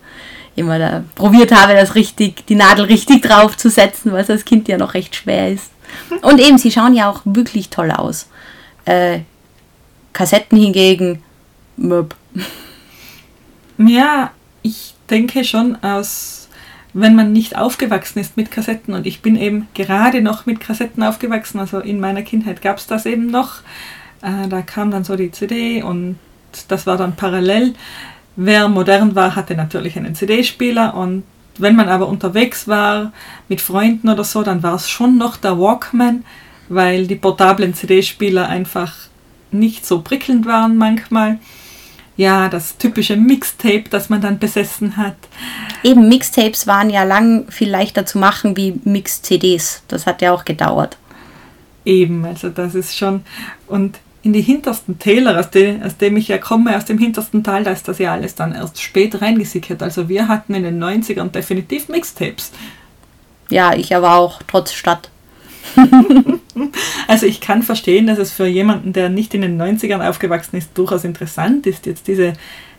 immer 0.55 0.79
da 0.79 1.03
probiert 1.15 1.51
habe, 1.51 1.73
das 1.73 1.95
richtig, 1.95 2.45
die 2.47 2.55
Nadel 2.55 2.85
richtig 2.85 3.21
drauf 3.23 3.57
zu 3.57 3.69
setzen, 3.69 4.13
was 4.13 4.29
als 4.29 4.45
Kind 4.45 4.67
ja 4.67 4.77
noch 4.77 4.93
recht 4.93 5.15
schwer 5.15 5.49
ist. 5.49 5.71
Und 6.21 6.39
eben, 6.39 6.57
sie 6.57 6.71
schauen 6.71 6.93
ja 6.93 7.09
auch 7.09 7.21
wirklich 7.25 7.69
toll 7.69 7.91
aus. 7.91 8.27
Äh, 8.85 9.19
Kassetten 10.13 10.57
hingegen, 10.57 11.23
möb. 11.77 12.15
Ja, 13.77 14.31
ich 14.61 14.93
denke 15.09 15.43
schon 15.43 15.81
aus, 15.83 16.47
wenn 16.93 17.15
man 17.15 17.33
nicht 17.33 17.57
aufgewachsen 17.57 18.19
ist 18.19 18.37
mit 18.37 18.51
Kassetten 18.51 18.93
und 18.93 19.07
ich 19.07 19.21
bin 19.21 19.35
eben 19.35 19.67
gerade 19.73 20.21
noch 20.21 20.45
mit 20.45 20.59
Kassetten 20.59 21.01
aufgewachsen, 21.03 21.59
also 21.59 21.79
in 21.79 21.99
meiner 21.99 22.21
Kindheit 22.21 22.61
gab 22.61 22.77
es 22.77 22.87
das 22.87 23.05
eben 23.05 23.27
noch. 23.27 23.61
Äh, 24.21 24.47
da 24.47 24.61
kam 24.61 24.91
dann 24.91 25.03
so 25.03 25.15
die 25.15 25.31
CD 25.31 25.81
und 25.81 26.17
das 26.67 26.85
war 26.85 26.97
dann 26.97 27.15
parallel 27.15 27.73
Wer 28.35 28.67
modern 28.67 29.15
war, 29.15 29.35
hatte 29.35 29.55
natürlich 29.55 29.97
einen 29.97 30.15
CD-Spieler 30.15 30.95
und 30.95 31.23
wenn 31.57 31.75
man 31.75 31.87
aber 31.87 32.07
unterwegs 32.07 32.67
war 32.67 33.13
mit 33.47 33.61
Freunden 33.61 34.09
oder 34.09 34.23
so, 34.23 34.41
dann 34.41 34.63
war 34.63 34.73
es 34.73 34.89
schon 34.89 35.17
noch 35.17 35.37
der 35.37 35.59
Walkman, 35.59 36.25
weil 36.67 37.05
die 37.05 37.15
portablen 37.15 37.73
CD-Spieler 37.75 38.47
einfach 38.47 38.93
nicht 39.51 39.85
so 39.85 40.01
prickelnd 40.01 40.45
waren 40.47 40.77
manchmal. 40.77 41.37
Ja, 42.15 42.47
das 42.47 42.77
typische 42.77 43.17
Mixtape, 43.17 43.85
das 43.89 44.09
man 44.09 44.21
dann 44.21 44.37
besessen 44.37 44.97
hat. 44.97 45.15
Eben, 45.83 46.09
Mixtapes 46.09 46.67
waren 46.67 46.89
ja 46.89 47.03
lang 47.03 47.45
viel 47.49 47.69
leichter 47.69 48.05
zu 48.05 48.19
machen 48.19 48.55
wie 48.55 48.79
Mix-CDs. 48.83 49.83
Das 49.87 50.05
hat 50.05 50.21
ja 50.21 50.31
auch 50.31 50.45
gedauert. 50.45 50.97
Eben, 51.85 52.23
also 52.25 52.49
das 52.49 52.75
ist 52.75 52.95
schon. 52.95 53.23
Und 53.67 53.99
in 54.23 54.31
die 54.31 54.41
hintersten 54.41 54.97
Täler, 54.99 55.37
aus, 55.37 55.49
de, 55.49 55.83
aus 55.83 55.97
dem 55.97 56.15
ich 56.15 56.29
ja 56.29 56.37
komme, 56.37 56.75
aus 56.77 56.85
dem 56.85 56.97
hintersten 56.97 57.43
Tal, 57.43 57.65
da 57.65 57.71
ist 57.71 57.87
das 57.87 57.99
ja 57.99 58.13
alles 58.13 58.35
dann 58.35 58.55
erst 58.55 58.81
spät 58.81 59.21
reingesickert. 59.21 59.83
Also 59.83 60.07
wir 60.07 60.29
hatten 60.29 60.55
in 60.55 60.63
den 60.63 60.81
90ern 60.81 61.29
definitiv 61.29 61.89
Mixtapes. 61.89 62.51
Ja, 63.49 63.73
ich 63.73 63.93
aber 63.93 64.15
auch, 64.15 64.41
trotz 64.47 64.71
Stadt. 64.71 65.09
also 67.07 67.25
ich 67.25 67.41
kann 67.41 67.63
verstehen, 67.63 68.07
dass 68.07 68.17
es 68.17 68.31
für 68.31 68.47
jemanden, 68.47 68.93
der 68.93 69.09
nicht 69.09 69.33
in 69.33 69.41
den 69.41 69.61
90ern 69.61 70.07
aufgewachsen 70.07 70.55
ist, 70.57 70.77
durchaus 70.77 71.03
interessant 71.03 71.67
ist, 71.67 71.85
jetzt 71.85 72.07
diese, 72.07 72.33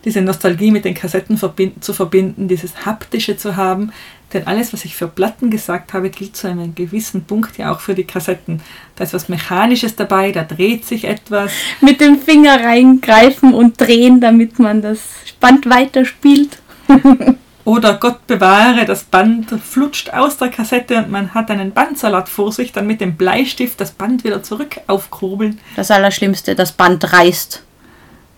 diese 0.04 0.22
Nostalgie 0.22 0.70
mit 0.70 0.86
den 0.86 0.94
Kassetten 0.94 1.36
verbinden, 1.36 1.82
zu 1.82 1.92
verbinden, 1.92 2.48
dieses 2.48 2.86
Haptische 2.86 3.36
zu 3.36 3.56
haben. 3.56 3.92
Denn 4.34 4.48
alles, 4.48 4.72
was 4.72 4.84
ich 4.84 4.96
für 4.96 5.06
Platten 5.06 5.48
gesagt 5.48 5.92
habe, 5.92 6.10
gilt 6.10 6.36
zu 6.36 6.48
einem 6.48 6.74
gewissen 6.74 7.24
Punkt 7.24 7.56
ja 7.56 7.72
auch 7.72 7.78
für 7.78 7.94
die 7.94 8.02
Kassetten. 8.02 8.60
Da 8.96 9.04
ist 9.04 9.14
was 9.14 9.28
Mechanisches 9.28 9.94
dabei, 9.94 10.32
da 10.32 10.42
dreht 10.42 10.84
sich 10.84 11.04
etwas. 11.04 11.52
Mit 11.80 12.00
dem 12.00 12.18
Finger 12.18 12.62
reingreifen 12.64 13.54
und 13.54 13.80
drehen, 13.80 14.20
damit 14.20 14.58
man 14.58 14.82
das 14.82 14.98
Band 15.38 15.70
weiterspielt. 15.70 16.58
Oder 17.64 17.94
Gott 17.94 18.26
bewahre, 18.26 18.84
das 18.84 19.04
Band 19.04 19.50
flutscht 19.50 20.10
aus 20.10 20.36
der 20.36 20.48
Kassette 20.48 20.98
und 20.98 21.10
man 21.10 21.32
hat 21.32 21.50
einen 21.50 21.72
Bandsalat 21.72 22.28
vor 22.28 22.52
sich, 22.52 22.72
dann 22.72 22.86
mit 22.86 23.00
dem 23.00 23.16
Bleistift 23.16 23.80
das 23.80 23.92
Band 23.92 24.24
wieder 24.24 24.42
zurück 24.42 24.80
aufkurbeln. 24.88 25.60
Das 25.76 25.90
Allerschlimmste, 25.90 26.56
das 26.56 26.72
Band 26.72 27.12
reißt. 27.12 27.62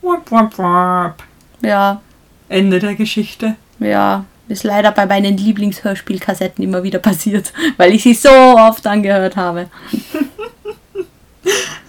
Wap, 0.02 0.30
wap, 0.30 0.58
wap. 0.58 1.22
Ja. 1.62 2.02
Ende 2.48 2.78
der 2.78 2.94
Geschichte. 2.94 3.56
Ja, 3.80 4.24
ist 4.48 4.64
leider 4.64 4.92
bei 4.92 5.06
meinen 5.06 5.36
Lieblingshörspielkassetten 5.36 6.62
immer 6.64 6.82
wieder 6.82 6.98
passiert, 6.98 7.52
weil 7.76 7.92
ich 7.92 8.02
sie 8.02 8.14
so 8.14 8.28
oft 8.28 8.86
angehört 8.86 9.36
habe. 9.36 9.68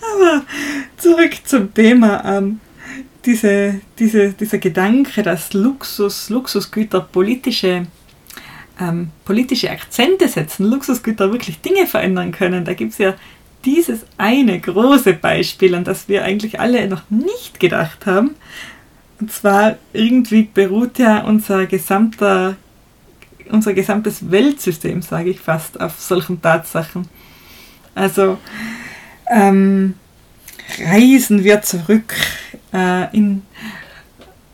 Aber 0.02 0.44
zurück 0.98 1.34
zum 1.46 1.74
Thema. 1.74 2.24
Ähm, 2.26 2.60
diese, 3.26 3.82
diese, 4.00 4.32
dieser 4.34 4.58
Gedanke, 4.58 5.22
dass 5.22 5.54
Luxus, 5.54 6.30
Luxusgüter 6.30 7.02
politische, 7.02 7.86
ähm, 8.80 9.10
politische 9.26 9.70
Akzente 9.70 10.28
setzen, 10.28 10.66
Luxusgüter 10.66 11.32
wirklich 11.32 11.60
Dinge 11.60 11.88
verändern 11.88 12.32
können. 12.32 12.64
Da 12.64 12.74
gibt 12.74 12.94
es 12.94 12.98
ja 12.98 13.16
dieses 13.66 14.06
eine 14.18 14.60
große 14.60 15.14
Beispiel, 15.14 15.76
an 15.76 15.84
das 15.84 16.08
wir 16.08 16.24
eigentlich 16.24 16.60
alle 16.60 16.88
noch 16.88 17.10
nicht 17.10 17.60
gedacht 17.60 18.06
haben. 18.06 18.36
Und 19.20 19.32
zwar 19.32 19.78
irgendwie 19.94 20.44
beruht 20.44 21.00
ja 21.00 21.22
unser 21.22 21.66
gesamter, 21.66 22.56
unser 23.50 23.74
gesamtes 23.74 24.30
Weltsystem, 24.30 25.02
sage 25.02 25.32
ich 25.32 25.40
fast, 25.40 25.80
auf 25.80 26.00
solchen 26.00 26.42
Tatsachen. 26.42 27.08
Also 27.96 28.38
ähm, 29.30 29.96
reisen 30.80 31.44
wir 31.44 31.62
zurück 31.64 32.14
äh, 32.74 33.16
in, 33.16 33.42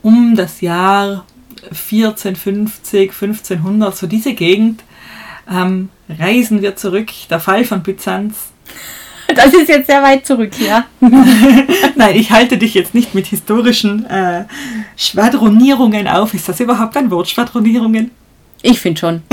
um 0.02 0.36
das 0.36 0.62
Jahr 0.62 1.26
1450, 1.64 3.12
1500, 3.12 3.96
so 3.96 4.08
diese 4.08 4.34
Gegend, 4.34 4.84
ähm, 5.50 5.90
reisen 6.08 6.62
wir 6.62 6.76
zurück. 6.76 7.10
Der 7.30 7.40
Fall 7.40 7.66
von 7.66 7.84
Byzanz. 7.84 8.52
Das 9.36 9.54
ist 9.54 9.70
jetzt 9.70 9.88
sehr 9.88 10.04
weit 10.04 10.26
zurück, 10.26 10.52
ja. 10.60 10.86
Nein, 11.96 12.16
ich 12.16 12.32
halte 12.32 12.58
dich 12.58 12.74
jetzt 12.74 12.94
nicht 12.94 13.16
mit 13.16 13.28
historischen 13.28 14.06
äh, 14.06 14.46
Schwadronierungen 14.96 16.08
auf. 16.08 16.34
Ist 16.34 16.50
das 16.50 16.60
überhaupt 16.60 16.96
ein 16.98 17.10
Wort, 17.10 17.30
Schwadronierungen? 17.30 18.12
Ich 18.62 18.80
finde 18.80 19.00
schon. 19.00 19.24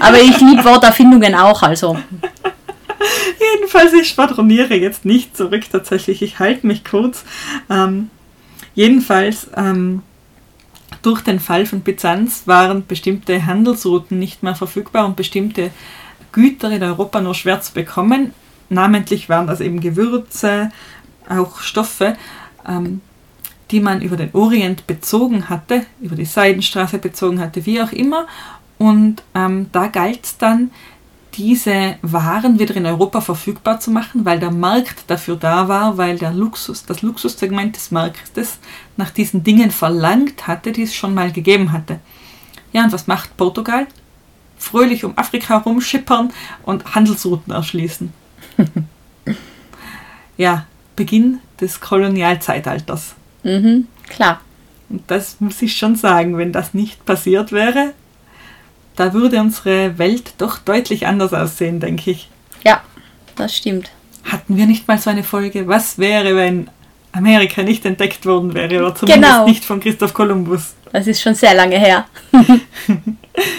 Aber 0.00 0.20
ich 0.20 0.38
liebe 0.40 0.64
Worterfindungen 0.64 1.34
auch, 1.34 1.62
also. 1.62 1.98
Jedenfalls, 3.54 3.92
ich 3.92 4.08
schwadroniere 4.08 4.74
jetzt 4.74 5.04
nicht 5.04 5.36
zurück 5.36 5.64
tatsächlich. 5.70 6.22
Ich 6.22 6.38
halte 6.38 6.66
mich 6.66 6.84
kurz. 6.84 7.24
Ähm, 7.70 8.10
jedenfalls, 8.74 9.48
ähm, 9.56 10.02
durch 11.02 11.20
den 11.22 11.40
Fall 11.40 11.66
von 11.66 11.80
Byzanz 11.80 12.42
waren 12.46 12.86
bestimmte 12.86 13.46
Handelsrouten 13.46 14.18
nicht 14.18 14.42
mehr 14.42 14.54
verfügbar 14.54 15.06
und 15.06 15.16
bestimmte 15.16 15.70
Güter 16.32 16.70
in 16.70 16.82
Europa 16.82 17.20
nur 17.20 17.34
schwer 17.34 17.60
zu 17.60 17.72
bekommen. 17.72 18.32
Namentlich 18.68 19.28
waren 19.28 19.46
das 19.46 19.60
eben 19.60 19.80
Gewürze, 19.80 20.70
auch 21.28 21.60
Stoffe, 21.60 22.16
ähm, 22.66 23.00
die 23.70 23.80
man 23.80 24.00
über 24.00 24.16
den 24.16 24.34
Orient 24.34 24.86
bezogen 24.86 25.48
hatte, 25.48 25.84
über 26.00 26.16
die 26.16 26.24
Seidenstraße 26.24 26.98
bezogen 26.98 27.40
hatte, 27.40 27.66
wie 27.66 27.82
auch 27.82 27.92
immer. 27.92 28.26
Und 28.78 29.22
ähm, 29.34 29.66
da 29.72 29.88
galt 29.88 30.24
es 30.24 30.38
dann, 30.38 30.70
diese 31.34 31.96
Waren 32.02 32.58
wieder 32.58 32.74
in 32.74 32.86
Europa 32.86 33.20
verfügbar 33.20 33.78
zu 33.78 33.90
machen, 33.90 34.24
weil 34.24 34.40
der 34.40 34.50
Markt 34.50 35.04
dafür 35.06 35.36
da 35.36 35.68
war, 35.68 35.96
weil 35.96 36.18
der 36.18 36.32
Luxus, 36.32 36.84
das 36.84 37.02
Luxussegment 37.02 37.76
des 37.76 37.90
Marktes 37.90 38.58
nach 38.96 39.10
diesen 39.10 39.44
Dingen 39.44 39.70
verlangt 39.70 40.46
hatte, 40.48 40.72
die 40.72 40.82
es 40.82 40.94
schon 40.94 41.14
mal 41.14 41.30
gegeben 41.30 41.72
hatte. 41.72 42.00
Ja, 42.72 42.84
und 42.84 42.92
was 42.92 43.06
macht 43.06 43.36
Portugal? 43.36 43.86
Fröhlich 44.58 45.04
um 45.04 45.16
Afrika 45.16 45.58
herumschippern 45.58 46.32
und 46.64 46.94
Handelsrouten 46.96 47.52
erschließen. 47.52 48.12
ja, 50.36 50.66
Beginn 50.96 51.40
des 51.60 51.80
Kolonialzeitalters. 51.80 53.14
Mhm, 53.42 53.86
klar. 54.08 54.40
Und 54.88 55.02
das 55.10 55.40
muss 55.40 55.60
ich 55.62 55.76
schon 55.76 55.96
sagen, 55.96 56.38
wenn 56.38 56.52
das 56.52 56.74
nicht 56.74 57.04
passiert 57.04 57.52
wäre, 57.52 57.92
da 58.96 59.12
würde 59.12 59.40
unsere 59.40 59.98
Welt 59.98 60.32
doch 60.38 60.58
deutlich 60.58 61.06
anders 61.06 61.32
aussehen, 61.32 61.78
denke 61.78 62.10
ich. 62.10 62.28
Ja, 62.64 62.82
das 63.36 63.56
stimmt. 63.56 63.90
Hatten 64.24 64.56
wir 64.56 64.66
nicht 64.66 64.88
mal 64.88 64.98
so 64.98 65.10
eine 65.10 65.22
Folge? 65.24 65.68
Was 65.68 65.98
wäre, 65.98 66.34
wenn 66.36 66.68
Amerika 67.12 67.62
nicht 67.62 67.84
entdeckt 67.84 68.26
worden 68.26 68.54
wäre 68.54 68.78
oder 68.78 68.94
zumindest 68.94 69.32
Genau. 69.32 69.46
nicht 69.46 69.64
von 69.64 69.80
Christoph 69.80 70.14
Kolumbus? 70.14 70.74
Das 70.92 71.06
ist 71.06 71.20
schon 71.20 71.34
sehr 71.34 71.54
lange 71.54 71.78
her. 71.78 72.06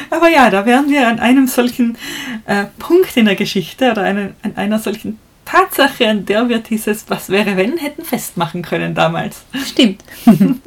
Aber 0.10 0.30
ja, 0.30 0.50
da 0.50 0.66
wären 0.66 0.90
wir 0.90 1.08
an 1.08 1.20
einem 1.20 1.48
solchen 1.48 1.98
äh, 2.46 2.66
Punkt 2.80 3.16
in 3.18 3.26
der 3.26 3.36
Geschichte 3.36 3.92
oder 3.92 4.04
eine, 4.04 4.34
an 4.44 4.56
einer 4.56 4.80
solchen 4.80 5.20
Tatsache, 5.46 6.08
an 6.08 6.26
der 6.26 6.48
wir 6.50 6.60
dieses 6.60 7.10
Was 7.10 7.30
wäre, 7.30 7.58
wenn 7.58 7.78
hätten 7.78 8.06
festmachen 8.06 8.62
können 8.62 8.96
damals. 8.96 9.44
Stimmt. 9.66 10.04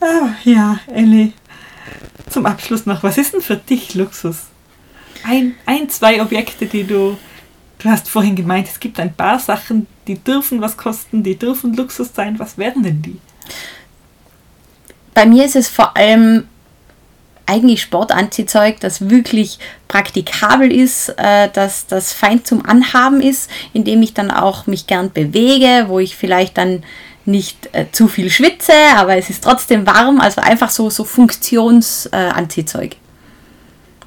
Ah, 0.00 0.30
ja, 0.44 0.78
Elli. 0.86 1.32
Zum 2.30 2.46
Abschluss 2.46 2.86
noch, 2.86 3.02
was 3.02 3.18
ist 3.18 3.32
denn 3.32 3.40
für 3.40 3.56
dich 3.56 3.94
Luxus? 3.94 4.44
Ein, 5.24 5.56
ein, 5.66 5.88
zwei 5.88 6.22
Objekte, 6.22 6.66
die 6.66 6.84
du. 6.84 7.18
Du 7.80 7.88
hast 7.88 8.08
vorhin 8.08 8.34
gemeint, 8.34 8.68
es 8.68 8.80
gibt 8.80 8.98
ein 8.98 9.14
paar 9.14 9.38
Sachen, 9.38 9.86
die 10.06 10.18
dürfen 10.18 10.60
was 10.60 10.76
kosten, 10.76 11.22
die 11.22 11.36
dürfen 11.36 11.74
Luxus 11.74 12.10
sein. 12.14 12.38
Was 12.38 12.58
wären 12.58 12.82
denn 12.82 13.02
die? 13.02 13.20
Bei 15.14 15.26
mir 15.26 15.44
ist 15.44 15.56
es 15.56 15.68
vor 15.68 15.96
allem 15.96 16.48
eigentlich 17.48 17.82
Sportanziehzeug, 17.82 18.78
das 18.80 19.08
wirklich 19.08 19.58
praktikabel 19.88 20.70
ist, 20.70 21.08
äh, 21.16 21.48
dass 21.52 21.86
das 21.86 22.12
fein 22.12 22.44
zum 22.44 22.64
Anhaben 22.64 23.22
ist, 23.22 23.50
indem 23.72 24.02
ich 24.02 24.14
dann 24.14 24.30
auch 24.30 24.66
mich 24.66 24.86
gern 24.86 25.12
bewege, 25.12 25.86
wo 25.88 25.98
ich 25.98 26.16
vielleicht 26.16 26.58
dann 26.58 26.82
nicht 27.24 27.68
äh, 27.72 27.86
zu 27.92 28.08
viel 28.08 28.30
schwitze, 28.30 28.72
aber 28.96 29.16
es 29.16 29.30
ist 29.30 29.44
trotzdem 29.44 29.86
warm, 29.86 30.20
also 30.20 30.40
einfach 30.40 30.70
so, 30.70 30.90
so 30.90 31.04
Funktionsanziehzeug. 31.04 32.96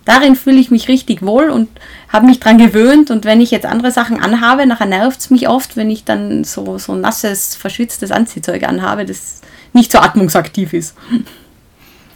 Darin 0.06 0.36
fühle 0.36 0.58
ich 0.58 0.72
mich 0.72 0.88
richtig 0.88 1.22
wohl 1.22 1.50
und 1.50 1.70
habe 2.10 2.26
mich 2.26 2.39
dran 2.39 2.58
gewöhnt 2.58 3.12
und 3.12 3.24
wenn 3.24 3.39
ich 3.39 3.52
jetzt 3.52 3.68
andere 3.68 3.92
Sachen 3.92 4.20
anhabe, 4.22 4.66
nachher 4.66 4.88
nervt 4.88 5.20
es 5.20 5.30
mich 5.30 5.48
oft, 5.48 5.78
wenn 5.78 5.92
ich 5.92 6.04
dann 6.04 6.44
so, 6.44 6.80
so 6.80 6.96
nasses, 6.96 7.56
verschwitztes 7.56 8.12
Anziehzeug 8.12 8.64
anhabe, 8.64 9.06
das 9.06 9.42
nicht 9.74 9.92
so 9.92 10.00
atmungsaktiv 10.00 10.74
ist. 10.74 10.96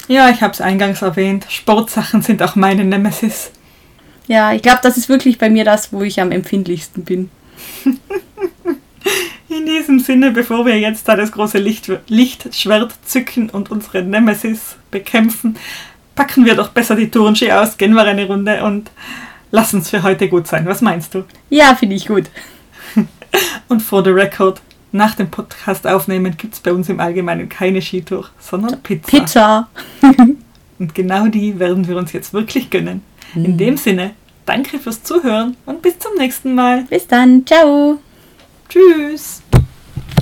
Ja, 0.08 0.30
ich 0.30 0.41
habe 0.41 0.53
es 0.53 0.62
eingangs 0.62 1.01
erwähnt. 1.01 1.47
Sportsachen 1.49 2.22
sind 2.22 2.43
auch 2.43 2.56
meine 2.56 2.86
Nemesis. 2.86 3.51
Ja, 4.28 4.53
ich 4.53 4.62
glaube, 4.62 4.80
das 4.84 4.97
ist 4.97 5.10
wirklich 5.10 5.38
bei 5.38 5.49
mir 5.49 5.66
das, 5.66 5.93
wo 5.93 6.01
ich 6.01 6.20
am 6.22 6.32
empfindlichsten 6.32 7.03
bin. 7.03 7.30
In 9.49 9.66
diesem 9.66 9.99
Sinne, 9.99 10.32
bevor 10.32 10.66
wir 10.66 10.80
jetzt 10.80 11.08
da 11.08 11.16
das 11.16 11.32
große 11.32 11.60
Licht, 11.60 11.89
Lichtschwert 12.08 12.93
zücken 13.06 13.49
und 13.49 13.72
unsere 13.72 14.03
Nemesis 14.03 14.76
bekämpfen, 14.91 15.58
packen 16.16 16.45
wir 16.45 16.56
doch 16.56 16.70
besser 16.70 16.95
die 16.95 17.10
Tourenski 17.12 17.51
aus, 17.51 17.78
gehen 17.78 17.93
wir 17.93 18.03
eine 18.03 18.26
Runde 18.26 18.64
und 18.64 18.91
lass 19.51 19.74
uns 19.74 19.89
für 19.89 20.03
heute 20.03 20.28
gut 20.28 20.47
sein. 20.47 20.66
Was 20.66 20.82
meinst 20.82 21.14
du? 21.14 21.24
Ja, 21.49 21.76
finde 21.76 21.95
ich 21.95 22.08
gut. 22.08 22.26
Und 23.68 23.82
for 23.82 24.03
the 24.03 24.12
record, 24.12 24.62
nach 24.95 25.15
dem 25.15 25.29
Podcast 25.29 25.85
aufnehmen 25.85 26.35
gibt 26.37 26.55
es 26.55 26.59
bei 26.59 26.73
uns 26.73 26.89
im 26.89 26.99
Allgemeinen 26.99 27.49
keine 27.49 27.81
Skitour, 27.81 28.29
sondern 28.39 28.81
Pizza. 28.81 29.11
Pizza. 29.11 29.69
Und 30.79 30.95
genau 30.95 31.27
die 31.27 31.59
werden 31.59 31.87
wir 31.87 31.97
uns 31.97 32.11
jetzt 32.13 32.33
wirklich 32.33 32.69
gönnen. 32.69 33.01
Mhm. 33.33 33.45
In 33.45 33.57
dem 33.57 33.77
Sinne, 33.77 34.11
danke 34.45 34.79
fürs 34.79 35.03
Zuhören 35.03 35.55
und 35.65 35.81
bis 35.81 35.97
zum 35.99 36.15
nächsten 36.17 36.53
Mal. 36.53 36.83
Bis 36.89 37.07
dann. 37.07 37.45
Ciao. 37.45 37.99
Tschüss. 38.67 39.41